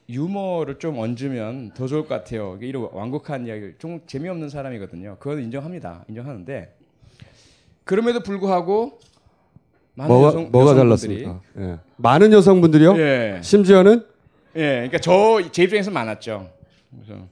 [0.09, 2.57] 유머를 좀 얹으면 더 좋을 것 같아요.
[2.61, 5.17] 이런 완곡한 이야기를 좀 재미없는 사람이거든요.
[5.19, 6.05] 그건 인정합니다.
[6.09, 6.75] 인정하는데
[7.85, 8.99] 그럼에도 불구하고
[9.95, 11.41] 많은 뭐가, 여성, 뭐가 달랐습니까?
[11.59, 11.77] 예.
[11.97, 12.97] 많은 여성분들이요?
[12.97, 13.39] 예.
[13.41, 14.05] 심지어는
[14.55, 16.49] 예, 그러니까 저 제 입장에서 많았죠.
[16.91, 17.25] 그래서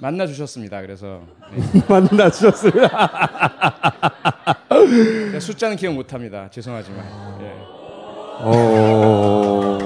[0.00, 0.80] 만나 주셨습니다.
[0.80, 1.22] 그래서
[1.52, 1.82] 네.
[1.88, 2.88] 만나 주셨습니다.
[5.40, 6.48] 숫자는 기억 못합니다.
[6.50, 7.04] 죄송하지만.
[7.40, 7.52] 예.
[8.40, 9.78] 어...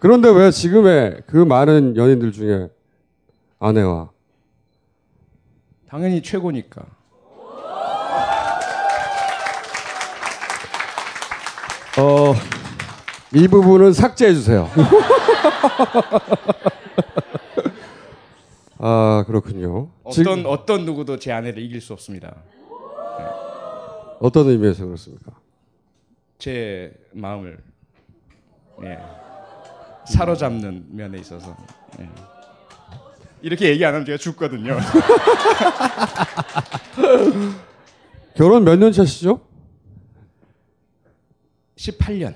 [0.00, 2.68] 그런데 왜 지금의 그 많은 연인들 중에
[3.58, 4.10] 아내와
[5.88, 6.82] 당연히 최고니까.
[12.00, 12.32] 어,
[13.34, 14.70] 이 부분은 삭제해 주세요.
[18.78, 19.90] 아 그렇군요.
[20.04, 22.36] 어떤 지금 어떤 누구도 제 아내를 이길 수 없습니다.
[24.20, 25.32] 어떤 의미에서 그렇습니까?
[26.38, 27.58] 제 마음을
[28.84, 28.98] 예,
[30.12, 31.56] 사로잡는 면에 있어서
[32.00, 32.08] 예.
[33.42, 34.76] 이렇게 얘기 안 하면 제가 죽거든요.
[38.34, 39.40] 결혼 몇 년 차시죠?
[41.76, 42.34] 18년.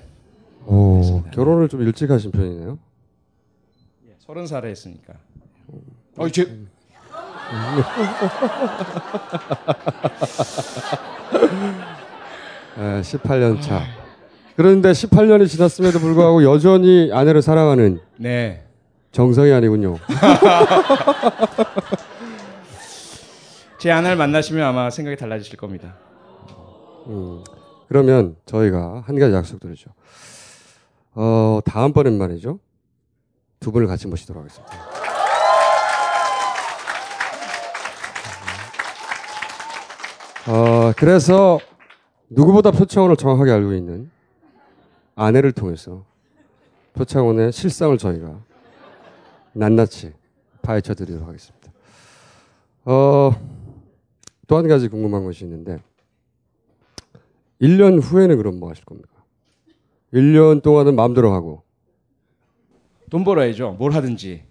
[0.65, 2.79] 오, 결혼을 좀 일찍 하신 편이네요.
[4.19, 5.13] 서른 살에 했으니까.
[6.17, 6.43] 어, 제
[12.77, 13.83] 네, 18년 차.
[14.55, 18.63] 그런데 18년이 지났음에도 불구하고 여전히 아내를 사랑하는 네.
[19.11, 19.97] 정성이 아니군요.
[23.79, 25.95] 제 아내를 만나시면 아마 생각이 달라지실 겁니다.
[27.07, 27.43] 음,
[27.87, 29.91] 그러면 저희가 한 가지 약속드리죠.
[31.15, 32.59] 어, 다음번엔 말이죠.
[33.59, 35.02] 두 분을 같이 모시도록 하겠습니다.
[40.83, 41.59] 어, 그래서
[42.29, 44.11] 누구보다 표창원을 정확하게 알고 있는
[45.15, 46.03] 아내를 통해서
[46.91, 48.43] 표창원의 실상을 저희가
[49.53, 50.11] 낱낱이
[50.61, 51.71] 파헤쳐 드리도록 하겠습니다.
[52.83, 53.31] 어,
[54.47, 55.77] 또 한 가지 궁금한 것이 있는데
[57.61, 59.09] 1년 후에는 그럼 뭐 하실 겁니까?
[60.13, 61.63] 1년 동안은 마음대로 하고
[63.09, 63.77] 돈 벌어야죠.
[63.79, 64.43] 뭘 하든지.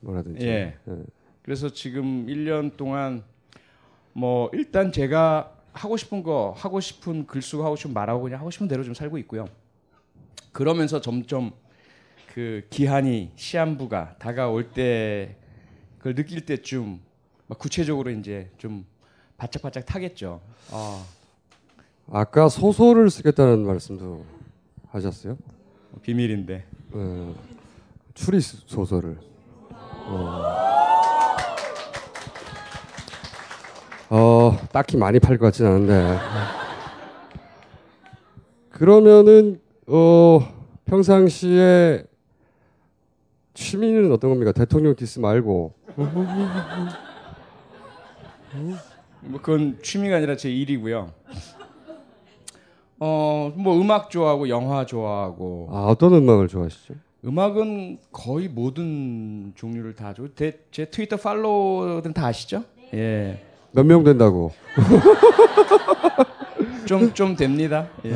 [0.00, 0.46] 뭘 하든지.
[0.46, 0.78] 예.
[0.88, 1.02] 예.
[1.42, 3.24] 그래서 지금 1년 동안
[4.14, 8.50] 뭐 일단 제가 하고 싶은 거 하고 싶은 글 쓰고 하고 싶은 말하고 그냥 하고
[8.50, 9.46] 싶은 대로 좀 살고 있고요.
[10.52, 11.52] 그러면서 점점
[12.32, 15.36] 그 기한이 시한부가 다가올 때
[15.98, 17.00] 그걸 느낄 때쯤
[17.46, 18.86] 막 구체적으로 이제 좀
[19.36, 20.40] 바짝바짝 타겠죠.
[20.70, 21.04] 아,
[22.10, 24.24] 아까 소설을 쓰겠다는 말씀도
[24.88, 25.36] 하셨어요?
[26.02, 26.64] 비밀인데.
[26.94, 27.34] 예.
[28.14, 29.18] 추리 스- 소설을.
[29.70, 30.95] 어.
[34.10, 36.18] 어, 딱히 많이 팔 것 같진 않은데.
[38.70, 40.40] 그러면은 어,
[40.84, 42.04] 평상시에
[43.54, 44.52] 취미는 어떤 겁니까?
[44.52, 45.72] 대통령 디스 말고.
[49.22, 51.10] 뭐 그건 취미가 아니라 제 일이고요.
[52.98, 55.68] 어, 뭐 음악 좋아하고 영화 좋아하고.
[55.72, 56.94] 아, 어떤 음악을 좋아하시죠?
[57.24, 60.28] 음악은 거의 모든 종류를 다 좋아.
[60.36, 62.62] 제, 제 트위터 팔로워들은 다 아시죠?
[62.94, 63.44] 예.
[63.76, 64.52] 몇 명 된다고?
[66.86, 67.88] 좀 좀 됩니다.
[68.06, 68.10] 예.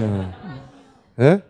[1.20, 1.20] 예?
[1.20, 1.42] 예?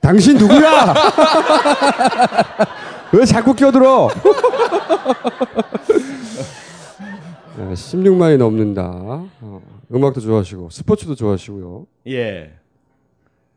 [0.00, 0.94] 당신 누구야?
[3.12, 4.08] 왜 자꾸 끼어들어?
[7.56, 8.82] 네, 16만이 넘는다.
[9.40, 9.60] 어,
[9.92, 11.86] 음악도 좋아하시고 스포츠도 좋아하시고요.
[12.08, 12.54] 예.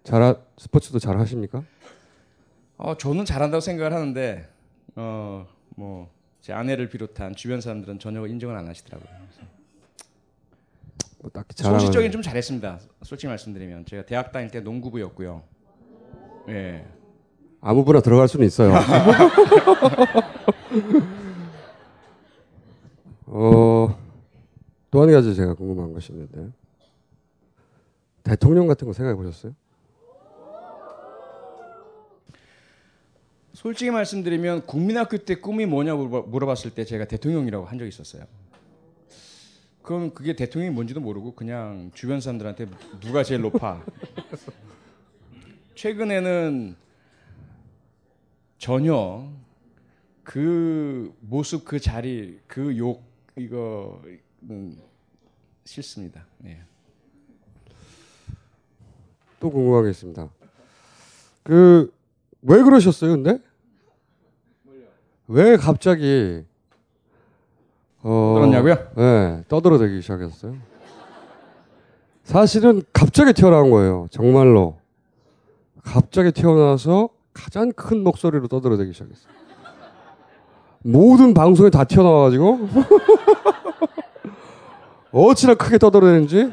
[0.03, 1.63] 잘 스포츠도 잘 하십니까?
[2.77, 4.45] 어, 저는 잘한다고 생각을 하는데
[4.97, 6.09] 어, 뭐
[6.43, 9.07] 제 아내를 비롯한 주변 사람들은 전혀 인정을 안 하시더라고요.
[11.19, 12.81] 뭐 딱히 소식적인 좀 잘했습니다.
[13.01, 15.41] 솔직히 말씀드리면 제가 대학 다닐 때 농구부였고요.
[16.49, 16.85] 예.
[17.61, 18.73] 아무거나 들어갈 수는 있어요.
[23.27, 23.97] 어,
[24.91, 26.49] 또 한 가지 제가 궁금한 것이 있는데
[28.21, 29.55] 대통령 같은 거 생각해 보셨어요?
[33.53, 38.25] 솔직히 말씀드리면 국민학교 때 꿈이 뭐냐고 물어봤을 때 제가 대통령이라고 한 적이 있었어요.
[39.83, 42.67] 그럼 그게 대통령이 뭔지도 모르고 그냥 주변 사람들한테
[43.01, 43.83] 누가 제일 높아.
[45.75, 46.75] 최근에는
[48.57, 49.29] 전혀
[50.23, 53.03] 그 모습 그 자리 그 욕
[53.35, 54.77] 이거는
[55.65, 56.25] 싫습니다.
[56.45, 56.61] 예.
[59.39, 59.49] 또
[59.89, 60.29] 있습니다.
[61.43, 61.93] 그
[62.43, 63.39] 왜 그러셨어요, 근데?
[65.27, 66.43] 왜 갑자기
[68.01, 68.75] 어, 떠들었냐고요?
[68.97, 70.55] 네, 떠들어대기 시작했어요.
[72.23, 74.77] 사실은 갑자기 태어난 거예요, 정말로.
[75.83, 79.33] 갑자기 태어나서 가장 큰 목소리로 떠들어대기 시작했어요.
[80.79, 82.67] 모든 방송에 다 튀어나와가지고
[85.11, 86.51] 어찌나 크게 떠들어대는지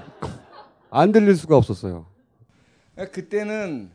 [0.91, 2.07] 안 들릴 수가 없었어요.
[2.97, 3.91] 아, 그때는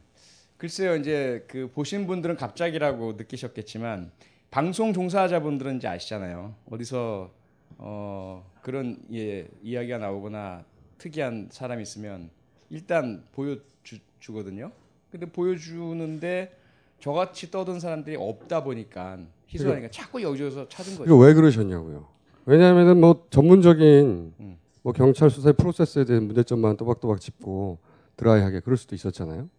[0.57, 4.11] 글쎄요 이제 그 보신 분들은 갑자기라고 느끼셨겠지만
[4.51, 7.31] 방송 종사자분들은 이제 아시잖아요 어디서
[7.77, 10.63] 어 그런 예 이야기가 나오거나
[10.97, 12.29] 특이한 사람 이 있으면
[12.69, 14.71] 일단 보여주거든요
[15.11, 16.57] 근데 보여주는데
[16.99, 22.07] 저같이 떠든 사람들이 없다 보니까 희소하니까 자꾸 여기저기서 찾은 거죠 이거 왜 그러셨냐고요.
[22.45, 24.57] 왜냐하면은 뭐 전문적인 음.
[24.81, 27.79] 뭐 경찰 수사의 프로세스에 대한 문제점만 또박또박 짚고
[28.17, 29.49] 드라이하게 그럴 수도 있었잖아요.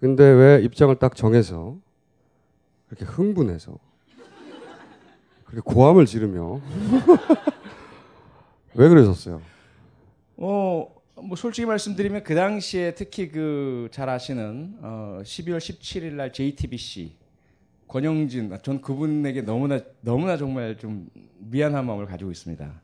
[0.00, 1.76] 근데 왜 입장을 딱 정해서
[2.88, 3.78] 그렇게 흥분해서
[5.44, 6.60] 그렇게 고함을 지르며
[8.74, 9.42] 왜 그러셨어요?
[10.36, 17.16] 어, 뭐 솔직히 말씀드리면 그 당시에 특히 그 잘 아시는 어, 12월 17일 날 JTBC
[17.88, 21.08] 권영진 전 그분에게 너무나 너무나 정말 좀
[21.38, 22.82] 미안한 마음을 가지고 있습니다.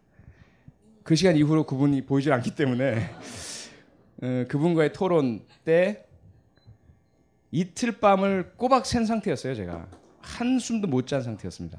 [1.03, 3.11] 그 시간 이후로 그분이 보이질 않기 때문에
[4.23, 6.07] 어, 그분과의 토론 때
[7.59, 9.87] 이틀 밤을 꼬박 샌 상태였어요, 제가.
[10.21, 11.79] 한숨도 못 잔 상태였습니다.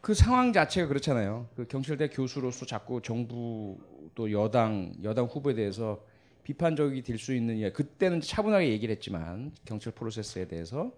[0.00, 1.48] 그 상황 자체가 그렇잖아요.
[1.56, 3.76] 그 경찰대 교수로서 자꾸 정부
[4.14, 6.00] 또 여당 여당 후보에 대해서
[6.44, 7.72] 비판적이 될 수 있는 이야.
[7.72, 10.92] 그때는 차분하게 얘기를 했지만 경찰 프로세스에 대해서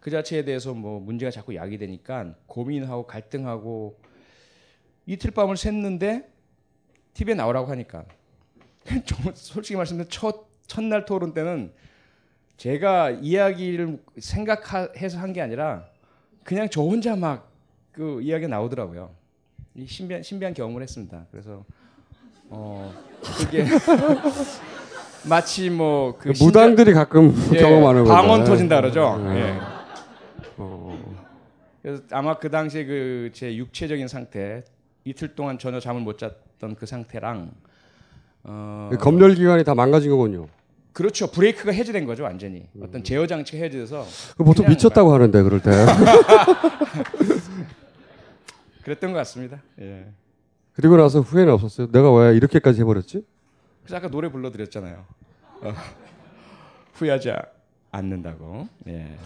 [0.00, 4.00] 그 자체에 대해서 뭐 문제가 자꾸 야기되니까 고민하고 갈등하고
[5.04, 6.24] 이틀 밤을 샜는데
[7.12, 8.06] TV에 나오라고 하니까
[9.04, 11.74] 좀 솔직히 말씀드리면 첫 첫날 토론 때는
[12.66, 15.84] 제가 이야기를 생각해서 한 게 아니라
[16.44, 17.50] 그냥 저 혼자 막
[17.92, 19.10] 그 이야기가 나오더라고요.
[19.74, 21.26] 이 신비한 신비한 경험을 했습니다.
[21.30, 21.62] 그래서
[22.48, 22.90] 어
[23.38, 23.66] 그게
[25.28, 28.44] 마치 뭐그 무당들이 가끔 경험하는 방언.
[28.44, 29.18] 터진다 그러죠.
[29.26, 29.40] 네.
[29.40, 29.60] 예.
[30.56, 30.98] 어.
[31.82, 34.64] 그래서 아마 그 당시에 그 제 육체적인 상태
[35.04, 37.50] 이틀 동안 전혀 잠을 못 잤던 그 상태랑
[38.44, 40.46] 어그 검열 기관이 다 망가진 거군요.
[40.92, 44.04] 그렇죠 브레이크가 해제된 거죠 완전히 어떤 제어 장치가 해제돼서
[44.36, 45.70] 그 보통 미쳤다고 하는데 그럴 때.
[48.84, 49.62] 그랬던 것 같습니다.
[49.80, 50.06] 예.
[50.74, 51.90] 그리고 나서 후회는 없었어요.
[51.92, 53.24] 내가 왜 이렇게까지 해버렸지?
[53.82, 55.04] 그래서 아까 노래 불러드렸잖아요.
[55.62, 55.72] 어,
[56.94, 57.32] 후회하지
[57.90, 58.68] 않는다고.
[58.88, 59.16] 예.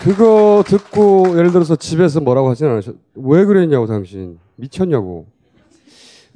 [0.00, 2.96] 그거 듣고 예를 들어서 집에서 뭐라고 하진 않으셨?
[3.14, 5.26] 왜 그랬냐고 당신 미쳤냐고.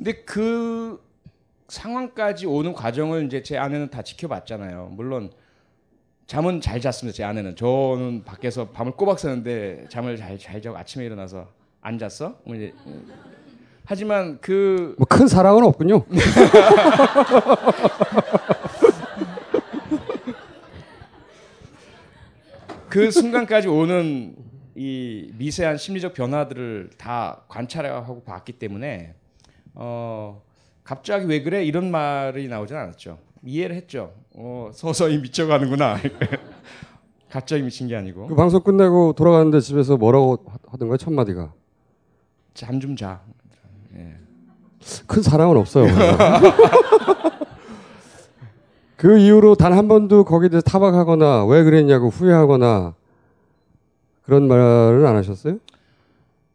[0.00, 0.98] 근데 그
[1.68, 4.92] 상황까지 오는 과정을 이제 제 아내는 다 지켜봤잖아요.
[4.92, 5.30] 물론
[6.26, 7.14] 잠은 잘 잤습니다.
[7.14, 11.48] 제 아내는 저는 밖에서 밤을 꼬박 새는데 잠을 잘 잘 자고 아침에 일어나서
[11.82, 12.38] 안 잤어?
[12.44, 12.72] 뭐 이제
[13.84, 16.02] 하지만 그 뭐 큰 사랑은 없군요.
[22.88, 24.34] 그 순간까지 오는
[24.74, 29.14] 이 미세한 심리적 변화들을 다 관찰하고 봤기 때문에
[29.74, 30.42] 어
[30.84, 33.18] 갑자기 왜 그래 이런 말이 나오진 않았죠.
[33.44, 34.12] 이해를 했죠.
[34.34, 35.98] 어 서서히 미쳐가는구나.
[37.30, 41.52] 갑자기 미친 게 아니고 그 방송 끝내고 돌아가는데 집에서 뭐라고 하- 하던가요 첫 마디가?
[42.54, 43.20] 잠 좀 자.
[43.96, 44.16] 예.
[45.06, 45.86] 큰 사랑은 없어요.
[48.96, 52.94] 그 이후로 단 한 번도 거기에 대해서 타박하거나 왜 그랬냐고 후회하거나
[54.22, 55.58] 그런 말은 안 하셨어요?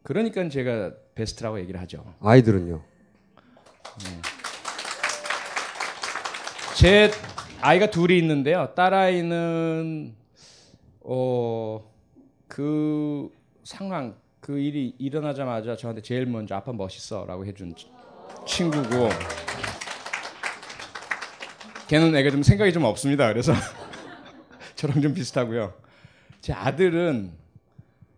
[0.04, 2.04] 그러니까 제가 베스트라고 얘기를 하죠.
[2.22, 2.82] 아이들은요?
[6.76, 7.12] 제
[7.62, 8.74] 아이가 둘이 있는데요.
[8.76, 10.16] 딸아이는
[11.04, 11.82] 어
[12.48, 13.30] 그
[13.64, 17.90] 상황 그 일이 일어나자마자 저한테 제일 먼저 아빠 멋있어라고 해준 치-
[18.48, 19.10] 친구고
[21.88, 23.28] 걔는 애가 좀 생각이 좀 없습니다.
[23.28, 23.52] 그래서
[24.76, 25.74] 저랑 좀 비슷하고요.
[26.40, 27.34] 제 아들은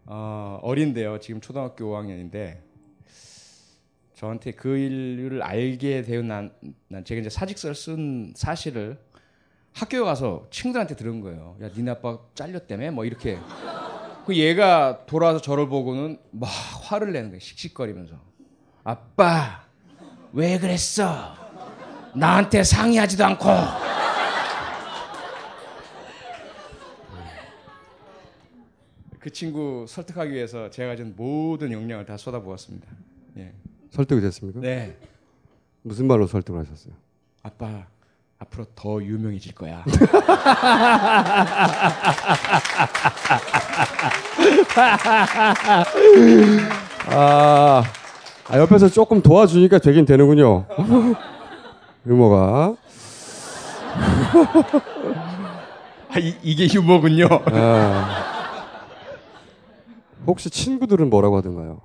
[0.06, 1.20] 어, 어린데요.
[1.20, 2.58] 지금 초등학교 5학년인데
[4.18, 6.52] 저한테 그 일을 알게 되은 난,
[6.88, 8.98] 난 제가 이제 사직서를 쓴 사실을
[9.74, 11.56] 학교에 가서 친구들한테 들은 거예요.
[11.62, 12.90] 야, 니네 아빠 잘렸다며?
[12.94, 13.38] 뭐 이렇게.
[14.26, 17.40] 그 얘가 돌아와서 저를 보고는 막 화를 내는 거예요.
[17.40, 18.16] 씩씩거리면서.
[18.84, 19.68] 아빠,
[20.34, 21.36] 왜 그랬어?
[22.16, 23.46] 나한테 상의하지도 않고.
[29.20, 32.88] 그 친구 설득하기 위해서 제가 가진 모든 역량을 다 쏟아부었습니다.
[33.38, 33.54] 예.
[33.98, 34.60] 설득이 됐습니까?
[34.60, 34.96] 네.
[35.82, 36.94] 무슨 말로 설득을 하셨어요?
[37.42, 37.88] 아빠
[38.38, 39.84] 앞으로 더 유명해질 거야.
[47.10, 47.84] 아,
[48.50, 50.66] 아, 옆에서 조금 도와주니까 되긴 되는군요.
[52.06, 52.76] 유머가.
[56.10, 57.28] 아, 이, 이게 유머군요.
[57.52, 58.26] 아.
[60.28, 61.82] 혹시 친구들은 뭐라고 하던가요?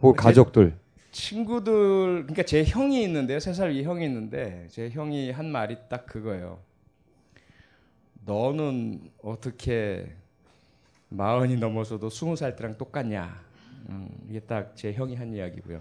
[0.00, 0.77] 혹 가족들.
[1.12, 3.40] 친구들 그러니까 제 형이 있는데요.
[3.40, 6.58] 세 살 위 형이 있는데 제 형이 한 말이 딱 그거예요.
[8.24, 10.14] 너는 어떻게
[11.08, 13.40] 마흔이 넘어서도 스무 살 때랑 똑같냐?
[13.88, 15.80] 음, 이게 딱 제 형이 한 이야기고요.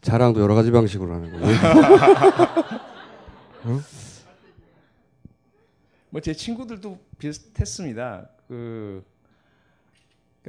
[0.00, 1.46] 자랑도 여러 가지 방식으로 하는군요.
[3.66, 3.80] 응?
[6.10, 8.28] 뭐제 친구들도 비슷했습니다.
[8.46, 9.04] 그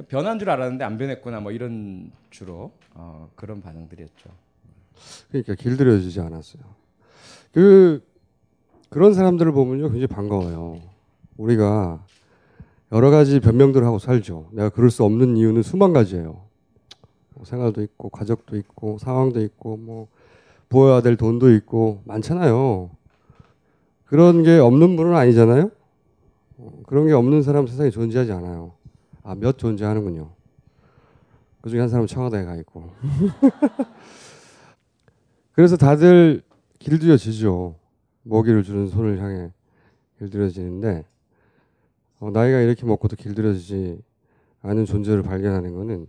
[0.08, 4.30] 변한 줄 알았는데 안 변했구나 뭐 이런 주로 어, 그런 반응들이었죠.
[5.28, 6.62] 그러니까 길들여지지 않았어요.
[7.52, 8.02] 그
[8.88, 10.80] 그런 사람들을 보면요 굉장히 반가워요.
[11.36, 12.04] 우리가
[12.92, 14.48] 여러 가지 변명들을 하고 살죠.
[14.52, 16.42] 내가 그럴 수 없는 이유는 수만 가지예요.
[17.34, 20.08] 뭐 생활도 있고 가족도 있고 상황도 있고 뭐
[20.68, 22.90] 부어야 될 돈도 있고 많잖아요.
[24.04, 25.70] 그런 게 없는 분은 아니잖아요.
[26.58, 28.72] 어, 그런 게 없는 사람 세상에 존재하지 않아요.
[29.30, 30.32] 아 몇 존재하는군요.
[31.60, 32.90] 그 중에 한 사람은 청와대에 가 있고.
[35.52, 36.42] 그래서 다들
[36.80, 37.76] 길들여지죠.
[38.24, 39.52] 먹이를 주는 손을 향해
[40.18, 41.04] 길들여지는데
[42.18, 44.02] 어, 나이가 이렇게 먹고도 길들여지지
[44.62, 46.06] 않은 존재를 발견하는 것은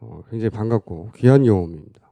[0.00, 2.08] 어, 굉장히 반갑고 귀한 경험입니다.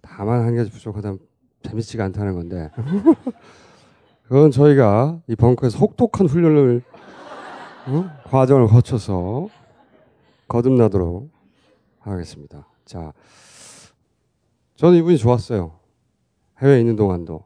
[0.00, 1.18] 다만 한 가지 부족하다면
[1.64, 2.70] 재밌지가 않다는 건데
[4.24, 6.82] 그건 저희가 이 벙커에서 혹독한 훈련을
[7.86, 8.10] 어?
[8.24, 9.48] 과정을 거쳐서
[10.48, 11.30] 거듭나도록
[12.00, 12.66] 하겠습니다.
[12.84, 13.12] 자,
[14.76, 15.72] 저는 이분이 좋았어요.
[16.58, 17.44] 해외에 있는 동안도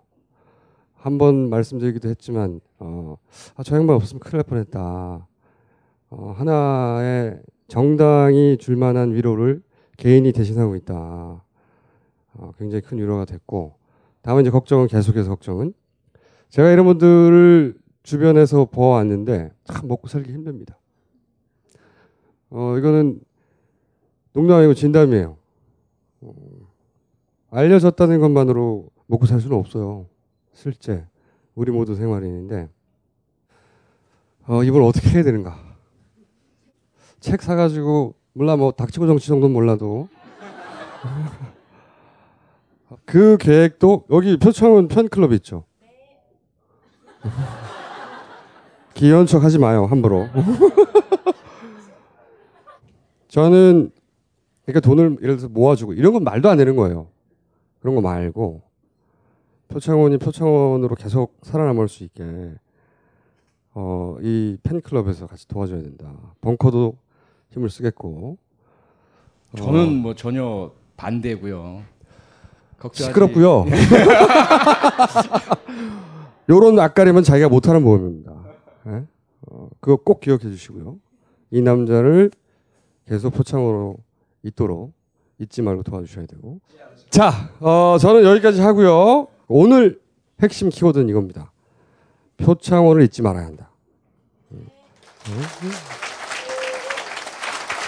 [0.95, 3.17] 한 번 말씀드리기도 했지만 어,
[3.57, 5.27] 아, 저 양반 없으면 큰일 날 뻔했다.
[6.11, 9.63] 어, 하나의 정당이 줄 만한 위로를
[9.99, 10.95] 개인이 대신하고 있다.
[10.95, 13.75] 어, 굉장히 큰 위로가 됐고
[14.23, 15.75] 다만 이제 걱정은 계속해서 걱정은
[16.49, 20.79] 제가 이런 분들을 주변에서 보아왔는데 참 먹고 살기 힘듭니다.
[22.51, 23.21] 어, 이거는
[24.33, 25.37] 농담 아니고 진담이에요.
[26.21, 26.35] 어,
[27.51, 30.07] 알려졌다는 것만으로 먹고 살 수는 없어요.
[30.53, 31.07] 실제
[31.55, 32.69] 우리 모두 생활인인데
[34.47, 35.59] 어, 이걸 어떻게 해야 되는가?
[37.21, 40.09] 책 사가지고 몰라 뭐 닥치고 정치 정도는 몰라도
[43.07, 45.65] 그 계획도 여기 표창원 팬클럽 있죠.
[48.95, 50.29] 귀여운 척 하지 마요 함부로.
[53.29, 53.91] 저는
[54.65, 57.09] 그러니까 돈을 예를 들어서 모아주고 이런 건 말도 안 되는 거예요.
[57.81, 58.63] 그런 거 말고
[59.69, 62.55] 표창원이 표창원으로 계속 살아남을 수 있게
[63.75, 66.13] 어, 이 팬클럽에서 같이 도와줘야 된다.
[66.41, 66.97] 벙커도
[67.51, 68.39] 힘을 쓰겠고.
[69.53, 71.83] 어, 저는 뭐 전혀 반대고요.
[72.79, 73.65] 걱정하지- 시끄럽고요.
[76.49, 78.33] 요런 앞가림은 자기가 못하는 모험입니다.
[78.87, 79.05] 예?
[79.49, 80.97] 어, 그거 꼭 기억해 주시고요.
[81.51, 82.31] 이 남자를
[83.07, 83.97] 계속 표창으로
[84.43, 84.93] 있도록
[85.39, 86.61] 잊지 말고 도와주셔야 되고.
[87.11, 89.29] 자, 어, 저는 여기까지 하고요.
[89.49, 90.01] 오늘
[90.43, 91.53] 핵심 키워드는 이겁니다.
[92.39, 93.71] 표창원을 잊지 말아야 한다.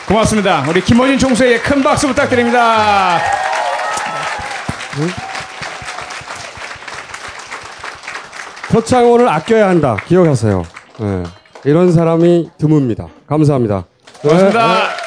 [0.08, 0.68] 고맙습니다.
[0.70, 3.18] 우리 김원진 총수에게 큰 박수 부탁드립니다.
[8.70, 9.96] 표창원을 아껴야 한다.
[10.06, 10.75] 기억하세요.
[11.00, 11.22] 예.
[11.68, 13.08] 이런 사람이 드뭅니다.
[13.26, 13.84] 감사합니다.
[14.22, 14.88] 고맙습니다.
[14.90, 15.06] 네.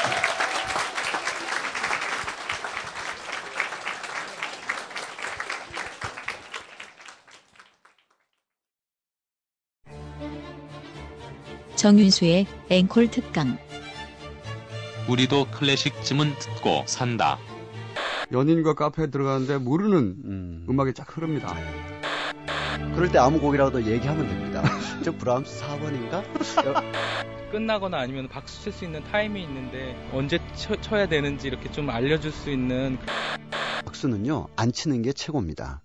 [11.76, 13.58] 정윤수의 앵콜 특강.
[15.10, 17.40] 우리도 클래식쯤은 듣고 산다.
[18.32, 20.78] 연인과 카페에 들어가는데 모르는 음.
[20.80, 21.56] 악이쫙 흐릅니다.
[22.96, 24.64] 그럴 때 아무 곡이라도 얘기하면 됩니다.
[25.04, 26.24] 저 브람스 4번인가?
[27.52, 32.32] 끝나거나 아니면 박수 칠 수 있는 타임이 있는데 언제 쳐, 쳐야 되는지 이렇게 좀 알려줄
[32.32, 32.98] 수 있는
[33.86, 35.82] 박수는요, 안 치는 게 최고입니다.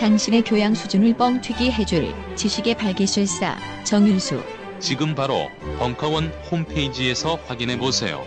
[0.00, 4.42] 당신의 교양 수준을 뻥튀기 해줄 지식의 발기술사 정윤수.
[4.80, 8.24] 지금 바로 벙커원 홈페이지에서 확인해 보세요.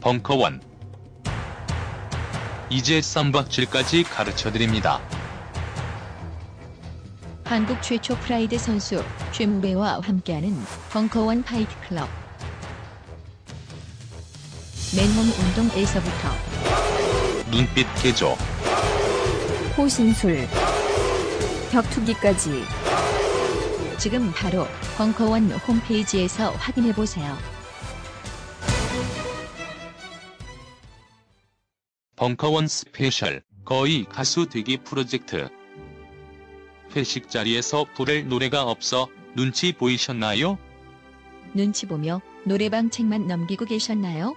[0.00, 0.60] 벙커원
[2.68, 5.00] 이제 쌈박질까지 가르쳐 드립니다.
[7.44, 10.52] 한국 최초 프라이드 선수 최무배와 함께하는
[10.90, 12.08] 벙커원 fight club.
[14.96, 16.28] 맨몸 운동에서부터
[17.50, 18.36] 눈빛 개조,
[19.76, 20.48] 호신술,
[21.70, 22.64] 격투기까지
[23.98, 24.66] 지금 바로
[24.96, 27.36] 벙커원 홈페이지에서 확인해 보세요.
[32.16, 35.48] 벙커원 special 거의 가수 되기 프로젝트
[36.94, 40.56] 회식 자리에서 부를 노래가 없어 눈치 보이셨나요?
[41.52, 44.34] 눈치 보며 노래방 책만 넘기고 계셨나요?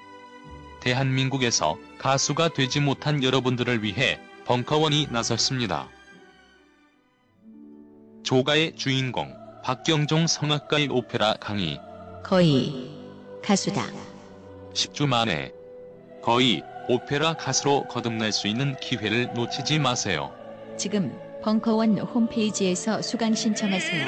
[0.81, 5.89] 대한민국에서 가수가 되지 못한 여러분들을 위해 벙커원이 나섰습니다.
[8.23, 9.33] 조가의 주인공
[9.63, 11.79] 박경종 성악가의 오페라 강의
[12.23, 12.91] 거의
[13.41, 13.85] 가수다.
[14.73, 15.53] 10주 만에
[16.21, 16.61] 거의
[16.91, 20.33] 오페라 가수로 거듭날 수 있는 기회를 놓치지 마세요.
[20.75, 24.07] 지금 벙커원 홈페이지에서 수강 신청하세요.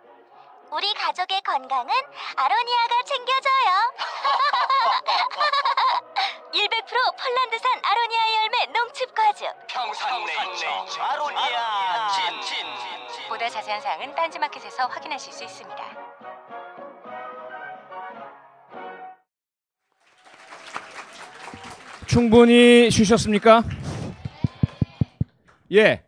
[0.71, 1.93] 우리 가족의 건강은
[2.35, 3.91] 아로니아가 챙겨줘요.
[6.53, 9.47] 100% 폴란드산 아로니아 열매 농축 과즙.
[9.67, 12.65] 평산네이처 아로니아 친.
[13.27, 15.83] 보다 자세한 사항은 딴지마켓에서 확인하실 수 있습니다.
[22.07, 23.63] 충분히 쉬셨습니까?
[25.71, 26.03] 예,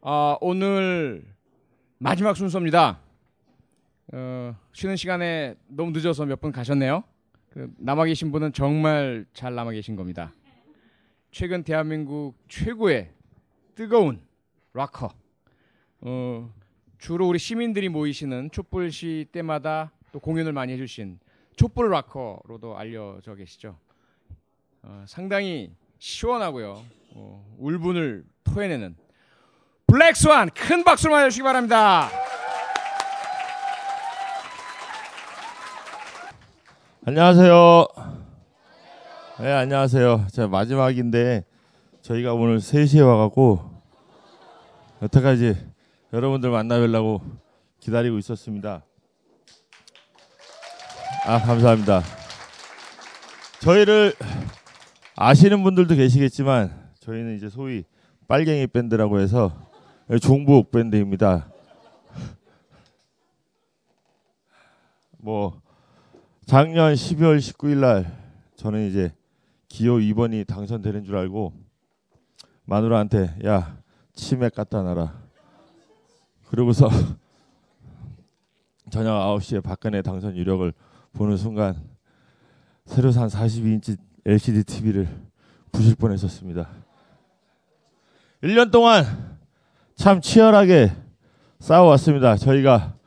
[0.00, 1.24] 어, 오늘
[1.98, 3.00] 마지막 순서입니다.
[4.12, 7.04] 어, 쉬는 시간에 너무 늦어서 몇 분 가셨네요.
[7.50, 10.32] 그 남아 계신 분은 정말 잘 남아 계신 겁니다.
[11.30, 13.10] 최근 대한민국 최고의
[13.74, 14.20] 뜨거운
[14.72, 15.10] 락커.
[16.00, 16.54] 어,
[16.98, 21.18] 주로 우리 시민들이 모이시는 촛불 시 때마다 또 공연을 많이 해주신
[21.56, 23.78] 촛불 락커로도 알려져 계시죠.
[24.82, 26.84] 어, 상당히 시원하고요.
[27.14, 28.96] 어, 울분을 토해내는
[29.86, 32.08] 블랙스완 큰 박수를 맞아주시기 바랍니다.
[37.08, 37.86] 안녕하세요.
[39.40, 40.26] 네, 안녕하세요.
[40.30, 41.42] 제가 마지막인데
[42.02, 43.82] 저희가 오늘 3시에 와갖고
[45.00, 45.56] 여태까지
[46.12, 47.22] 여러분들 만나뵈려고
[47.80, 48.84] 기다리고 있었습니다.
[51.24, 52.02] 아, 감사합니다.
[53.62, 54.12] 저희를
[55.16, 57.84] 아시는 분들도 계시겠지만 저희는 이제 소위
[58.26, 59.50] 빨갱이 밴드라고 해서
[60.20, 61.50] 종북 밴드입니다.
[65.16, 65.62] 뭐
[66.48, 68.10] 작년 12월 19일 날
[68.56, 69.12] 저는 이제
[69.68, 71.52] 기호 2번이 당선되는 줄 알고
[72.64, 73.76] 마누라한테 야
[74.14, 75.12] 치맥 갖다 놔라.
[76.48, 76.88] 그러고서
[78.88, 80.72] 저녁 9시에 박근혜 당선 유력을
[81.12, 81.76] 보는 순간
[82.86, 85.06] 새로 산 42인치 LCD TV를
[85.70, 86.66] 부실 뻔했었습니다.
[88.42, 89.36] 1년 동안
[89.96, 90.92] 참 치열하게
[91.58, 92.36] 싸워왔습니다.
[92.36, 92.97] 저희가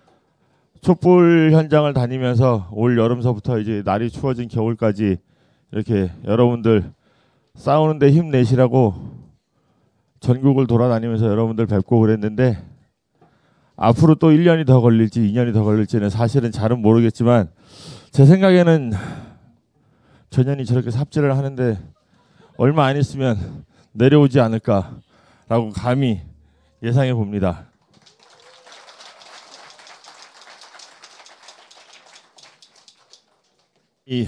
[0.82, 5.18] 촛불 현장을 다니면서 올 여름서부터 이제 날이 추워진 겨울까지
[5.72, 6.91] 이렇게 여러분들
[7.53, 8.95] 싸우는데 힘내시라고
[10.20, 12.58] 전국을 돌아다니면서 여러분들 뵙고 그랬는데
[13.76, 17.49] 앞으로 또 1년이 더 걸릴지 2년이 더 걸릴지는 사실은 잘은 모르겠지만
[18.10, 18.91] 제 생각에는
[20.32, 21.78] 전현이 저렇게 삽질을 하는데
[22.58, 23.38] 얼마 안 있으면
[23.91, 26.22] 내려오지 않을까라고 감히
[26.82, 27.70] 예상해 봅니다.
[34.07, 34.28] 이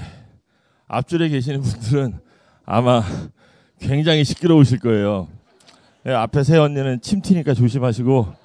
[0.87, 2.19] 앞줄에 계시는 분들은
[2.65, 3.01] 아마
[3.79, 5.27] 굉장히 시끄러우실 거예요.
[6.05, 8.43] 예, 앞에 세 언니는 침 튀니까 조심하시고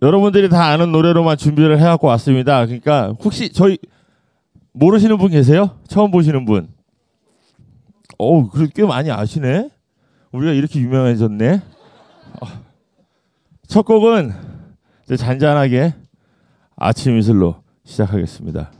[0.00, 2.64] 여러분들이 다 아는 노래로만 준비를 해갖고 왔습니다.
[2.64, 3.78] 그러니까 혹시 저희
[4.72, 5.78] 모르시는 분 계세요?
[5.86, 6.68] 처음 보시는 분?
[8.18, 9.68] 어우, 꽤 많이 아시네?
[10.32, 11.60] 우리가 이렇게 유명해졌네?
[12.40, 12.46] 어.
[13.68, 14.32] 첫 곡은
[15.16, 15.94] 잔잔하게
[16.84, 18.72] 아침 이슬로 시작하겠습니다.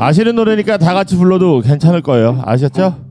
[0.00, 2.42] 아시는 노래니까 다 같이 불러도 괜찮을 거예요.
[2.46, 3.09] 아셨죠?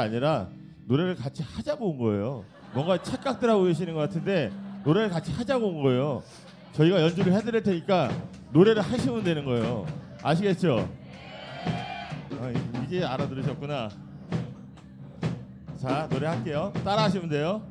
[0.00, 0.48] 아니라
[0.86, 2.44] 노래를 같이 하자고 온 거예요.
[2.74, 4.50] 뭔가 착각들 하고 계시는 것 같은데
[4.84, 6.22] 노래를 같이 하자고 온 거예요.
[6.72, 8.10] 저희가 연주를 해드릴 테니까
[8.52, 9.86] 노래를 하시면 되는 거예요.
[10.22, 10.88] 아시겠죠?
[12.40, 13.88] 아, 이- 이제 알아들으셨구나.
[15.76, 16.72] 자 노래 할게요.
[16.84, 17.62] 따라하시면 돼요.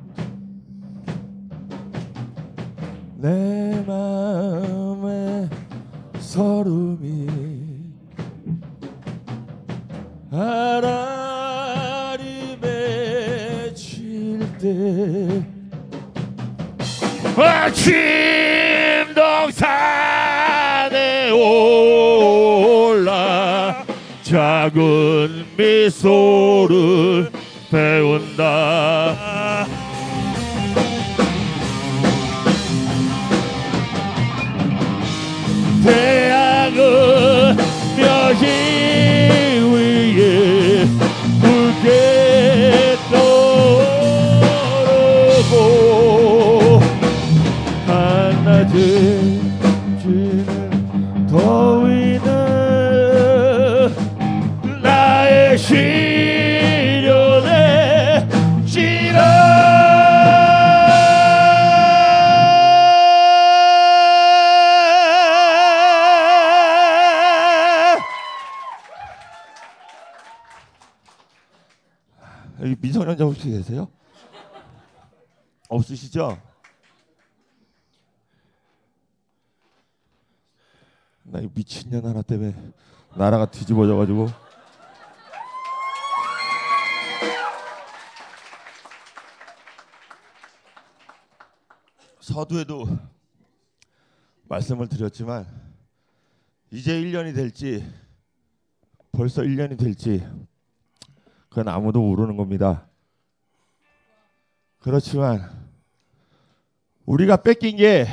[81.30, 82.52] 나 이 미친년 하나 때문에
[83.14, 84.28] 나라가 뒤집어져가지고
[92.20, 92.84] 서두에도
[94.48, 95.46] 말씀을 드렸지만
[96.72, 97.88] 이제 1년이 될지
[99.12, 100.26] 벌써 1년이 될지
[101.48, 102.88] 그건 아무도 모르는 겁니다.
[104.80, 105.48] 그렇지만
[107.06, 108.06] 우리가 뺏긴 게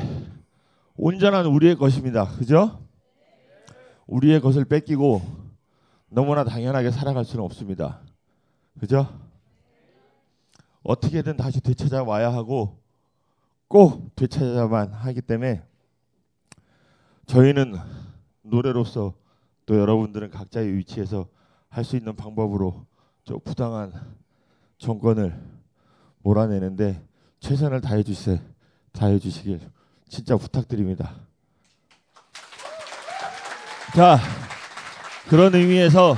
[0.95, 2.27] 온전한 우리의 것입니다.
[2.37, 2.86] 그죠?
[4.07, 5.21] 우리의 것을 뺏기고
[6.09, 8.01] 너무나 당연하게 살아갈 수는 없습니다.
[8.79, 9.07] 그죠?
[10.83, 12.79] 어떻게든 다시 되찾아와야 하고
[13.67, 15.63] 꼭 되찾아야만 하기 때문에
[17.25, 17.75] 저희는
[18.43, 19.13] 노래로서
[19.65, 21.27] 또 여러분들은 각자의 위치에서
[21.69, 22.85] 할 수 있는 방법으로
[23.23, 23.91] 좀 부당한
[24.77, 25.37] 정권을
[26.23, 27.05] 몰아내는데
[27.41, 28.41] 최선을 다해 주세
[28.93, 29.59] 다해 주시길
[30.07, 31.26] 진짜 부탁드립니다.
[33.95, 34.19] 자,
[35.29, 36.15] 그런 의미에서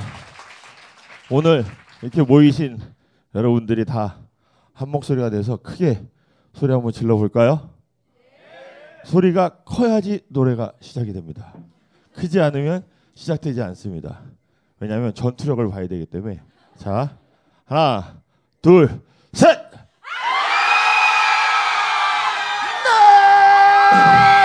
[1.30, 1.64] 오늘
[2.02, 2.78] 이렇게 모이신
[3.34, 4.30] 여러분들이 다
[4.80, 6.00] 한 목소리가 돼서 크게
[6.54, 7.68] 소리 한번 질러 볼까요?
[9.04, 11.52] 소리가 커야지 노래가 시작이 됩니다.
[12.14, 12.82] 크지 않으면
[13.12, 14.22] 시작되지 않습니다.
[14.78, 16.40] 왜냐하면 전투력을 봐야 되기 때문에
[16.78, 17.18] 자
[17.66, 18.22] 하나
[18.62, 19.02] 둘
[19.34, 19.58] 셋.
[23.92, 24.39] 이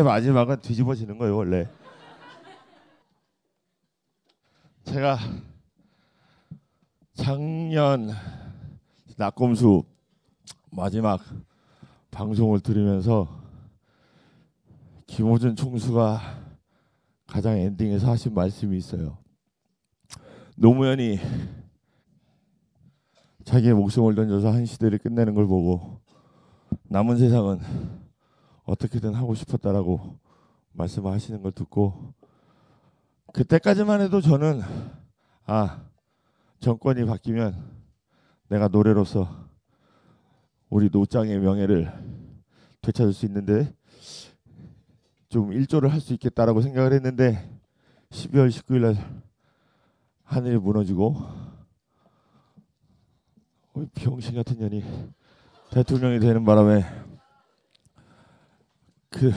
[0.00, 1.68] 파티의 마지막은 뒤집어지는 거예요, 원래.
[4.84, 5.18] 제가
[7.14, 8.10] 작년
[9.16, 9.84] 낙곰수
[10.70, 11.20] 마지막
[12.10, 13.28] 방송을 들으면서
[15.06, 16.20] 김호준 총수가
[17.26, 19.18] 가장 엔딩에서 하신 말씀이 있어요.
[20.56, 21.18] 노무현이
[23.44, 26.00] 자기의 목숨을 던져서 한 시대를 끝내는 걸 보고
[26.84, 27.60] 남은 세상은
[28.70, 30.16] 어떻게든 하고 싶었다라고
[30.72, 32.14] 말씀하시는 걸 듣고
[33.32, 34.60] 그때까지만 해도 저는
[35.46, 35.82] 아
[36.60, 37.80] 정권이 바뀌면
[38.48, 39.48] 내가 노래로서
[40.68, 41.92] 우리 노장의 명예를
[42.80, 43.74] 되찾을 수 있는데
[45.28, 47.50] 좀 일조를 할 수 있겠다라고 생각을 했는데
[48.10, 49.22] 12월 19일 날
[50.22, 51.16] 하늘이 무너지고
[53.72, 54.84] 어, 병신 같은 년이
[55.70, 57.09] 대통령이 되는 바람에
[59.10, 59.32] 그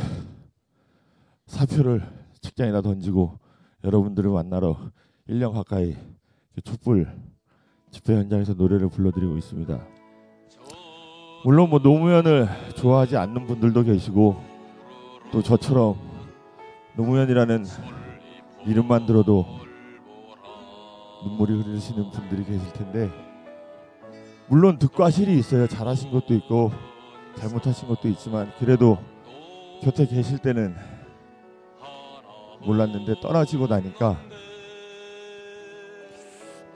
[1.47, 2.03] 사표를
[2.41, 3.39] 직장에다 던지고
[3.83, 4.77] 여러분들을 만나러
[5.27, 5.95] 1년 가까이
[6.53, 7.07] 그 촛불
[7.89, 9.87] 집회 현장에서 노래를 불러드리고 있습니다.
[11.43, 14.41] 물론 뭐 노무현을 좋아하지 않는 분들도 계시고
[15.31, 15.97] 또 저처럼
[16.95, 17.65] 노무현이라는
[18.65, 19.45] 이름만 들어도
[21.25, 23.09] 눈물이 흐르시는 분들이 계실 텐데
[24.47, 25.67] 물론 득과 실이 있어요.
[25.67, 26.71] 잘하신 것도 있고
[27.35, 28.97] 잘못하신 것도 있지만 그래도
[29.83, 30.75] 곁에 계실 때는
[32.65, 34.17] 몰랐는데 떠나지고 나니까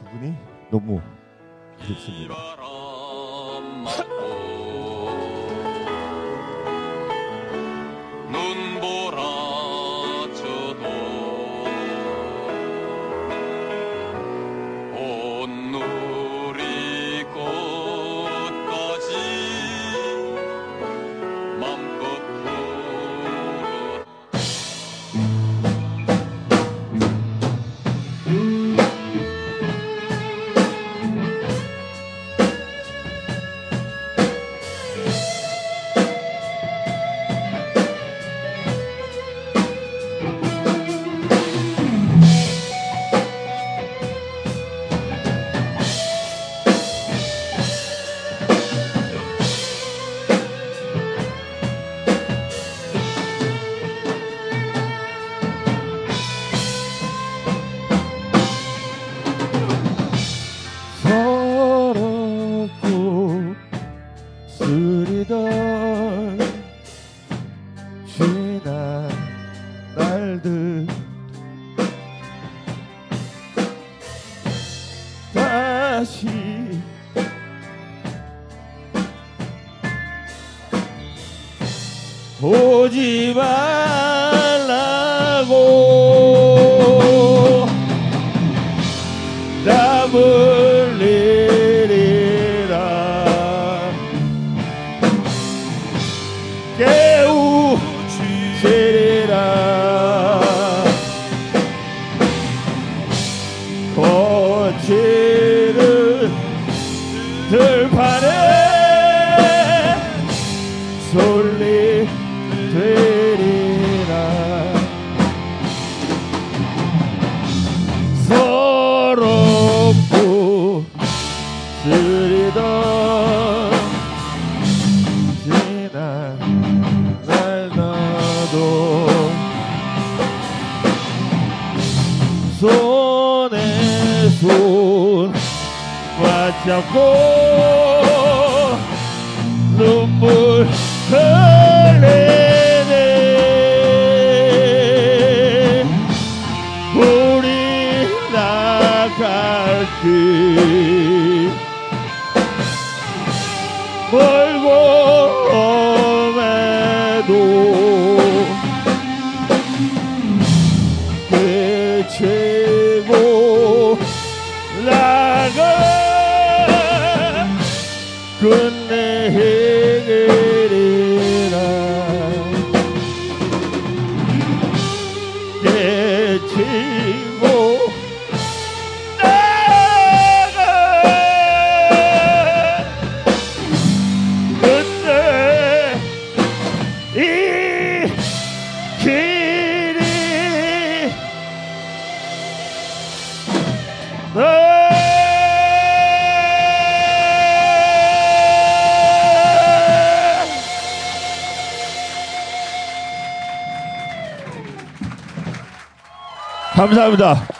[0.03, 0.33] 그분이
[0.69, 0.99] 너무
[1.81, 2.56] 그립습니다.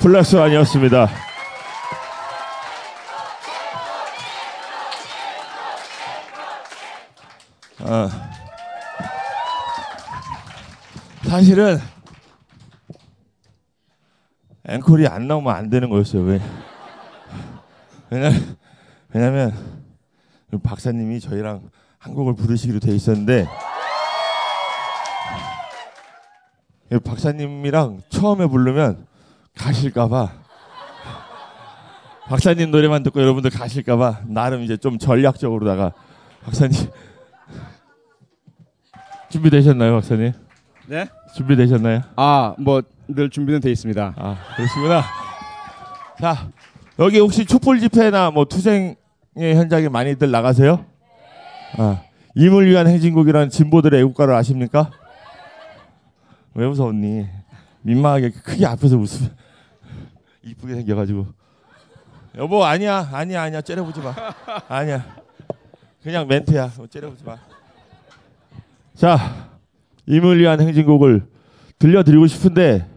[0.08, 1.10] 블랙스 아니었습니다.
[7.82, 8.10] 어.
[11.24, 11.78] 사실은
[14.66, 16.22] 앵콜이 안 나오면 안 되는 거였어요.
[16.22, 16.40] 왜?
[18.10, 18.30] 왜냐,
[19.10, 19.54] 왜냐면
[20.64, 23.46] 박사님이 저희랑 한 곡을 부르시기로 돼 있었는데
[27.04, 29.07] 박사님이랑 처음에 부르면
[29.68, 30.32] 가실까봐
[32.30, 35.92] 박사님 노래만 듣고 여러분들 가실까봐 나름 이제 좀 전략적으로다가
[36.46, 36.90] 박사님
[39.30, 40.32] 준비되셨나요, 박사님?
[40.88, 41.08] 네?
[41.36, 42.02] 준비되셨나요?
[42.16, 44.16] 아, 뭐 늘 준비는 돼 있습니다.
[44.18, 45.02] 아, 그러시구나.
[46.20, 46.50] 자,
[47.00, 48.98] 여기 혹시 촛불 집회나 뭐 투쟁의
[49.38, 50.86] 현장에 많이들 나가세요?
[51.78, 52.02] 아,
[52.36, 54.92] 임을 위한 행진곡이라는 진보들의 애국가를 아십니까?
[56.54, 57.26] 왜 웃어 언니?
[57.84, 59.34] 민망하게 크게 앞에서 웃으면
[60.48, 61.28] 이쁘게 생겨가지고
[62.36, 64.14] 여보 아니야 아니야 아니야 째려보지 마
[64.68, 65.06] 아니야
[66.04, 67.38] 그냥 멘트야 뭐 째려보지 마.
[68.96, 69.50] 자
[70.06, 71.28] 임을 위한 행진곡을
[71.80, 72.88] 들려드리고 싶은데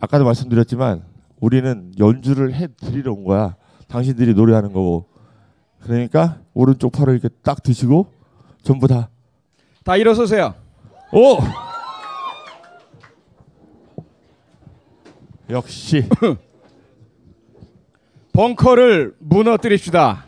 [0.00, 1.04] 아까도 말씀드렸지만
[1.40, 3.56] 우리는 연주를 해 드리러 온 거야.
[3.88, 5.08] 당신들이 노래하는 거고.
[5.80, 8.12] 그러니까 오른쪽 팔을 이렇게 딱 드시고
[8.62, 9.08] 전부 다
[9.86, 10.52] 다 일어서세요.
[11.12, 11.38] 오!
[15.50, 16.08] 역시
[18.32, 20.24] 벙커를 무너뜨립시다.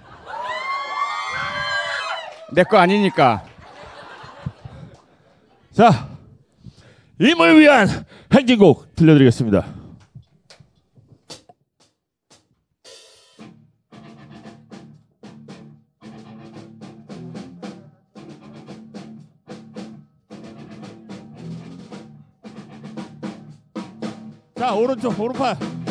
[2.53, 3.45] 내 거 아니니까.
[5.73, 6.09] 자,
[7.21, 7.87] 임을 위한
[8.33, 9.78] 행진곡 들려드리겠습니다.
[24.79, 25.88] 오른쪽, 오른팔.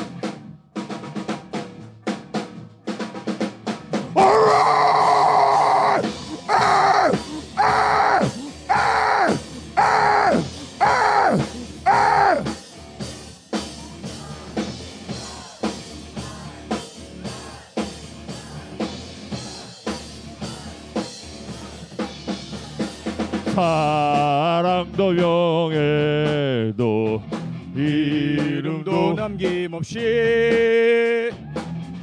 [29.78, 31.30] 없이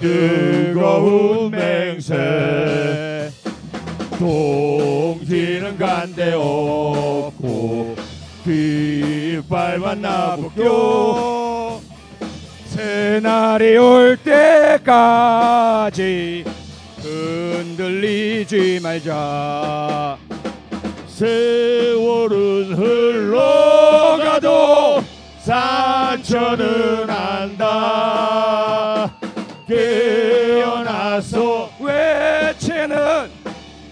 [0.00, 3.30] 뜨거운 맹세.
[4.18, 7.96] 동지는 간데 없고
[8.44, 11.82] 빗발만 나북교
[12.66, 15.92] 새날이 올 때까지
[17.02, 20.16] 흔들 잊지 말자
[21.14, 24.50] 세월은 흘러가도
[25.38, 29.14] 상처는 안다.
[29.68, 33.30] 깨어나서 외치는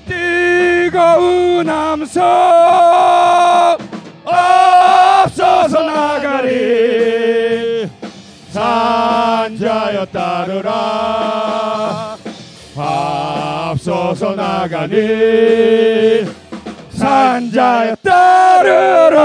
[0.04, 2.24] 뜨거운 함성
[4.24, 7.88] 앞서서 나가리.
[8.50, 12.16] 산자여 따르라.
[12.76, 16.41] 앞서서 나가니
[17.02, 19.18] 산자여 따르라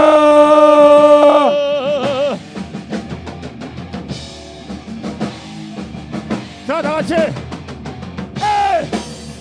[6.66, 7.14] 자, 다 같이.
[7.14, 7.30] 에이!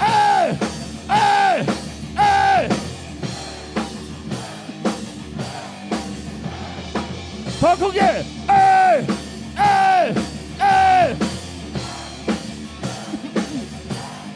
[0.00, 0.58] 에이!
[1.10, 1.66] 에이!
[2.18, 2.68] 에이!
[7.60, 8.00] 더 크게.
[8.00, 9.06] 에이!
[9.58, 10.14] 에이!
[10.60, 11.16] 에이!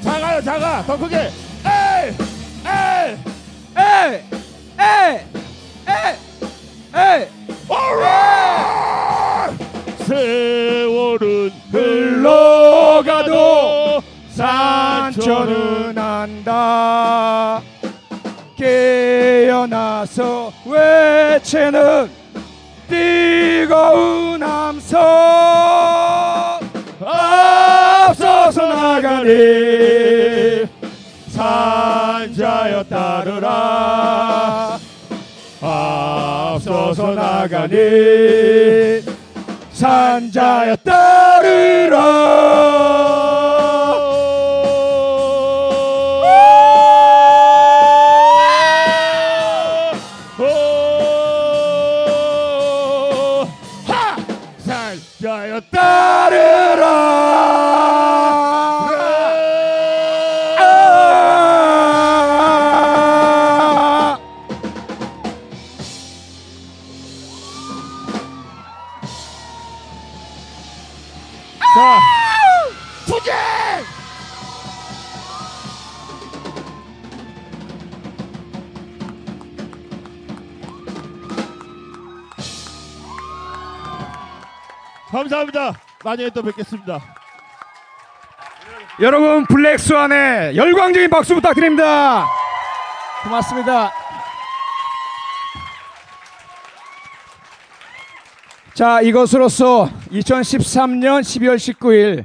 [0.03, 0.83] 작아요, 작아.
[0.85, 1.31] 더 크게.
[16.31, 17.61] 난다.
[18.57, 22.09] 깨어나서 외치는
[22.89, 25.01] 뜨거운 함성.
[27.05, 30.67] 앞서서 나가리
[31.29, 34.79] 산자여 따르라.
[35.63, 39.03] 앞서서 나가니
[39.73, 41.99] 산자여 따르라
[85.31, 85.75] 감사합니다.
[86.05, 87.01] 나중에 또 뵙겠습니다.
[89.01, 92.27] 여러분 블랙스완의 열광적인 박수 부탁드립니다.
[93.23, 93.93] 고맙습니다.
[98.75, 102.25] 자 이것으로서 2013년 12월 19일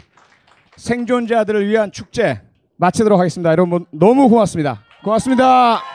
[0.76, 2.42] 생존자들을 위한 축제
[2.78, 3.52] 마치도록 하겠습니다.
[3.52, 4.82] 여러분 너무 고맙습니다.
[5.04, 5.95] 고맙습니다.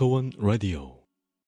[0.00, 0.99] 벙커원 라디오